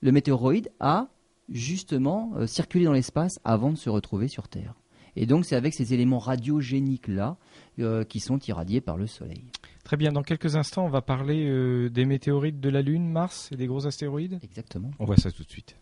le 0.00 0.12
météoroïde 0.12 0.70
a 0.80 1.08
justement 1.50 2.32
euh, 2.36 2.46
circulé 2.46 2.86
dans 2.86 2.92
l'espace 2.92 3.38
avant 3.44 3.70
de 3.70 3.76
se 3.76 3.90
retrouver 3.90 4.28
sur 4.28 4.48
Terre. 4.48 4.74
Et 5.16 5.26
donc, 5.26 5.44
c'est 5.44 5.56
avec 5.56 5.74
ces 5.74 5.92
éléments 5.92 6.20
radiogéniques-là 6.20 7.36
euh, 7.80 8.04
qui 8.04 8.20
sont 8.20 8.38
irradiés 8.38 8.80
par 8.80 8.96
le 8.96 9.06
Soleil. 9.06 9.44
Très 9.84 9.96
bien. 9.96 10.12
Dans 10.12 10.22
quelques 10.22 10.56
instants, 10.56 10.86
on 10.86 10.90
va 10.90 11.02
parler 11.02 11.90
des 11.90 12.04
météorites 12.04 12.60
de 12.60 12.68
la 12.68 12.82
Lune, 12.82 13.10
Mars 13.10 13.50
et 13.52 13.56
des 13.56 13.66
gros 13.66 13.86
astéroïdes? 13.86 14.38
Exactement. 14.42 14.90
On 14.98 15.04
voit 15.04 15.16
ça 15.16 15.32
tout 15.32 15.42
de 15.42 15.50
suite. 15.50 15.76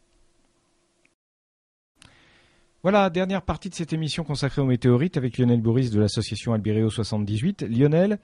Voilà, 2.87 3.11
dernière 3.11 3.43
partie 3.43 3.69
de 3.69 3.75
cette 3.75 3.93
émission 3.93 4.23
consacrée 4.23 4.63
aux 4.63 4.67
météorites 4.67 5.17
avec 5.17 5.39
Lionel 5.39 5.61
Boris 5.61 5.91
de 5.91 5.99
l'association 5.99 6.53
Albireo 6.53 6.89
78. 6.89 7.63
Lionel, 7.63 8.21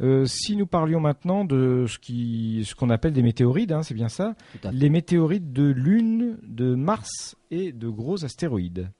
euh, 0.00 0.24
si 0.24 0.56
nous 0.56 0.64
parlions 0.64 1.00
maintenant 1.00 1.44
de 1.44 1.84
ce 1.86 1.98
qui, 1.98 2.64
ce 2.64 2.74
qu'on 2.74 2.88
appelle 2.88 3.12
des 3.12 3.22
météorites, 3.22 3.72
hein, 3.72 3.82
c'est 3.82 3.92
bien 3.92 4.08
ça, 4.08 4.34
les 4.72 4.88
météorites 4.88 5.52
de 5.52 5.64
Lune, 5.64 6.38
de 6.44 6.74
Mars 6.74 7.36
et 7.50 7.72
de 7.72 7.90
gros 7.90 8.24
astéroïdes. 8.24 8.90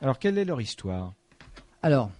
Alors, 0.00 0.18
quelle 0.18 0.36
est 0.36 0.44
leur 0.44 0.60
histoire? 0.60 1.14
Alors, 1.80 2.10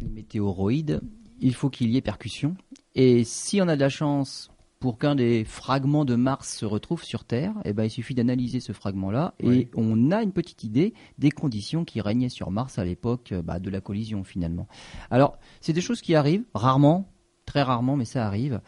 les 0.00 0.08
météoroïdes, 0.08 1.02
il 1.42 1.52
faut 1.52 1.68
qu'il 1.68 1.90
y 1.90 1.98
ait 1.98 2.00
percussion. 2.00 2.56
Et 2.94 3.22
si 3.24 3.60
on 3.60 3.68
a 3.68 3.76
de 3.76 3.80
la 3.80 3.90
chance 3.90 4.50
pour 4.82 4.98
qu'un 4.98 5.14
des 5.14 5.44
fragments 5.44 6.04
de 6.04 6.16
Mars 6.16 6.54
se 6.56 6.66
retrouve 6.66 7.04
sur 7.04 7.24
Terre, 7.24 7.54
eh 7.64 7.72
ben, 7.72 7.84
il 7.84 7.90
suffit 7.90 8.14
d'analyser 8.14 8.58
ce 8.60 8.72
fragment-là 8.72 9.34
et 9.38 9.46
Oui. 9.46 9.68
on 9.76 10.10
a 10.10 10.22
une 10.22 10.32
petite 10.32 10.64
idée 10.64 10.92
des 11.18 11.30
conditions 11.30 11.84
qui 11.84 12.00
régnaient 12.00 12.28
sur 12.28 12.50
Mars 12.50 12.78
à 12.78 12.84
l'époque 12.84 13.30
euh, 13.32 13.42
bah, 13.42 13.58
de 13.60 13.70
la 13.70 13.80
collision 13.80 14.24
finalement. 14.24 14.66
Alors, 15.10 15.38
c'est 15.60 15.72
des 15.72 15.80
choses 15.80 16.00
qui 16.00 16.14
arrivent 16.16 16.44
rarement, 16.52 17.12
très 17.46 17.62
rarement, 17.62 17.96
mais 17.96 18.04
ça 18.04 18.26
arrive. 18.26 18.60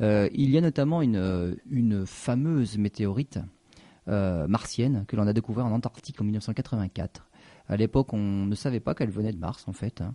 Euh, 0.00 0.28
il 0.34 0.50
y 0.50 0.58
a 0.58 0.60
notamment 0.60 1.02
une, 1.02 1.16
euh, 1.16 1.54
une 1.70 2.04
fameuse 2.04 2.76
météorite 2.76 3.38
euh, 4.08 4.48
martienne 4.48 5.04
que 5.06 5.14
l'on 5.14 5.26
a 5.28 5.32
découvert 5.32 5.66
en 5.66 5.72
Antarctique 5.72 6.20
en 6.20 6.24
1984. 6.24 7.28
À 7.68 7.76
l'époque, 7.76 8.12
on 8.12 8.46
ne 8.46 8.54
savait 8.56 8.80
pas 8.80 8.94
qu'elle 8.96 9.10
venait 9.10 9.32
de 9.32 9.38
Mars, 9.38 9.68
en 9.68 9.72
fait. 9.72 10.00
hein. 10.00 10.14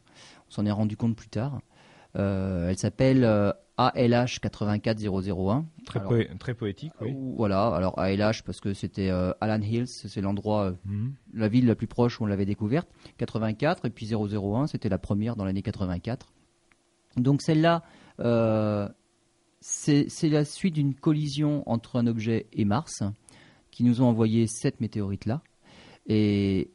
On 0.49 0.51
s'en 0.51 0.65
est 0.65 0.71
rendu 0.71 0.97
compte 0.97 1.15
plus 1.15 1.29
tard. 1.29 1.61
Euh, 2.17 2.69
elle 2.69 2.77
s'appelle 2.77 3.23
ALH 3.77 4.39
84001. 4.41 5.65
très, 5.85 5.99
Alors, 5.99 6.11
poé- 6.13 6.37
très 6.37 6.53
poétique, 6.53 6.93
oui. 7.01 7.11
ou- 7.13 7.35
Voilà, 7.35 7.67
alors 7.67 7.99
ALH 7.99 8.43
parce 8.45 8.61
que 8.61 8.73
c'était 8.73 9.09
euh, 9.09 9.33
Alan 9.41 9.61
Hills, 9.61 9.87
c'est 9.87 10.21
l'endroit, 10.21 10.65
euh, 10.67 10.73
Mhm. 10.85 11.13
la 11.33 11.47
ville 11.49 11.65
la 11.65 11.75
plus 11.75 11.87
proche 11.87 12.19
où 12.19 12.23
on 12.23 12.27
l'avait 12.27 12.45
découverte. 12.45 12.87
84 13.17 13.85
et 13.85 13.89
puis 13.89 14.05
001, 14.05 14.67
c'était 14.67 14.89
la 14.89 14.97
première 14.97 15.35
dans 15.35 15.43
l'année 15.45 15.61
84. 15.61 16.31
Donc 17.17 17.41
celle-là, 17.41 17.83
euh, 18.21 18.87
c'est 19.59 20.07
la 20.29 20.45
suite 20.45 20.75
d'une 20.75 20.93
collision 20.93 21.63
entre 21.69 21.97
un 21.97 22.07
objet 22.07 22.45
et 22.53 22.65
Mars 22.65 23.03
qui 23.71 23.83
nous 23.83 24.01
ont 24.01 24.05
envoyé 24.07 24.47
cette 24.47 24.79
météorite-là. 24.79 25.41
Et 26.07 26.71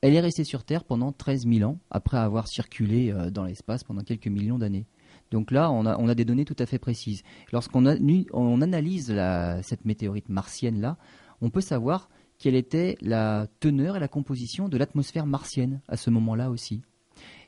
elle 0.00 0.14
est 0.14 0.20
restée 0.20 0.44
sur 0.44 0.64
Terre 0.64 0.84
pendant 0.84 1.12
13 1.12 1.46
000 1.46 1.68
ans 1.70 1.78
après 1.90 2.16
avoir 2.16 2.48
circulé 2.48 3.14
dans 3.30 3.44
l'espace 3.44 3.84
pendant 3.84 4.02
quelques 4.02 4.26
millions 4.28 4.58
d'années. 4.58 4.86
Donc 5.34 5.50
là, 5.50 5.72
on 5.72 5.84
a, 5.84 6.14
des 6.14 6.24
données 6.24 6.44
tout 6.44 6.54
à 6.60 6.64
fait 6.64 6.78
précises. 6.78 7.24
Lorsqu'on 7.52 7.86
analyse 7.86 9.20
cette 9.62 9.84
météorite 9.84 10.28
martienne-là, 10.28 10.96
on 11.40 11.50
peut 11.50 11.60
savoir 11.60 12.08
quelle 12.38 12.54
était 12.54 12.96
la 13.00 13.48
teneur 13.58 13.96
et 13.96 14.00
la 14.00 14.06
composition 14.06 14.68
de 14.68 14.78
l'atmosphère 14.78 15.26
martienne 15.26 15.80
à 15.88 15.96
ce 15.96 16.10
moment-là 16.10 16.50
aussi. 16.50 16.82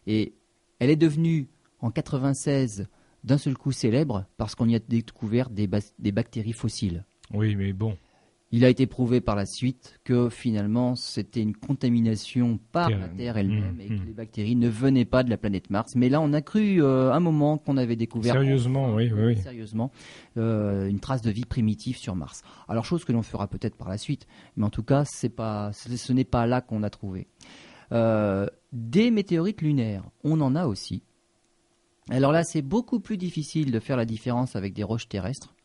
Et 0.09 0.35
elle 0.81 0.91
est 0.91 0.97
devenue 0.97 1.47
en 1.79 1.93
96 1.93 2.89
d'un 3.23 3.39
seul 3.39 3.57
coup 3.57 3.71
célèbre 3.71 4.27
parce 4.37 4.57
qu'on 4.57 4.69
y 4.69 4.75
a 4.75 4.81
découvert 4.81 5.49
des 5.49 5.69
bactéries 6.11 6.55
fossiles. 6.55 7.05
Oui, 7.33 7.55
mais 7.55 7.73
bon. 7.73 7.97
Il 8.53 8.65
a 8.65 8.69
été 8.69 8.87
prouvé 8.87 9.21
par 9.21 9.35
la 9.35 9.45
suite 9.45 9.99
que 10.05 10.29
finalement 10.29 10.95
c'était 10.95 11.43
une 11.43 11.57
contamination 11.57 12.61
par 12.71 12.87
Terre- 12.89 12.99
la 13.01 13.09
Terre 13.09 13.37
elle-même 13.39 13.77
Mmh, 13.77 13.81
et 13.81 13.89
que 13.89 13.93
mmh. 13.95 14.07
les 14.07 14.13
bactéries 14.13 14.55
ne 14.57 14.69
venaient 14.69 15.05
pas 15.05 15.25
de 15.25 15.31
la 15.31 15.37
planète 15.37 15.69
Mars. 15.69 15.95
Mais 15.97 16.09
là, 16.09 16.21
on 16.21 16.33
a 16.33 16.41
cru 16.41 16.81
euh, 16.81 17.13
un 17.13 17.19
moment 17.19 17.59
qu'on 17.59 17.77
avait 17.77 17.97
découvert 17.97 18.35
Sérieusement, 18.35 18.95
oui, 18.95 19.11
oui, 19.13 19.35
oui. 19.35 19.37
sérieusement 19.43 19.91
euh, 20.37 20.87
une 20.87 21.01
trace 21.01 21.23
de 21.23 21.31
vie 21.33 21.45
primitive 21.45 21.97
sur 21.97 22.15
Mars. 22.15 22.43
Alors 22.69 22.85
chose 22.85 23.05
que 23.05 23.13
l'on 23.13 23.23
fera 23.23 23.49
peut-être 23.49 23.75
par 23.77 23.89
la 23.89 23.99
suite, 23.99 24.29
mais 24.57 24.65
en 24.65 24.71
tout 24.71 24.85
cas, 24.85 25.05
c'est 25.05 25.29
pas, 25.29 25.73
ce 25.73 25.97
ce 25.97 26.13
n'est 26.13 26.25
pas 26.25 26.47
là 26.47 26.61
qu'on 26.61 26.85
a 26.85 26.91
trouvé. 26.91 27.27
Euh, 27.93 28.47
des 28.73 29.11
météorites 29.11 29.61
lunaires, 29.61 30.05
on 30.23 30.41
en 30.41 30.55
a 30.55 30.67
aussi. 30.67 31.03
Alors 32.11 32.31
là, 32.31 32.45
c'est 32.45 32.63
beaucoup 32.63 33.01
plus 33.01 33.17
difficile 33.17 33.73
de 33.73 33.81
faire 33.81 33.97
la 33.97 34.05
différence 34.05 34.55
avec 34.55 34.73
des 34.73 34.85
roches 34.85 35.09
terrestres. 35.09 35.56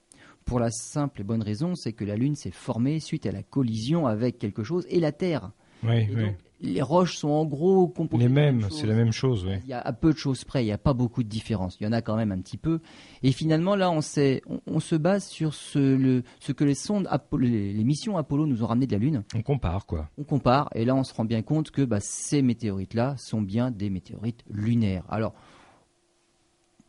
Pour 0.46 0.60
la 0.60 0.70
simple 0.72 1.22
et 1.22 1.24
bonne 1.24 1.44
raison, 1.44 1.76
c'est 1.76 1.94
que 1.94 2.04
la 2.04 2.16
Lune 2.16 2.36
s'est 2.36 2.52
formée 2.52 3.00
suite 3.00 3.26
à 3.26 3.32
la 3.32 3.44
collision 3.44 4.08
avec 4.08 4.38
quelque 4.38 4.64
chose 4.64 4.86
et 4.90 5.00
la 5.00 5.12
Terre. 5.12 5.52
Oui, 5.84 6.02
Et 6.12 6.16
oui. 6.16 6.22
donc, 6.26 6.36
les 6.64 6.82
roches 6.84 7.18
sont 7.18 7.30
en 7.30 7.46
gros 7.46 7.88
composées 7.88 8.24
Les 8.24 8.30
mêmes, 8.30 8.68
c'est 8.70 8.86
la 8.86 8.94
même 8.94 9.12
chose, 9.12 9.46
oui. 9.48 9.56
Il 9.64 9.70
y 9.70 9.74
a 9.74 9.80
à 9.82 9.94
peu 9.94 10.14
de 10.14 10.18
choses 10.18 10.44
près, 10.44 10.62
il 10.62 10.68
n'y 10.68 10.72
a 10.72 10.78
pas 10.78 10.94
beaucoup 10.94 11.24
de 11.24 11.28
différence. 11.28 11.76
Il 11.80 11.86
y 11.86 11.88
en 11.88 11.92
a 11.92 12.04
quand 12.04 12.16
même 12.16 12.32
un 12.32 12.40
petit 12.40 12.58
peu. 12.58 12.82
Et 13.24 13.32
finalement, 13.32 13.76
là, 13.76 13.90
on, 13.90 14.02
sait, 14.02 14.44
on, 14.48 14.60
on 14.68 14.80
se 14.80 14.96
base 14.96 15.26
sur 15.26 15.56
ce, 15.56 15.80
le, 15.80 16.22
ce 16.40 16.52
que 16.52 16.64
les 16.64 16.76
sondes, 16.76 17.08
Apollo- 17.10 17.48
les, 17.48 17.74
les 17.74 17.84
missions 17.84 18.16
Apollo 18.18 18.46
nous 18.46 18.62
ont 18.62 18.68
ramené 18.68 18.86
de 18.86 18.92
la 18.92 19.00
Lune. 19.00 19.24
On 19.34 19.42
compare, 19.42 19.88
quoi. 19.88 20.10
On 20.20 20.24
compare, 20.24 20.70
et 20.76 20.86
là, 20.86 20.94
on 20.94 21.04
se 21.04 21.16
rend 21.16 21.26
bien 21.26 21.42
compte 21.42 21.72
que 21.72 21.82
bah, 21.82 22.00
ces 22.00 22.44
météorites-là 22.44 23.16
sont 23.18 23.42
bien 23.42 23.72
des 23.72 23.90
météorites 23.90 24.44
lunaires. 24.52 25.06
Alors, 25.10 25.34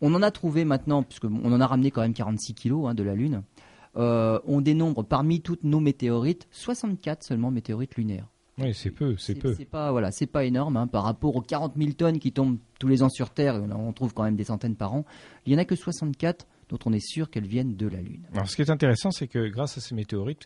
on 0.03 0.13
en 0.15 0.21
a 0.23 0.31
trouvé 0.31 0.65
maintenant, 0.67 1.03
puisqu'on 1.03 1.45
en 1.53 1.61
a 1.61 1.67
ramené 1.67 1.91
quand 1.91 2.03
même 2.03 2.13
46 2.13 2.55
kilos 2.55 2.87
hein, 2.89 2.95
de 2.95 3.03
la 3.03 3.15
Lune. 3.15 3.43
Euh, 3.97 4.39
on 4.47 4.61
dénombre 4.61 5.05
parmi 5.05 5.41
toutes 5.41 5.65
nos 5.65 5.81
météorites 5.81 6.47
64 6.51 7.23
seulement 7.23 7.51
météorites 7.51 7.95
lunaires. 7.97 8.27
Oui, 8.59 8.75
c'est 8.75 8.91
peu, 8.91 9.17
c'est 9.17 9.35
peu. 9.35 9.55
C'est 9.55 9.65
pas 9.65 9.91
voilà, 9.93 10.11
c'est 10.13 10.27
pas 10.27 10.45
énorme 10.45 10.77
hein, 10.77 10.87
par 10.87 11.05
rapport 11.05 11.35
aux 11.37 11.41
40 11.41 11.73
000 11.77 11.93
tonnes 11.93 12.19
qui 12.19 12.33
tombent 12.33 12.59
tous 12.79 12.87
les 12.89 13.03
ans 13.03 13.09
sur 13.09 13.31
Terre. 13.31 13.57
et 13.57 13.59
On, 13.61 13.89
en- 13.89 13.93
trouve 13.95 14.13
quand 14.13 14.25
même 14.25 14.37
des 14.37 14.45
centaines 14.45 14.77
par 14.77 14.93
an. 14.95 15.05
Il 15.47 15.53
y 15.53 15.57
en 15.57 15.59
a 15.59 15.65
que 15.65 15.75
64 15.77 16.47
dont 16.69 16.79
on 16.85 16.93
est 16.93 17.01
sûr 17.07 17.31
qu'elles 17.31 17.47
viennent 17.47 17.77
de 17.77 17.87
la 17.87 18.01
Lune. 18.01 18.27
Alors, 18.35 18.49
ce 18.49 18.57
qui 18.57 18.63
est 18.63 18.71
intéressant, 18.71 19.11
c'est 19.11 19.27
que 19.27 19.49
grâce 19.49 19.79
à 19.79 19.81
ces 19.81 19.95
météorites, 19.95 20.43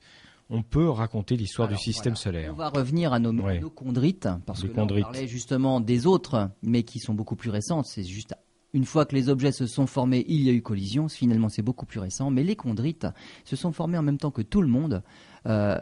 on 0.51 0.63
peut 0.63 0.89
raconter 0.89 1.37
l'histoire 1.37 1.67
du 1.69 1.77
système 1.77 2.13
voilà. 2.15 2.23
solaire. 2.23 2.53
On 2.53 2.57
va 2.57 2.69
revenir 2.69 3.13
à 3.13 3.19
nos, 3.19 3.33
Ouais. 3.43 3.59
nos 3.59 3.71
chondrites 3.71 4.29
parce 4.47 4.63
Les 4.63 4.69
que 4.71 4.77
là, 4.77 4.85
on 4.85 5.01
parlait 5.03 5.27
justement 5.27 5.81
des 5.81 6.07
autres, 6.07 6.51
mais 6.63 6.85
qui 6.85 7.01
sont 7.01 7.15
beaucoup 7.15 7.35
plus 7.37 7.51
récentes. 7.51 7.87
C'est 7.87 8.05
juste 8.05 8.35
une 8.77 8.85
fois 8.85 9.07
que 9.07 9.15
les 9.15 9.31
objets 9.31 9.53
se 9.53 9.67
sont 9.67 9.87
formés, 9.87 10.23
il 10.29 10.43
y 10.43 10.51
a 10.51 10.53
eu 10.53 10.61
collision. 10.61 11.09
Finalement, 11.09 11.49
c'est 11.49 11.63
beaucoup 11.63 11.87
plus 11.87 11.99
récent. 11.99 12.31
Mais 12.31 12.45
les 12.45 12.57
chondrites 12.57 13.07
se 13.45 13.57
sont 13.57 13.73
formés 13.73 13.97
en 13.97 14.03
même 14.03 14.19
temps 14.19 14.31
que 14.31 14.43
tout 14.43 14.61
le 14.61 14.69
monde 14.69 15.03
euh, 15.47 15.81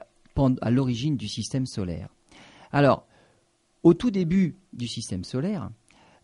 à 0.61 0.71
l'origine 0.71 1.17
du 1.17 1.27
système 1.27 1.67
solaire. 1.67 2.09
Alors, 2.71 3.05
au 3.83 3.95
tout 3.95 4.13
début 4.13 4.55
du 4.73 4.87
système 4.87 5.25
solaire, 5.25 5.71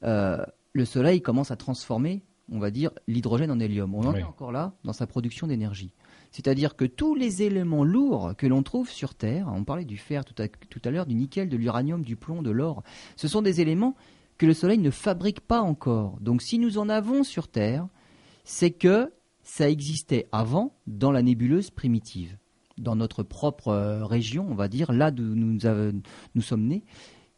euh, 0.05 0.45
le 0.73 0.85
Soleil 0.85 1.21
commence 1.23 1.51
à 1.51 1.57
transformer, 1.57 2.23
on 2.53 2.61
va 2.61 2.71
dire, 2.71 2.93
l'hydrogène 3.09 3.51
en 3.51 3.59
hélium. 3.59 3.93
On 3.97 4.05
en 4.07 4.13
Oui. 4.15 4.21
est 4.21 4.23
encore 4.23 4.53
là 4.53 4.73
dans 4.85 4.93
sa 4.93 5.09
production 5.09 5.49
d'énergie. 5.49 5.93
C'est-à-dire 6.31 6.77
que 6.77 6.85
tous 6.85 7.17
les 7.17 7.43
éléments 7.43 7.83
lourds 7.83 8.35
que 8.39 8.47
l'on 8.47 8.63
trouve 8.63 8.89
sur 8.91 9.17
Terre, 9.17 9.49
on 9.53 9.65
parlait 9.65 9.85
du 9.85 9.97
fer 9.97 10.25
tout 10.25 10.41
à, 10.41 10.47
tout 10.47 10.81
à 10.85 10.91
l'heure, 10.93 11.07
du 11.07 11.17
nickel, 11.17 11.49
de 11.49 11.57
l'uranium, 11.57 12.03
du 12.05 12.15
plomb, 12.15 12.43
de 12.43 12.53
l'or, 12.53 12.85
ce 13.17 13.27
sont 13.27 13.43
des 13.43 13.61
éléments 13.61 13.97
que 14.41 14.47
le 14.47 14.55
Soleil 14.55 14.79
ne 14.79 14.91
fabrique 14.91 15.41
pas 15.41 15.61
encore. 15.61 16.17
Donc 16.23 16.41
si 16.41 16.59
nous 16.59 16.79
en 16.79 16.89
avons 16.89 17.25
sur 17.25 17.47
Terre, 17.47 17.87
c'est 18.43 18.71
que 18.71 19.13
ça 19.43 19.69
existait 19.69 20.29
avant 20.33 20.75
dans 20.87 21.13
la 21.13 21.21
nébuleuse 21.21 21.69
primitive, 21.69 22.39
dans 22.79 22.97
notre 22.97 23.23
propre 23.23 23.69
euh, 23.69 24.07
région, 24.07 24.47
on 24.51 24.55
va 24.55 24.69
dire, 24.69 24.93
là 24.93 25.11
où 25.11 25.21
nous, 25.21 25.59
nous 26.35 26.41
sommes 26.41 26.67
nés. 26.67 26.85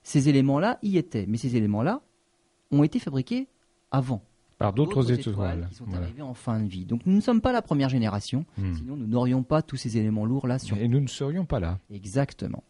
Ces 0.05 0.29
éléments-là 0.29 0.79
y 0.83 0.97
étaient, 0.97 1.27
mais 1.27 1.39
ces 1.39 1.57
éléments-là 1.57 2.03
ont 2.71 2.85
été 2.85 3.01
fabriqués 3.01 3.49
avant. 3.91 4.23
Par 4.59 4.73
d'autres 4.73 5.11
étoiles, 5.11 5.67
qui 5.71 5.75
sont 5.75 5.93
arrivées 5.95 6.23
en 6.23 6.35
fin 6.35 6.61
de 6.61 6.69
vie. 6.69 6.85
Donc 6.85 7.05
nous 7.05 7.17
ne 7.17 7.21
sommes 7.21 7.41
pas 7.41 7.51
la 7.51 7.63
première 7.63 7.89
génération, 7.89 8.45
hmm. 8.59 8.75
sinon 8.75 8.97
nous 8.97 9.09
n'aurions 9.09 9.43
pas 9.43 9.61
tous 9.61 9.77
ces 9.77 9.99
éléments 9.99 10.25
lourds 10.25 10.47
là 10.47 10.61
sur. 10.61 10.77
Et 10.77 10.87
nous 10.87 11.01
ne 11.01 11.09
serions 11.09 11.47
pas 11.47 11.59
là. 11.59 11.81
Exactement. 11.93 12.63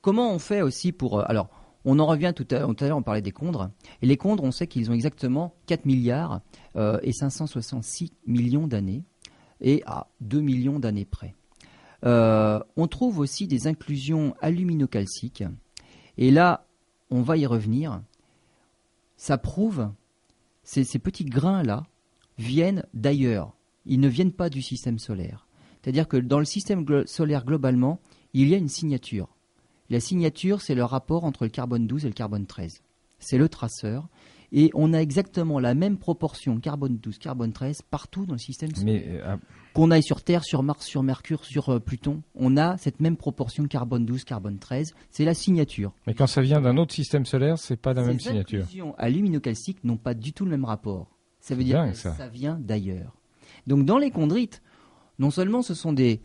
Comment 0.00 0.32
on 0.32 0.38
fait 0.38 0.62
aussi 0.62 0.92
pour 0.92 1.18
euh, 1.18 1.24
alors 1.26 1.48
on 1.84 1.98
en 1.98 2.06
revient 2.06 2.32
tout 2.34 2.46
à, 2.50 2.58
l'heure, 2.58 2.98
on 2.98 3.02
parlait 3.02 3.22
des 3.22 3.32
condres. 3.32 3.70
Et 4.02 4.06
les 4.06 4.16
condres, 4.16 4.44
on 4.44 4.50
sait 4.50 4.66
qu'ils 4.66 4.90
ont 4.90 4.94
exactement 4.94 5.54
4 5.66 5.84
milliards 5.84 6.40
euh, 6.76 6.98
et 7.02 7.12
566 7.12 8.12
millions 8.26 8.66
d'années, 8.66 9.02
et 9.60 9.82
à 9.86 10.08
2 10.20 10.40
millions 10.40 10.78
d'années 10.78 11.04
près. 11.04 11.34
Euh, 12.04 12.60
on 12.76 12.86
trouve 12.86 13.18
aussi 13.18 13.46
des 13.46 13.66
inclusions 13.66 14.34
aluminocalciques. 14.40 15.44
Et 16.18 16.30
là, 16.30 16.66
on 17.10 17.22
va 17.22 17.36
y 17.36 17.46
revenir. 17.46 18.02
Ça 19.16 19.38
prouve, 19.38 19.90
ces, 20.62 20.84
ces 20.84 20.98
petits 20.98 21.24
grains-là 21.24 21.84
viennent 22.38 22.84
d'ailleurs. 22.94 23.54
Ils 23.86 24.00
ne 24.00 24.08
viennent 24.08 24.32
pas 24.32 24.50
du 24.50 24.62
système 24.62 24.98
solaire. 24.98 25.46
C'est-à-dire 25.82 26.08
que 26.08 26.16
dans 26.16 26.38
le 26.38 26.44
système 26.46 26.86
solaire 27.06 27.44
globalement, 27.44 28.00
il 28.32 28.48
y 28.48 28.54
a 28.54 28.58
une 28.58 28.68
signature. 28.68 29.28
La 29.90 30.00
signature, 30.00 30.60
c'est 30.60 30.74
le 30.74 30.84
rapport 30.84 31.24
entre 31.24 31.44
le 31.44 31.50
carbone 31.50 31.86
12 31.86 32.04
et 32.04 32.08
le 32.08 32.14
carbone 32.14 32.46
13. 32.46 32.82
C'est 33.18 33.38
le 33.38 33.48
traceur. 33.48 34.08
Et 34.56 34.70
on 34.74 34.92
a 34.92 34.98
exactement 34.98 35.58
la 35.58 35.74
même 35.74 35.98
proportion 35.98 36.60
carbone 36.60 36.96
12, 36.98 37.18
carbone 37.18 37.52
13 37.52 37.82
partout 37.82 38.24
dans 38.24 38.34
le 38.34 38.38
système 38.38 38.72
solaire. 38.72 39.02
Euh, 39.26 39.36
Qu'on 39.72 39.90
aille 39.90 40.02
sur 40.02 40.22
Terre, 40.22 40.44
sur 40.44 40.62
Mars, 40.62 40.86
sur 40.86 41.02
Mercure, 41.02 41.44
sur 41.44 41.70
euh, 41.70 41.80
Pluton, 41.80 42.22
on 42.36 42.56
a 42.56 42.76
cette 42.76 43.00
même 43.00 43.16
proportion 43.16 43.66
carbone 43.66 44.06
12, 44.06 44.22
carbone 44.22 44.58
13. 44.58 44.94
C'est 45.10 45.24
la 45.24 45.34
signature. 45.34 45.92
Mais 46.06 46.14
quand 46.14 46.28
ça 46.28 46.40
vient 46.40 46.60
d'un 46.60 46.76
autre 46.76 46.94
système 46.94 47.26
solaire, 47.26 47.58
c'est 47.58 47.76
pas 47.76 47.94
la 47.94 48.04
même 48.04 48.20
signature. 48.20 48.64
Les 48.72 48.82
aluminocalciques 48.98 49.82
n'ont 49.82 49.96
pas 49.96 50.14
du 50.14 50.32
tout 50.32 50.44
le 50.44 50.52
même 50.52 50.64
rapport. 50.64 51.08
Ça 51.40 51.56
veut 51.56 51.64
dire 51.64 51.84
que 51.90 51.96
ça. 51.96 52.14
ça 52.14 52.28
vient 52.28 52.58
d'ailleurs. 52.60 53.16
Donc 53.66 53.84
dans 53.84 53.98
les 53.98 54.12
chondrites, 54.12 54.62
non 55.18 55.30
seulement 55.30 55.62
ce 55.62 55.74
sont 55.74 55.92
des, 55.92 56.20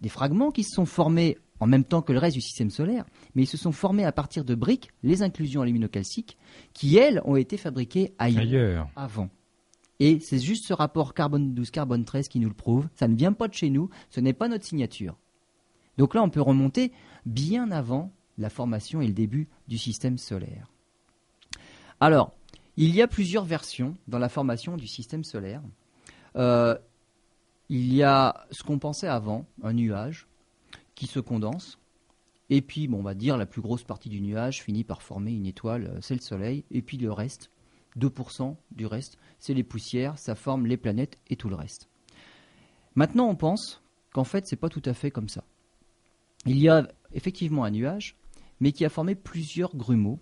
des 0.00 0.08
fragments 0.08 0.50
qui 0.50 0.64
se 0.64 0.74
sont 0.74 0.86
formés 0.86 1.36
en 1.64 1.66
même 1.66 1.84
temps 1.84 2.02
que 2.02 2.12
le 2.12 2.18
reste 2.18 2.34
du 2.34 2.42
système 2.42 2.68
solaire, 2.68 3.06
mais 3.34 3.44
ils 3.44 3.46
se 3.46 3.56
sont 3.56 3.72
formés 3.72 4.04
à 4.04 4.12
partir 4.12 4.44
de 4.44 4.54
briques, 4.54 4.90
les 5.02 5.22
inclusions 5.22 5.62
aluminocalciques, 5.62 6.36
qui, 6.74 6.98
elles, 6.98 7.22
ont 7.24 7.36
été 7.36 7.56
fabriquées 7.56 8.12
ailleurs, 8.18 8.90
avant. 8.96 9.30
Et 9.98 10.20
c'est 10.20 10.40
juste 10.40 10.66
ce 10.66 10.74
rapport 10.74 11.14
carbone 11.14 11.54
12, 11.54 11.70
carbone 11.70 12.04
13 12.04 12.28
qui 12.28 12.38
nous 12.38 12.50
le 12.50 12.54
prouve. 12.54 12.86
Ça 12.96 13.08
ne 13.08 13.16
vient 13.16 13.32
pas 13.32 13.48
de 13.48 13.54
chez 13.54 13.70
nous, 13.70 13.88
ce 14.10 14.20
n'est 14.20 14.34
pas 14.34 14.48
notre 14.48 14.66
signature. 14.66 15.16
Donc 15.96 16.14
là, 16.14 16.22
on 16.22 16.28
peut 16.28 16.42
remonter 16.42 16.92
bien 17.24 17.70
avant 17.70 18.12
la 18.36 18.50
formation 18.50 19.00
et 19.00 19.06
le 19.06 19.14
début 19.14 19.48
du 19.66 19.78
système 19.78 20.18
solaire. 20.18 20.70
Alors, 21.98 22.34
il 22.76 22.94
y 22.94 23.00
a 23.00 23.08
plusieurs 23.08 23.46
versions 23.46 23.96
dans 24.06 24.18
la 24.18 24.28
formation 24.28 24.76
du 24.76 24.86
système 24.86 25.24
solaire. 25.24 25.62
Euh, 26.36 26.76
il 27.70 27.94
y 27.94 28.02
a 28.02 28.44
ce 28.50 28.62
qu'on 28.62 28.78
pensait 28.78 29.08
avant, 29.08 29.46
un 29.62 29.72
nuage, 29.72 30.26
qui 30.94 31.06
se 31.06 31.20
condense. 31.20 31.78
Et 32.50 32.60
puis, 32.60 32.88
on 32.92 33.02
va 33.02 33.14
dire, 33.14 33.36
la 33.36 33.46
plus 33.46 33.62
grosse 33.62 33.84
partie 33.84 34.08
du 34.08 34.20
nuage 34.20 34.62
finit 34.62 34.84
par 34.84 35.02
former 35.02 35.32
une 35.32 35.46
étoile, 35.46 35.86
euh, 35.86 35.98
c'est 36.00 36.14
le 36.14 36.20
Soleil. 36.20 36.64
Et 36.70 36.82
puis 36.82 36.98
le 36.98 37.10
reste, 37.10 37.50
2% 37.98 38.56
du 38.72 38.86
reste, 38.86 39.18
c'est 39.38 39.54
les 39.54 39.64
poussières, 39.64 40.18
ça 40.18 40.34
forme 40.34 40.66
les 40.66 40.76
planètes 40.76 41.18
et 41.28 41.36
tout 41.36 41.48
le 41.48 41.56
reste. 41.56 41.88
Maintenant, 42.94 43.28
on 43.28 43.36
pense 43.36 43.82
qu'en 44.12 44.24
fait, 44.24 44.46
c'est 44.46 44.56
pas 44.56 44.68
tout 44.68 44.82
à 44.84 44.94
fait 44.94 45.10
comme 45.10 45.28
ça. 45.28 45.44
Il 46.46 46.58
y 46.58 46.68
a 46.68 46.86
effectivement 47.12 47.64
un 47.64 47.70
nuage, 47.70 48.16
mais 48.60 48.72
qui 48.72 48.84
a 48.84 48.88
formé 48.88 49.14
plusieurs 49.14 49.74
grumeaux. 49.74 50.20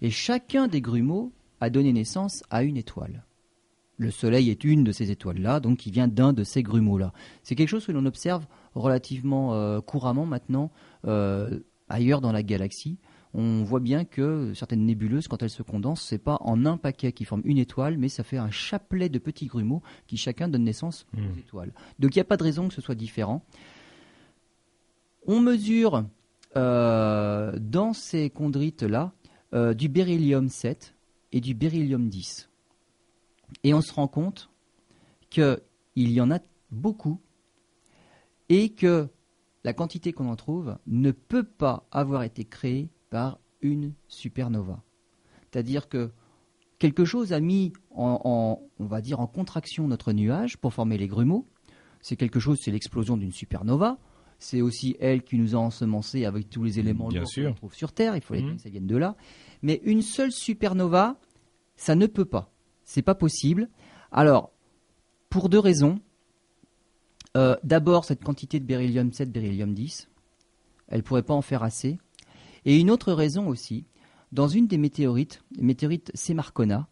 Et 0.00 0.10
chacun 0.10 0.68
des 0.68 0.80
grumeaux 0.80 1.32
a 1.60 1.70
donné 1.70 1.92
naissance 1.92 2.42
à 2.50 2.62
une 2.62 2.76
étoile. 2.76 3.25
Le 3.98 4.10
Soleil 4.10 4.50
est 4.50 4.64
une 4.64 4.84
de 4.84 4.92
ces 4.92 5.10
étoiles-là, 5.10 5.60
donc 5.60 5.78
qui 5.78 5.90
vient 5.90 6.08
d'un 6.08 6.32
de 6.32 6.44
ces 6.44 6.62
grumeaux-là. 6.62 7.12
C'est 7.42 7.54
quelque 7.54 7.68
chose 7.68 7.86
que 7.86 7.92
l'on 7.92 8.04
observe 8.04 8.46
relativement 8.74 9.54
euh, 9.54 9.80
couramment 9.80 10.26
maintenant 10.26 10.70
euh, 11.06 11.60
ailleurs 11.88 12.20
dans 12.20 12.32
la 12.32 12.42
galaxie. 12.42 12.98
On 13.32 13.64
voit 13.64 13.80
bien 13.80 14.04
que 14.04 14.52
certaines 14.54 14.84
nébuleuses, 14.84 15.28
quand 15.28 15.42
elles 15.42 15.50
se 15.50 15.62
condensent, 15.62 16.06
c'est 16.06 16.18
pas 16.18 16.38
en 16.40 16.64
un 16.66 16.76
paquet 16.76 17.12
qui 17.12 17.24
forme 17.24 17.42
une 17.44 17.58
étoile, 17.58 17.98
mais 17.98 18.08
ça 18.08 18.22
fait 18.22 18.38
un 18.38 18.50
chapelet 18.50 19.08
de 19.08 19.18
petits 19.18 19.46
grumeaux 19.46 19.82
qui 20.06 20.16
chacun 20.16 20.48
donne 20.48 20.64
naissance 20.64 21.06
aux 21.14 21.20
mmh. 21.20 21.38
étoiles. 21.38 21.72
Donc 21.98 22.14
il 22.14 22.18
n'y 22.18 22.22
a 22.22 22.24
pas 22.24 22.36
de 22.36 22.42
raison 22.42 22.68
que 22.68 22.74
ce 22.74 22.80
soit 22.80 22.94
différent. 22.94 23.44
On 25.26 25.40
mesure 25.40 26.04
euh, 26.56 27.58
dans 27.58 27.92
ces 27.92 28.30
chondrites-là 28.30 29.12
du 29.74 29.88
beryllium 29.88 30.50
7 30.50 30.94
et 31.32 31.40
du 31.40 31.54
beryllium 31.54 32.10
10. 32.10 32.50
Et 33.64 33.74
on 33.74 33.80
se 33.80 33.92
rend 33.92 34.08
compte 34.08 34.50
qu'il 35.30 35.60
y 35.96 36.20
en 36.20 36.30
a 36.30 36.38
beaucoup 36.70 37.20
et 38.48 38.70
que 38.70 39.08
la 39.64 39.72
quantité 39.72 40.12
qu'on 40.12 40.28
en 40.28 40.36
trouve 40.36 40.78
ne 40.86 41.10
peut 41.10 41.44
pas 41.44 41.86
avoir 41.90 42.22
été 42.22 42.44
créée 42.44 42.88
par 43.10 43.38
une 43.60 43.94
supernova. 44.08 44.82
C'est-à-dire 45.50 45.88
que 45.88 46.12
quelque 46.78 47.04
chose 47.04 47.32
a 47.32 47.40
mis 47.40 47.72
en, 47.90 48.60
on 48.78 48.86
va 48.86 49.00
dire, 49.00 49.20
en 49.20 49.26
contraction 49.26 49.88
notre 49.88 50.12
nuage 50.12 50.56
pour 50.58 50.72
former 50.72 50.98
les 50.98 51.08
grumeaux. 51.08 51.46
C'est 52.00 52.16
quelque 52.16 52.38
chose, 52.38 52.60
c'est 52.62 52.70
l'explosion 52.70 53.16
d'une 53.16 53.32
supernova. 53.32 53.98
C'est 54.38 54.60
aussi 54.60 54.96
elle 55.00 55.22
qui 55.22 55.38
nous 55.38 55.54
a 55.54 55.58
ensemencés 55.58 56.26
avec 56.26 56.50
tous 56.50 56.62
les 56.62 56.78
éléments 56.78 57.08
qu'on 57.08 57.54
trouve 57.54 57.74
sur 57.74 57.92
Terre. 57.92 58.14
Il 58.14 58.22
faut 58.22 58.34
mmh. 58.34 58.56
que 58.56 58.62
ça 58.62 58.68
vienne 58.68 58.86
de 58.86 58.96
là. 58.96 59.16
Mais 59.62 59.80
une 59.84 60.02
seule 60.02 60.30
supernova, 60.30 61.18
ça 61.76 61.94
ne 61.94 62.06
peut 62.06 62.26
pas. 62.26 62.52
C'est 62.86 63.02
pas 63.02 63.14
possible. 63.14 63.68
Alors, 64.10 64.52
pour 65.28 65.50
deux 65.50 65.58
raisons. 65.58 66.00
Euh, 67.36 67.56
d'abord, 67.62 68.06
cette 68.06 68.24
quantité 68.24 68.58
de 68.60 68.64
beryllium 68.64 69.12
7, 69.12 69.30
beryllium 69.30 69.74
10, 69.74 70.08
elle 70.88 70.98
ne 70.98 71.02
pourrait 71.02 71.22
pas 71.22 71.34
en 71.34 71.42
faire 71.42 71.62
assez. 71.62 71.98
Et 72.64 72.80
une 72.80 72.90
autre 72.90 73.12
raison 73.12 73.46
aussi, 73.48 73.84
dans 74.32 74.48
une 74.48 74.66
des 74.66 74.78
météorites, 74.78 75.42
météorite 75.58 76.10
Semarcona, 76.14 76.88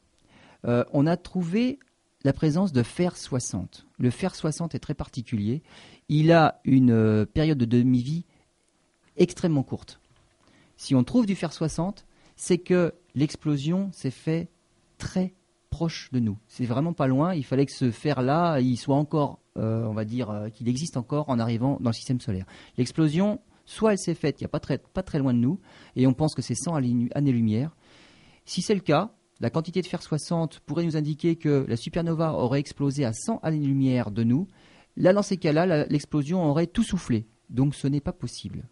euh, 0.67 0.85
on 0.93 1.07
a 1.07 1.17
trouvé 1.17 1.79
la 2.25 2.35
présence 2.35 2.73
de 2.73 2.83
fer 2.83 3.17
60. 3.17 3.87
Le 3.99 4.11
fer 4.11 4.35
60 4.35 4.75
est 4.75 4.79
très 4.79 4.95
particulier. 4.95 5.63
Il 6.11 6.33
a 6.33 6.61
une 6.65 6.91
euh, 6.91 7.25
période 7.25 7.59
de 7.59 7.65
demi-vie 7.65 8.27
extrêmement 9.17 9.63
courte. 9.63 10.01
Si 10.77 10.95
on 10.95 11.05
trouve 11.05 11.25
du 11.25 11.35
fer 11.35 11.53
60, 11.53 12.05
c'est 12.37 12.59
que 12.59 12.93
l'explosion 13.15 13.91
s'est 13.93 14.11
faite 14.11 14.51
très 14.99 15.35
proche 15.75 16.09
de 16.13 16.21
nous. 16.21 16.39
C'est 16.47 16.67
vraiment 16.67 16.93
pas 16.93 17.09
loin. 17.09 17.35
Il 17.35 17.45
fallait 17.45 17.67
que 17.67 17.73
ce 17.73 17.91
fer-là, 17.91 18.61
il 18.61 18.77
soit 18.77 18.95
encore, 18.95 19.41
euh, 19.59 19.85
on 19.87 19.93
va 19.93 20.05
dire, 20.05 20.31
euh, 20.31 20.49
qu'il 20.49 20.69
existe 20.69 20.97
encore 20.97 21.29
en 21.29 21.41
arrivant 21.41 21.79
dans 21.81 21.91
le 21.91 21.95
système 21.95 22.21
solaire. 22.21 22.47
L'explosion, 22.79 23.41
soit 23.65 23.91
elle 23.91 23.99
s'est 23.99 24.15
faite 24.15 24.41
il 24.41 24.45
n'y 24.45 24.47
a 24.47 24.51
pas 24.51 24.61
très, 24.61 24.79
pas 24.79 25.03
très 25.03 25.19
loin 25.19 25.35
de 25.35 25.41
nous, 25.41 25.59
et 25.97 26.07
on 26.07 26.13
pense 26.13 26.37
que 26.37 26.43
c'est 26.43 26.55
100 26.55 26.77
années-lumière. 26.77 27.75
Si 28.45 28.63
c'est 28.63 28.77
le 28.77 28.83
cas, 28.83 29.17
la 29.41 29.51
quantité 29.51 29.83
de 29.83 29.87
fer 29.89 30.01
60 30.01 30.61
pourrait 30.61 30.85
nous 30.85 30.97
indiquer 30.97 31.35
que 31.35 31.67
la 31.69 31.77
supernova 31.77 32.35
aurait 32.35 32.61
explosé 32.61 33.05
à 33.05 33.13
100 33.13 33.41
années-lumière 33.43 34.13
de 34.13 34.23
nous. 34.23 34.47
Là, 34.97 35.13
dans 35.13 35.23
ces 35.23 35.39
cas-là, 35.39 35.87
l'explosion 35.87 36.45
aurait 36.45 36.69
tout 36.69 36.85
soufflé. 36.85 37.27
Donc 37.51 37.75
ce 37.75 37.89
n'est 37.89 38.01
pas 38.01 38.13
possible. 38.13 38.69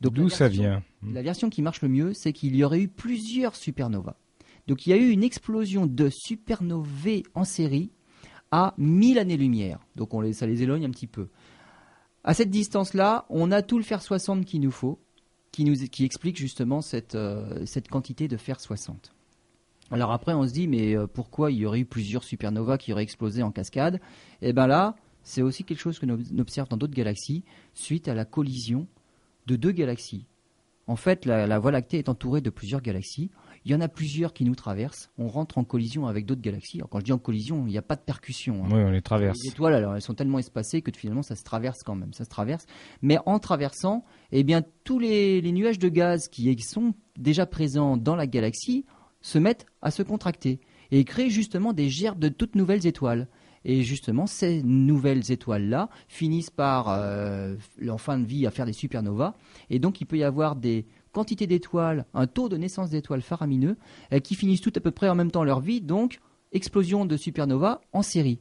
D'où 0.00 0.30
ça 0.30 0.48
vient? 0.48 0.82
La 1.06 1.20
version 1.20 1.50
qui 1.50 1.60
marche 1.60 1.82
le 1.82 1.90
mieux, 1.90 2.12
c'est 2.14 2.32
qu'il 2.32 2.56
y 2.56 2.64
aurait 2.64 2.80
eu 2.80 2.88
plusieurs 2.88 3.54
supernovas. 3.54 4.16
Donc 4.66 4.86
il 4.86 4.90
y 4.90 4.92
a 4.92 4.96
eu 4.96 5.10
une 5.10 5.24
explosion 5.24 5.86
de 5.86 6.08
supernovae 6.08 7.22
en 7.34 7.44
série 7.44 7.90
à 8.50 8.74
1000 8.78 9.18
années-lumière. 9.18 9.78
Donc 9.96 10.14
on 10.14 10.32
ça 10.32 10.46
les 10.46 10.62
éloigne 10.62 10.84
un 10.84 10.90
petit 10.90 11.06
peu. 11.06 11.28
À 12.24 12.34
cette 12.34 12.50
distance-là, 12.50 13.24
on 13.30 13.50
a 13.50 13.62
tout 13.62 13.78
le 13.78 13.84
fer 13.84 14.02
60 14.02 14.44
qu'il 14.44 14.60
nous 14.60 14.70
faut, 14.70 14.98
qui, 15.52 15.64
nous, 15.64 15.82
explique 15.82 16.36
justement 16.36 16.80
cette, 16.80 17.14
euh, 17.14 17.64
cette 17.64 17.88
quantité 17.88 18.28
de 18.28 18.36
fer 18.36 18.60
60. 18.60 19.14
Alors 19.90 20.12
après, 20.12 20.34
on 20.34 20.46
se 20.46 20.52
dit, 20.52 20.68
mais 20.68 20.94
euh, 20.94 21.06
pourquoi 21.06 21.50
il 21.50 21.58
y 21.58 21.66
aurait 21.66 21.80
eu 21.80 21.86
plusieurs 21.86 22.22
supernovas 22.22 22.78
qui 22.78 22.92
auraient 22.92 23.02
explosé 23.02 23.42
en 23.42 23.50
cascade? 23.50 24.00
Eh 24.42 24.52
bien 24.52 24.66
là, 24.66 24.94
c'est 25.22 25.42
aussi 25.42 25.64
quelque 25.64 25.80
chose 25.80 25.98
que 25.98 26.06
l'on 26.06 26.18
observe 26.38 26.68
dans 26.68 26.76
d'autres 26.76 26.94
galaxies, 26.94 27.42
suite 27.74 28.06
à 28.06 28.14
la 28.14 28.24
collision 28.24 28.86
de 29.46 29.56
deux 29.56 29.72
galaxies. 29.72 30.26
En 30.86 30.96
fait, 30.96 31.24
la 31.24 31.58
Voie 31.58 31.70
lactée 31.70 31.98
est 31.98 32.08
entourée 32.08 32.40
de 32.40 32.50
plusieurs 32.50 32.82
galaxies. 32.82 33.30
Il 33.64 33.70
y 33.70 33.74
en 33.74 33.80
a 33.80 33.88
plusieurs 33.88 34.32
qui 34.32 34.44
nous 34.44 34.54
traversent. 34.54 35.10
On 35.18 35.28
rentre 35.28 35.58
en 35.58 35.64
collision 35.64 36.06
avec 36.06 36.24
d'autres 36.24 36.40
galaxies. 36.40 36.78
Alors, 36.78 36.88
quand 36.88 37.00
je 37.00 37.04
dis 37.04 37.12
en 37.12 37.18
collision, 37.18 37.66
il 37.66 37.70
n'y 37.70 37.78
a 37.78 37.82
pas 37.82 37.96
de 37.96 38.00
percussion. 38.00 38.64
hein. 38.64 38.68
Oui, 38.72 38.80
on 38.82 38.90
les 38.90 39.02
traverse. 39.02 39.38
Les 39.44 39.50
étoiles, 39.50 39.74
alors, 39.74 39.94
elles 39.94 40.00
sont 40.02 40.14
tellement 40.14 40.38
espacées 40.38 40.80
que 40.80 40.90
finalement, 40.96 41.22
ça 41.22 41.36
se 41.36 41.44
traverse 41.44 41.82
quand 41.84 41.94
même. 41.94 42.12
Ça 42.14 42.24
se 42.24 42.30
traverse. 42.30 42.64
Mais 43.02 43.18
en 43.26 43.38
traversant, 43.38 44.04
eh 44.32 44.44
bien, 44.44 44.62
tous 44.84 44.98
les, 44.98 45.40
les 45.42 45.52
nuages 45.52 45.78
de 45.78 45.88
gaz 45.88 46.28
qui 46.28 46.56
sont 46.60 46.94
déjà 47.18 47.44
présents 47.44 47.96
dans 47.98 48.16
la 48.16 48.26
galaxie 48.26 48.86
se 49.20 49.38
mettent 49.38 49.66
à 49.82 49.90
se 49.90 50.02
contracter 50.02 50.60
et 50.90 51.04
créent 51.04 51.28
justement 51.30 51.72
des 51.74 51.90
gerbes 51.90 52.18
de 52.18 52.28
toutes 52.28 52.54
nouvelles 52.54 52.86
étoiles. 52.86 53.28
Et 53.66 53.82
justement, 53.82 54.26
ces 54.26 54.62
nouvelles 54.62 55.30
étoiles-là 55.30 55.90
finissent 56.08 56.48
par, 56.48 56.88
euh, 56.88 57.56
en 57.90 57.98
fin 57.98 58.18
de 58.18 58.24
vie, 58.24 58.46
à 58.46 58.50
faire 58.50 58.64
des 58.64 58.72
supernovas. 58.72 59.34
Et 59.68 59.78
donc, 59.78 60.00
il 60.00 60.06
peut 60.06 60.16
y 60.16 60.24
avoir 60.24 60.56
des 60.56 60.86
quantités 61.12 61.46
d'étoiles, 61.46 62.06
un 62.14 62.26
taux 62.26 62.48
de 62.48 62.56
naissance 62.56 62.90
d'étoiles 62.90 63.22
faramineux, 63.22 63.76
euh, 64.12 64.20
qui 64.20 64.34
finissent 64.34 64.60
toutes 64.60 64.76
à 64.76 64.80
peu 64.80 64.90
près 64.90 65.08
en 65.08 65.14
même 65.14 65.30
temps 65.30 65.44
leur 65.44 65.60
vie. 65.60 65.80
Donc, 65.80 66.20
explosion 66.52 67.04
de 67.04 67.16
supernovas 67.16 67.80
en 67.92 68.02
série. 68.02 68.40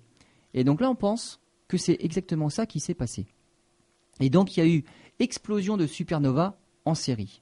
Et 0.53 0.63
donc 0.63 0.81
là, 0.81 0.89
on 0.89 0.95
pense 0.95 1.39
que 1.67 1.77
c'est 1.77 1.97
exactement 1.99 2.49
ça 2.49 2.65
qui 2.65 2.79
s'est 2.79 2.93
passé. 2.93 3.27
Et 4.19 4.29
donc, 4.29 4.57
il 4.57 4.59
y 4.59 4.63
a 4.63 4.67
eu 4.67 4.83
explosion 5.19 5.77
de 5.77 5.85
supernovas 5.85 6.57
en 6.85 6.95
série. 6.95 7.41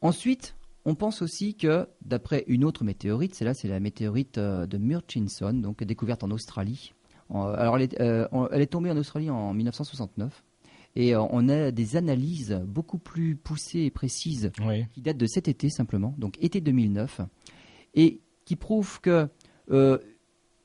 Ensuite, 0.00 0.56
on 0.84 0.94
pense 0.94 1.22
aussi 1.22 1.54
que, 1.54 1.88
d'après 2.04 2.44
une 2.46 2.64
autre 2.64 2.84
météorite, 2.84 3.34
c'est 3.34 3.44
là, 3.44 3.54
c'est 3.54 3.68
la 3.68 3.80
météorite 3.80 4.38
euh, 4.38 4.66
de 4.66 4.76
Murchison, 4.78 5.54
donc 5.54 5.82
découverte 5.82 6.24
en 6.24 6.30
Australie. 6.30 6.92
Alors, 7.30 7.76
elle 7.76 7.82
est, 7.82 8.00
euh, 8.00 8.28
elle 8.52 8.60
est 8.60 8.66
tombée 8.66 8.90
en 8.90 8.96
Australie 8.96 9.30
en 9.30 9.54
1969. 9.54 10.44
Et 10.96 11.14
euh, 11.14 11.22
on 11.30 11.48
a 11.48 11.70
des 11.70 11.96
analyses 11.96 12.60
beaucoup 12.66 12.98
plus 12.98 13.34
poussées 13.36 13.80
et 13.80 13.90
précises 13.90 14.52
Oui. 14.64 14.84
qui 14.92 15.00
datent 15.02 15.16
de 15.18 15.26
cet 15.26 15.48
été 15.48 15.68
simplement, 15.70 16.14
donc 16.18 16.36
été 16.40 16.60
2009, 16.60 17.20
et 17.94 18.20
qui 18.44 18.56
prouvent 18.56 19.00
que 19.00 19.28
euh, 19.70 19.98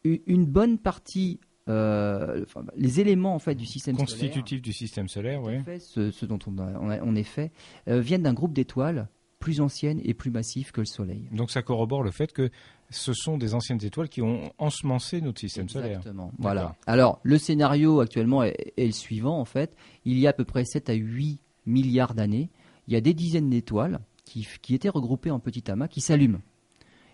une 0.03 0.45
bonne 0.45 0.77
partie, 0.77 1.39
euh, 1.67 2.43
enfin, 2.43 2.63
les 2.75 2.99
éléments 2.99 3.33
en 3.35 3.39
fait 3.39 3.55
du 3.55 3.65
système 3.65 3.95
solaire, 3.95 4.07
Constitutif 4.07 4.61
du 4.61 4.73
système 4.73 5.07
solaire, 5.07 5.41
oui. 5.43 5.59
fait, 5.63 5.79
ce, 5.79 6.11
ce 6.11 6.25
dont 6.25 6.39
on, 6.47 6.57
a- 6.59 7.01
on 7.03 7.15
est 7.15 7.23
fait, 7.23 7.51
euh, 7.87 7.99
viennent 7.99 8.23
d'un 8.23 8.33
groupe 8.33 8.53
d'étoiles 8.53 9.07
plus 9.39 9.61
anciennes 9.61 10.01
et 10.03 10.13
plus 10.13 10.31
massives 10.31 10.71
que 10.73 10.81
le 10.81 10.85
Soleil. 10.85 11.29
Donc 11.31 11.49
ça 11.49 11.61
corrobore 11.61 12.03
le 12.03 12.11
fait 12.11 12.33
que 12.33 12.49
ce 12.89 13.13
sont 13.13 13.37
des 13.37 13.53
anciennes 13.53 13.83
étoiles 13.83 14.09
qui 14.09 14.21
ont 14.21 14.51
ensemencé 14.57 15.21
notre 15.21 15.39
système 15.39 15.69
solaire. 15.69 15.97
Exactement. 15.97 16.31
Voilà. 16.39 16.75
Alors, 16.87 17.19
le 17.23 17.37
scénario 17.37 17.99
actuellement 17.99 18.43
est, 18.43 18.73
est 18.77 18.85
le 18.85 18.91
suivant, 18.91 19.39
en 19.39 19.45
fait. 19.45 19.75
Il 20.05 20.17
y 20.17 20.27
a 20.27 20.31
à 20.31 20.33
peu 20.33 20.45
près 20.45 20.65
7 20.65 20.89
à 20.89 20.93
8 20.93 21.39
milliards 21.65 22.13
d'années, 22.15 22.49
il 22.87 22.93
y 22.93 22.97
a 22.97 23.01
des 23.01 23.13
dizaines 23.13 23.49
d'étoiles 23.49 23.99
qui, 24.25 24.47
qui 24.61 24.73
étaient 24.73 24.89
regroupées 24.89 25.31
en 25.31 25.39
petits 25.39 25.69
amas 25.69 25.87
qui 25.87 26.01
s'allument. 26.01 26.41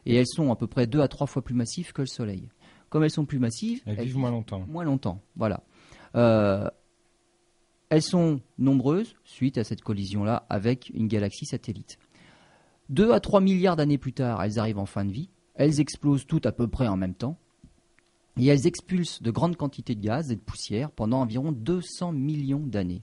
Et 0.06 0.16
elles 0.16 0.28
sont 0.28 0.52
à 0.52 0.56
peu 0.56 0.68
près 0.68 0.88
2 0.88 1.02
à 1.02 1.08
3 1.08 1.28
fois 1.28 1.42
plus 1.44 1.56
massives 1.56 1.92
que 1.92 2.02
le 2.02 2.08
Soleil. 2.08 2.48
Comme 2.90 3.04
elles 3.04 3.12
sont 3.12 3.26
plus 3.26 3.40
massives, 3.40 3.82
Elles 3.86 4.00
vivent 4.06 4.18
moins 4.18 4.32
longtemps. 4.32 4.66
moins 4.68 4.84
longtemps. 4.84 5.20
Voilà. 5.36 5.64
Euh, 6.16 6.70
elles 7.90 8.02
sont 8.04 8.40
nombreuses 8.58 9.16
suite 9.26 9.58
à 9.58 9.64
cette 9.64 9.82
collision-là 9.82 10.46
avec 10.50 10.90
une 10.94 11.08
galaxie 11.08 11.46
satellite. 11.46 11.98
2 12.90 13.12
à 13.12 13.20
3 13.20 13.42
milliards 13.42 13.76
d'années 13.76 13.98
plus 13.98 14.14
tard, 14.14 14.42
elles 14.44 14.60
arrivent 14.60 14.78
en 14.80 14.86
fin 14.86 15.04
de 15.06 15.12
vie. 15.12 15.30
Elles 15.56 15.80
explosent 15.80 16.26
toutes 16.28 16.46
à 16.46 16.52
peu 16.52 16.68
près 16.68 16.88
en 16.88 16.98
même 16.98 17.16
temps. 17.16 17.38
Et 18.38 18.46
elles 18.48 18.68
expulsent 18.68 19.22
de 19.22 19.32
grandes 19.32 19.56
quantités 19.56 19.96
de 19.96 20.02
gaz 20.02 20.30
et 20.32 20.36
de 20.36 20.42
poussière 20.42 20.92
pendant 20.92 21.22
environ 21.22 21.52
200 21.54 22.12
millions 22.12 22.60
d'années. 22.66 23.02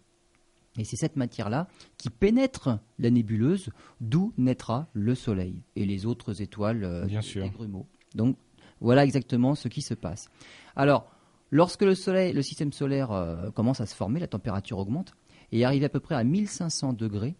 Et 0.78 0.84
c'est 0.84 0.96
cette 0.96 1.16
matière-là 1.16 1.68
qui 1.98 2.10
pénètre 2.10 2.78
la 2.98 3.10
nébuleuse, 3.10 3.70
d'où 4.00 4.32
naîtra 4.38 4.88
le 4.92 5.14
Soleil 5.14 5.62
et 5.76 5.84
les 5.86 6.06
autres 6.06 6.40
étoiles 6.42 6.84
euh, 6.84 7.06
Bien 7.06 7.20
des- 7.20 7.26
sûr. 7.26 7.42
des 7.44 7.50
grumeaux. 7.50 7.86
Donc 8.14 8.36
voilà 8.80 9.04
exactement 9.04 9.54
ce 9.54 9.68
qui 9.68 9.80
se 9.82 9.94
passe. 9.94 10.28
Alors, 10.76 11.10
lorsque 11.50 11.82
le 11.82 11.94
Soleil, 11.94 12.32
le 12.32 12.42
système 12.42 12.72
solaire 12.72 13.10
euh, 13.12 13.50
commence 13.50 13.80
à 13.80 13.86
se 13.86 13.94
former, 13.94 14.20
la 14.20 14.28
température 14.28 14.78
augmente 14.78 15.14
et 15.50 15.64
arrive 15.64 15.84
à 15.84 15.88
peu 15.90 16.00
près 16.00 16.14
à 16.14 16.24
1500 16.24 16.92
degrés. 16.94 17.36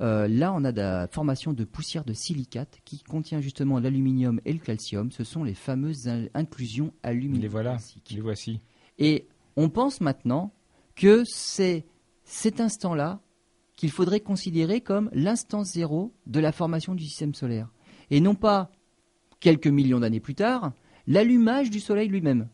Euh, 0.00 0.26
là, 0.28 0.52
on 0.54 0.64
a 0.64 0.72
de 0.72 0.80
la 0.80 1.06
formation 1.08 1.52
de 1.52 1.64
poussière 1.64 2.04
de 2.04 2.12
silicate 2.12 2.78
qui 2.84 3.02
contient 3.02 3.40
justement 3.40 3.78
l'aluminium 3.78 4.40
et 4.44 4.52
le 4.52 4.58
calcium. 4.58 5.10
Ce 5.10 5.24
sont 5.24 5.44
les 5.44 5.54
fameuses 5.54 6.08
in- 6.08 6.26
inclusions 6.34 6.92
Les 7.04 7.48
voilà, 7.48 7.72
aluminiques. 7.72 8.10
les 8.14 8.20
voici. 8.20 8.60
Et 8.98 9.26
on 9.56 9.68
pense 9.68 10.00
maintenant 10.00 10.52
que 10.96 11.22
c'est 11.24 11.84
cet 12.24 12.60
instant-là 12.60 13.20
qu'il 13.76 13.90
faudrait 13.90 14.20
considérer 14.20 14.80
comme 14.80 15.10
l'instant 15.12 15.64
zéro 15.64 16.12
de 16.26 16.40
la 16.40 16.52
formation 16.52 16.94
du 16.94 17.04
système 17.04 17.34
solaire. 17.34 17.68
Et 18.10 18.20
non 18.20 18.34
pas 18.34 18.70
quelques 19.40 19.66
millions 19.68 20.00
d'années 20.00 20.20
plus 20.20 20.34
tard, 20.34 20.72
l'allumage 21.06 21.70
du 21.70 21.80
Soleil 21.80 22.08
lui-même. 22.08 22.48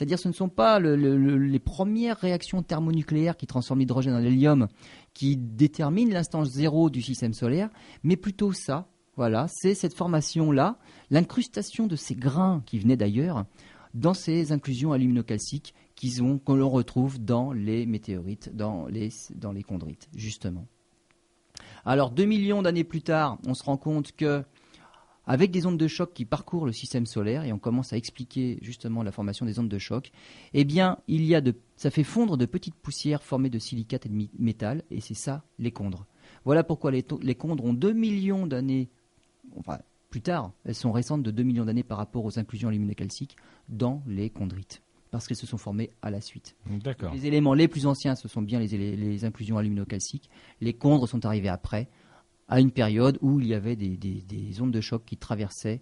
C'est-à-dire 0.00 0.18
ce 0.18 0.28
ne 0.28 0.32
sont 0.32 0.48
pas 0.48 0.78
le- 0.78 0.96
le- 0.96 1.18
le- 1.18 1.36
les 1.36 1.58
premières 1.58 2.16
réactions 2.16 2.62
thermonucléaires 2.62 3.36
qui 3.36 3.46
transforment 3.46 3.80
l'hydrogène 3.80 4.14
en 4.14 4.20
hélium 4.24 4.66
qui 5.12 5.36
déterminent 5.36 6.10
l'instant 6.14 6.42
zéro 6.46 6.88
du 6.88 7.02
système 7.02 7.34
solaire, 7.34 7.68
mais 8.02 8.16
plutôt 8.16 8.54
ça, 8.54 8.88
voilà, 9.16 9.44
c'est 9.50 9.74
cette 9.74 9.92
formation-là, 9.92 10.78
l'incrustation 11.10 11.86
de 11.86 11.96
ces 11.96 12.14
grains 12.14 12.62
qui 12.64 12.78
venaient 12.78 12.96
d'ailleurs, 12.96 13.44
dans 13.92 14.14
ces 14.14 14.52
inclusions 14.52 14.92
aluminocalciques 14.92 15.74
qu'ils 15.96 16.22
que 16.46 16.52
l'on 16.52 16.70
retrouve 16.70 17.22
dans 17.22 17.52
les 17.52 17.84
météorites, 17.84 18.56
dans 18.56 18.86
les, 18.86 19.10
dans 19.34 19.52
les 19.52 19.62
chondrites, 19.62 20.08
justement. 20.16 20.66
Alors, 21.84 22.10
2 22.10 22.24
millions 22.24 22.62
d'années 22.62 22.84
plus 22.84 23.02
tard, 23.02 23.36
on 23.46 23.52
se 23.52 23.64
rend 23.64 23.76
compte 23.76 24.12
que, 24.12 24.44
avec 25.26 25.50
des 25.50 25.66
ondes 25.66 25.76
de 25.78 25.86
choc 25.86 26.12
qui 26.14 26.24
parcourent 26.24 26.66
le 26.66 26.72
système 26.72 27.06
solaire, 27.06 27.44
et 27.44 27.52
on 27.52 27.58
commence 27.58 27.92
à 27.92 27.96
expliquer 27.96 28.58
justement 28.62 29.02
la 29.02 29.12
formation 29.12 29.46
des 29.46 29.58
ondes 29.58 29.68
de 29.68 29.78
choc, 29.78 30.10
eh 30.54 30.64
bien, 30.64 30.98
il 31.08 31.24
y 31.24 31.34
a 31.34 31.40
de, 31.40 31.54
ça 31.76 31.90
fait 31.90 32.04
fondre 32.04 32.36
de 32.36 32.46
petites 32.46 32.74
poussières 32.74 33.22
formées 33.22 33.50
de 33.50 33.58
silicate 33.58 34.06
et 34.06 34.08
de 34.08 34.28
métal, 34.38 34.82
et 34.90 35.00
c'est 35.00 35.14
ça 35.14 35.44
les 35.58 35.72
chondres. 35.76 36.06
Voilà 36.44 36.64
pourquoi 36.64 36.90
les, 36.90 37.04
les 37.22 37.36
chondres 37.40 37.64
ont 37.64 37.74
2 37.74 37.92
millions 37.92 38.46
d'années, 38.46 38.88
enfin, 39.56 39.78
plus 40.08 40.22
tard, 40.22 40.52
elles 40.64 40.74
sont 40.74 40.90
récentes 40.90 41.22
de 41.22 41.30
2 41.30 41.42
millions 41.44 41.64
d'années 41.64 41.84
par 41.84 41.98
rapport 41.98 42.24
aux 42.24 42.38
inclusions 42.38 42.68
aluminocalciques 42.68 43.36
dans 43.68 44.02
les 44.08 44.30
chondrites, 44.30 44.82
parce 45.12 45.28
qu'elles 45.28 45.36
se 45.36 45.46
sont 45.46 45.58
formées 45.58 45.90
à 46.02 46.10
la 46.10 46.20
suite. 46.20 46.56
D'accord. 46.66 47.12
Les 47.14 47.26
éléments 47.26 47.54
les 47.54 47.68
plus 47.68 47.86
anciens, 47.86 48.16
ce 48.16 48.26
sont 48.26 48.42
bien 48.42 48.58
les, 48.58 48.74
élé- 48.74 48.96
les 48.96 49.24
inclusions 49.24 49.58
aluminocalciques. 49.58 50.28
Les 50.60 50.76
chondres 50.80 51.06
sont 51.06 51.24
arrivés 51.26 51.48
après, 51.48 51.88
à 52.50 52.60
une 52.60 52.70
période 52.72 53.16
où 53.22 53.40
il 53.40 53.46
y 53.46 53.54
avait 53.54 53.76
des, 53.76 53.96
des- 53.96 54.20
des 54.22 54.60
ondes 54.60 54.72
de 54.72 54.80
choc 54.82 55.02
qui 55.06 55.16
traversaient 55.16 55.80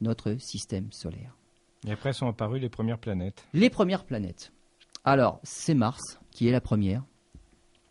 notre 0.00 0.36
système 0.38 0.92
solaire. 0.92 1.34
Et 1.86 1.90
après 1.90 2.12
sont 2.12 2.28
apparues 2.28 2.60
les 2.60 2.68
premières 2.68 2.98
planètes. 2.98 3.44
Les 3.54 3.70
premières 3.70 4.04
planètes. 4.04 4.52
Alors, 5.04 5.40
c'est 5.42 5.74
Mars 5.74 6.20
qui 6.30 6.46
est 6.46 6.52
la 6.52 6.60
première. 6.60 7.02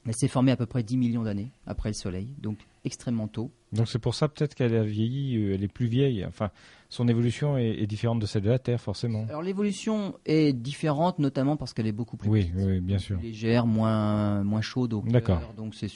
Elle 0.05 0.15
s'est 0.15 0.27
formée 0.29 0.51
à 0.51 0.57
peu 0.57 0.65
près 0.65 0.83
10 0.83 0.95
millions 0.97 1.23
d'années 1.23 1.51
après 1.65 1.89
le 1.89 1.93
Soleil, 1.93 2.33
donc 2.37 2.59
extrêmement 2.87 3.27
tôt. 3.27 3.51
Donc 3.73 3.87
c'est 3.87 3.99
pour 3.99 4.15
ça 4.15 4.27
peut-être 4.27 4.55
qu'elle 4.55 4.75
a 4.75 4.83
vieilli, 4.83 5.37
euh, 5.37 5.53
elle 5.53 5.63
est 5.63 5.67
plus 5.67 5.85
vieille. 5.87 6.25
Enfin, 6.25 6.49
son 6.89 7.07
évolution 7.07 7.57
est, 7.57 7.69
est 7.81 7.85
différente 7.85 8.19
de 8.19 8.25
celle 8.25 8.41
de 8.43 8.49
la 8.49 8.57
Terre, 8.59 8.81
forcément. 8.81 9.25
Alors 9.29 9.43
l'évolution 9.43 10.15
est 10.25 10.53
différente, 10.53 11.19
notamment 11.19 11.55
parce 11.57 11.73
qu'elle 11.73 11.85
est 11.87 11.91
beaucoup 11.91 12.17
plus 12.17 12.29
Oui, 12.29 12.41
petite, 12.45 12.55
oui, 12.55 12.63
oui, 12.65 12.79
bien 12.79 12.97
sûr. 12.97 13.19
légère, 13.21 13.67
moins, 13.67 14.43
moins 14.43 14.61
chaude 14.61 14.93
au 14.93 15.01
cœur. 15.01 15.11
D'accord. 15.11 15.53
Donc 15.55 15.75
c'est 15.75 15.89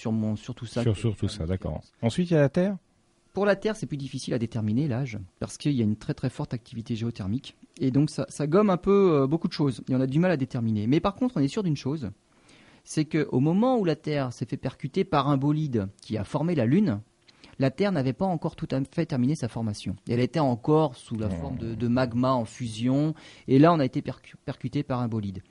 ça. 0.68 0.84
Sur, 0.84 0.94
qui 0.94 1.00
sur 1.00 1.12
fait 1.14 1.20
tout 1.22 1.28
ça, 1.30 1.46
d'accord. 1.46 1.72
différence. 1.80 1.92
Ensuite, 2.02 2.30
il 2.30 2.34
y 2.34 2.38
a 2.38 2.42
la 2.42 2.50
Terre. 2.50 2.78
Pour 3.34 3.46
la 3.46 3.56
Terre, 3.56 3.78
c'est 3.78 3.86
plus 3.86 3.96
difficile 3.96 4.34
à 4.34 4.40
déterminer 4.40 4.90
l'âge, 4.90 5.18
parce 5.40 5.58
qu'il 5.58 5.72
y 5.72 5.80
a 5.80 5.86
une 5.86 5.96
très 5.96 6.14
très 6.14 6.30
forte 6.30 6.54
activité 6.54 6.98
géothermique. 6.98 7.56
Et 7.80 7.90
donc 7.90 8.10
ça, 8.10 8.26
ça 8.28 8.46
gomme 8.46 8.70
un 8.70 8.76
peu 8.76 9.22
euh, 9.22 9.28
beaucoup 9.28 9.48
de 9.48 9.54
choses, 9.54 9.82
et 9.90 9.96
on 9.96 10.02
a 10.02 10.08
du 10.08 10.20
mal 10.20 10.32
à 10.32 10.36
déterminer. 10.38 10.86
Mais 10.86 11.00
par 11.00 11.16
contre, 11.16 11.38
on 11.38 11.40
est 11.40 11.48
sûr 11.48 11.64
d'une 11.64 11.78
chose, 11.78 12.12
c'est 12.84 13.06
qu'au 13.06 13.40
moment 13.40 13.78
où 13.78 13.86
la 13.86 13.96
Terre 13.96 14.34
s'est 14.34 14.46
fait 14.46 14.58
percuter 14.58 15.04
par 15.04 15.30
un 15.30 15.38
bolide 15.38 15.88
qui 16.02 16.18
a 16.18 16.24
formé 16.24 16.56
la 16.56 16.66
Lune, 16.66 17.00
la 17.60 17.70
Terre 17.70 17.92
n'avait 17.92 18.14
pas 18.14 18.26
encore 18.26 18.56
tout 18.56 18.68
à 18.72 18.82
fait 18.92 19.06
terminé 19.06 19.36
sa 19.36 19.48
formation. 19.48 19.96
Elle 20.10 20.20
était 20.20 20.40
encore 20.40 20.96
sous 20.96 21.16
la 21.18 21.30
forme 21.30 21.58
de, 21.58 21.76
de 21.76 21.88
magma 21.88 22.32
en 22.34 22.46
fusion, 22.46 23.14
et 23.48 23.60
là 23.60 23.72
on 23.74 23.80
a 23.80 23.86
été 23.86 24.02
percu- 24.02 24.36
percuté 24.46 24.82
par 24.84 25.00
un 25.02 25.08
bolide. 25.08 25.42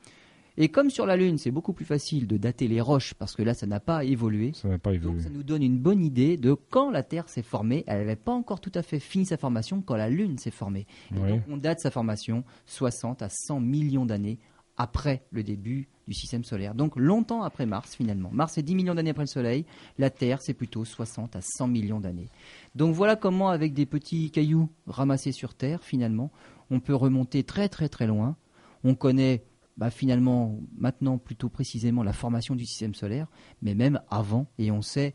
Et 0.56 0.68
comme 0.68 0.90
sur 0.90 1.06
la 1.06 1.16
Lune, 1.16 1.38
c'est 1.38 1.52
beaucoup 1.52 1.72
plus 1.72 1.84
facile 1.84 2.26
de 2.26 2.36
dater 2.36 2.66
les 2.68 2.80
roches, 2.80 3.14
parce 3.14 3.34
que 3.36 3.42
là 3.42 3.54
ça 3.54 3.66
n'a 3.66 3.78
pas 3.80 4.04
évolué, 4.04 4.52
Ça 4.54 4.68
n'a 4.68 4.78
pas 4.78 4.90
donc 4.90 4.96
évolué. 5.02 5.22
ça 5.22 5.30
nous 5.30 5.44
donne 5.44 5.62
une 5.62 5.78
bonne 5.78 6.02
idée 6.04 6.36
de 6.36 6.52
quand 6.52 6.90
la 6.90 7.02
Terre 7.04 7.28
s'est 7.28 7.42
formée. 7.42 7.84
Elle 7.86 7.98
n'avait 8.00 8.16
pas 8.16 8.32
encore 8.32 8.60
tout 8.60 8.72
à 8.74 8.82
fait 8.82 8.98
fini 8.98 9.24
sa 9.24 9.36
formation 9.36 9.80
quand 9.80 9.94
la 9.96 10.10
Lune 10.10 10.36
s'est 10.36 10.50
formée. 10.50 10.86
Et 11.14 11.18
Oui. 11.20 11.30
donc 11.30 11.42
on 11.48 11.56
date 11.56 11.78
sa 11.80 11.90
formation 11.92 12.42
60 12.66 13.22
à 13.22 13.28
100 13.30 13.60
millions 13.60 14.04
d'années 14.04 14.38
après 14.80 15.22
le 15.30 15.42
début 15.42 15.88
du 16.08 16.14
système 16.14 16.42
solaire. 16.42 16.74
Donc 16.74 16.96
longtemps 16.96 17.42
après 17.42 17.66
Mars 17.66 17.94
finalement. 17.94 18.30
Mars 18.32 18.56
est 18.56 18.62
10 18.62 18.74
millions 18.74 18.94
d'années 18.94 19.10
après 19.10 19.24
le 19.24 19.28
Soleil. 19.28 19.66
La 19.98 20.08
Terre 20.08 20.40
c'est 20.40 20.54
plutôt 20.54 20.84
60 20.86 21.36
à 21.36 21.40
100 21.42 21.68
millions 21.68 22.00
d'années. 22.00 22.30
Donc 22.74 22.94
voilà 22.94 23.14
comment 23.14 23.50
avec 23.50 23.74
des 23.74 23.84
petits 23.84 24.30
cailloux 24.30 24.70
ramassés 24.86 25.32
sur 25.32 25.54
Terre 25.54 25.84
finalement 25.84 26.32
on 26.70 26.80
peut 26.80 26.94
remonter 26.94 27.44
très 27.44 27.68
très 27.68 27.88
très 27.88 28.06
loin. 28.06 28.36
On 28.82 28.94
connaît 28.94 29.44
bah, 29.76 29.90
finalement 29.90 30.58
maintenant 30.78 31.18
plutôt 31.18 31.50
précisément 31.50 32.02
la 32.02 32.14
formation 32.14 32.54
du 32.54 32.64
système 32.64 32.94
solaire, 32.94 33.26
mais 33.60 33.74
même 33.74 34.00
avant, 34.10 34.46
et 34.58 34.70
on 34.70 34.82
sait 34.82 35.14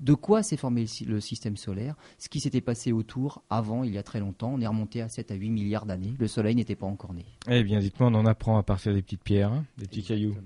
de 0.00 0.14
quoi 0.14 0.42
s'est 0.42 0.56
formé 0.56 0.86
le 1.06 1.20
système 1.20 1.56
solaire, 1.56 1.96
ce 2.18 2.28
qui 2.28 2.40
s'était 2.40 2.60
passé 2.60 2.92
autour 2.92 3.42
avant, 3.50 3.84
il 3.84 3.92
y 3.92 3.98
a 3.98 4.02
très 4.02 4.20
longtemps. 4.20 4.52
On 4.54 4.60
est 4.60 4.66
remonté 4.66 5.02
à 5.02 5.08
7 5.08 5.30
à 5.30 5.34
8 5.34 5.50
milliards 5.50 5.86
d'années. 5.86 6.14
Le 6.18 6.28
Soleil 6.28 6.54
n'était 6.54 6.76
pas 6.76 6.86
encore 6.86 7.14
né. 7.14 7.24
Eh 7.48 7.62
bien, 7.64 7.80
dites-moi, 7.80 8.08
on 8.10 8.14
en 8.14 8.26
apprend 8.26 8.58
à 8.58 8.62
partir 8.62 8.94
des 8.94 9.02
petites 9.02 9.22
pierres, 9.22 9.52
hein, 9.52 9.64
des 9.76 9.86
petits 9.86 10.02
cailloux. 10.02 10.36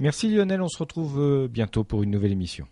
Merci 0.00 0.28
Lionel, 0.28 0.60
on 0.60 0.68
se 0.68 0.78
retrouve 0.78 1.20
euh, 1.20 1.48
bientôt 1.48 1.84
pour 1.84 2.02
une 2.02 2.10
nouvelle 2.10 2.32
émission. 2.32 2.66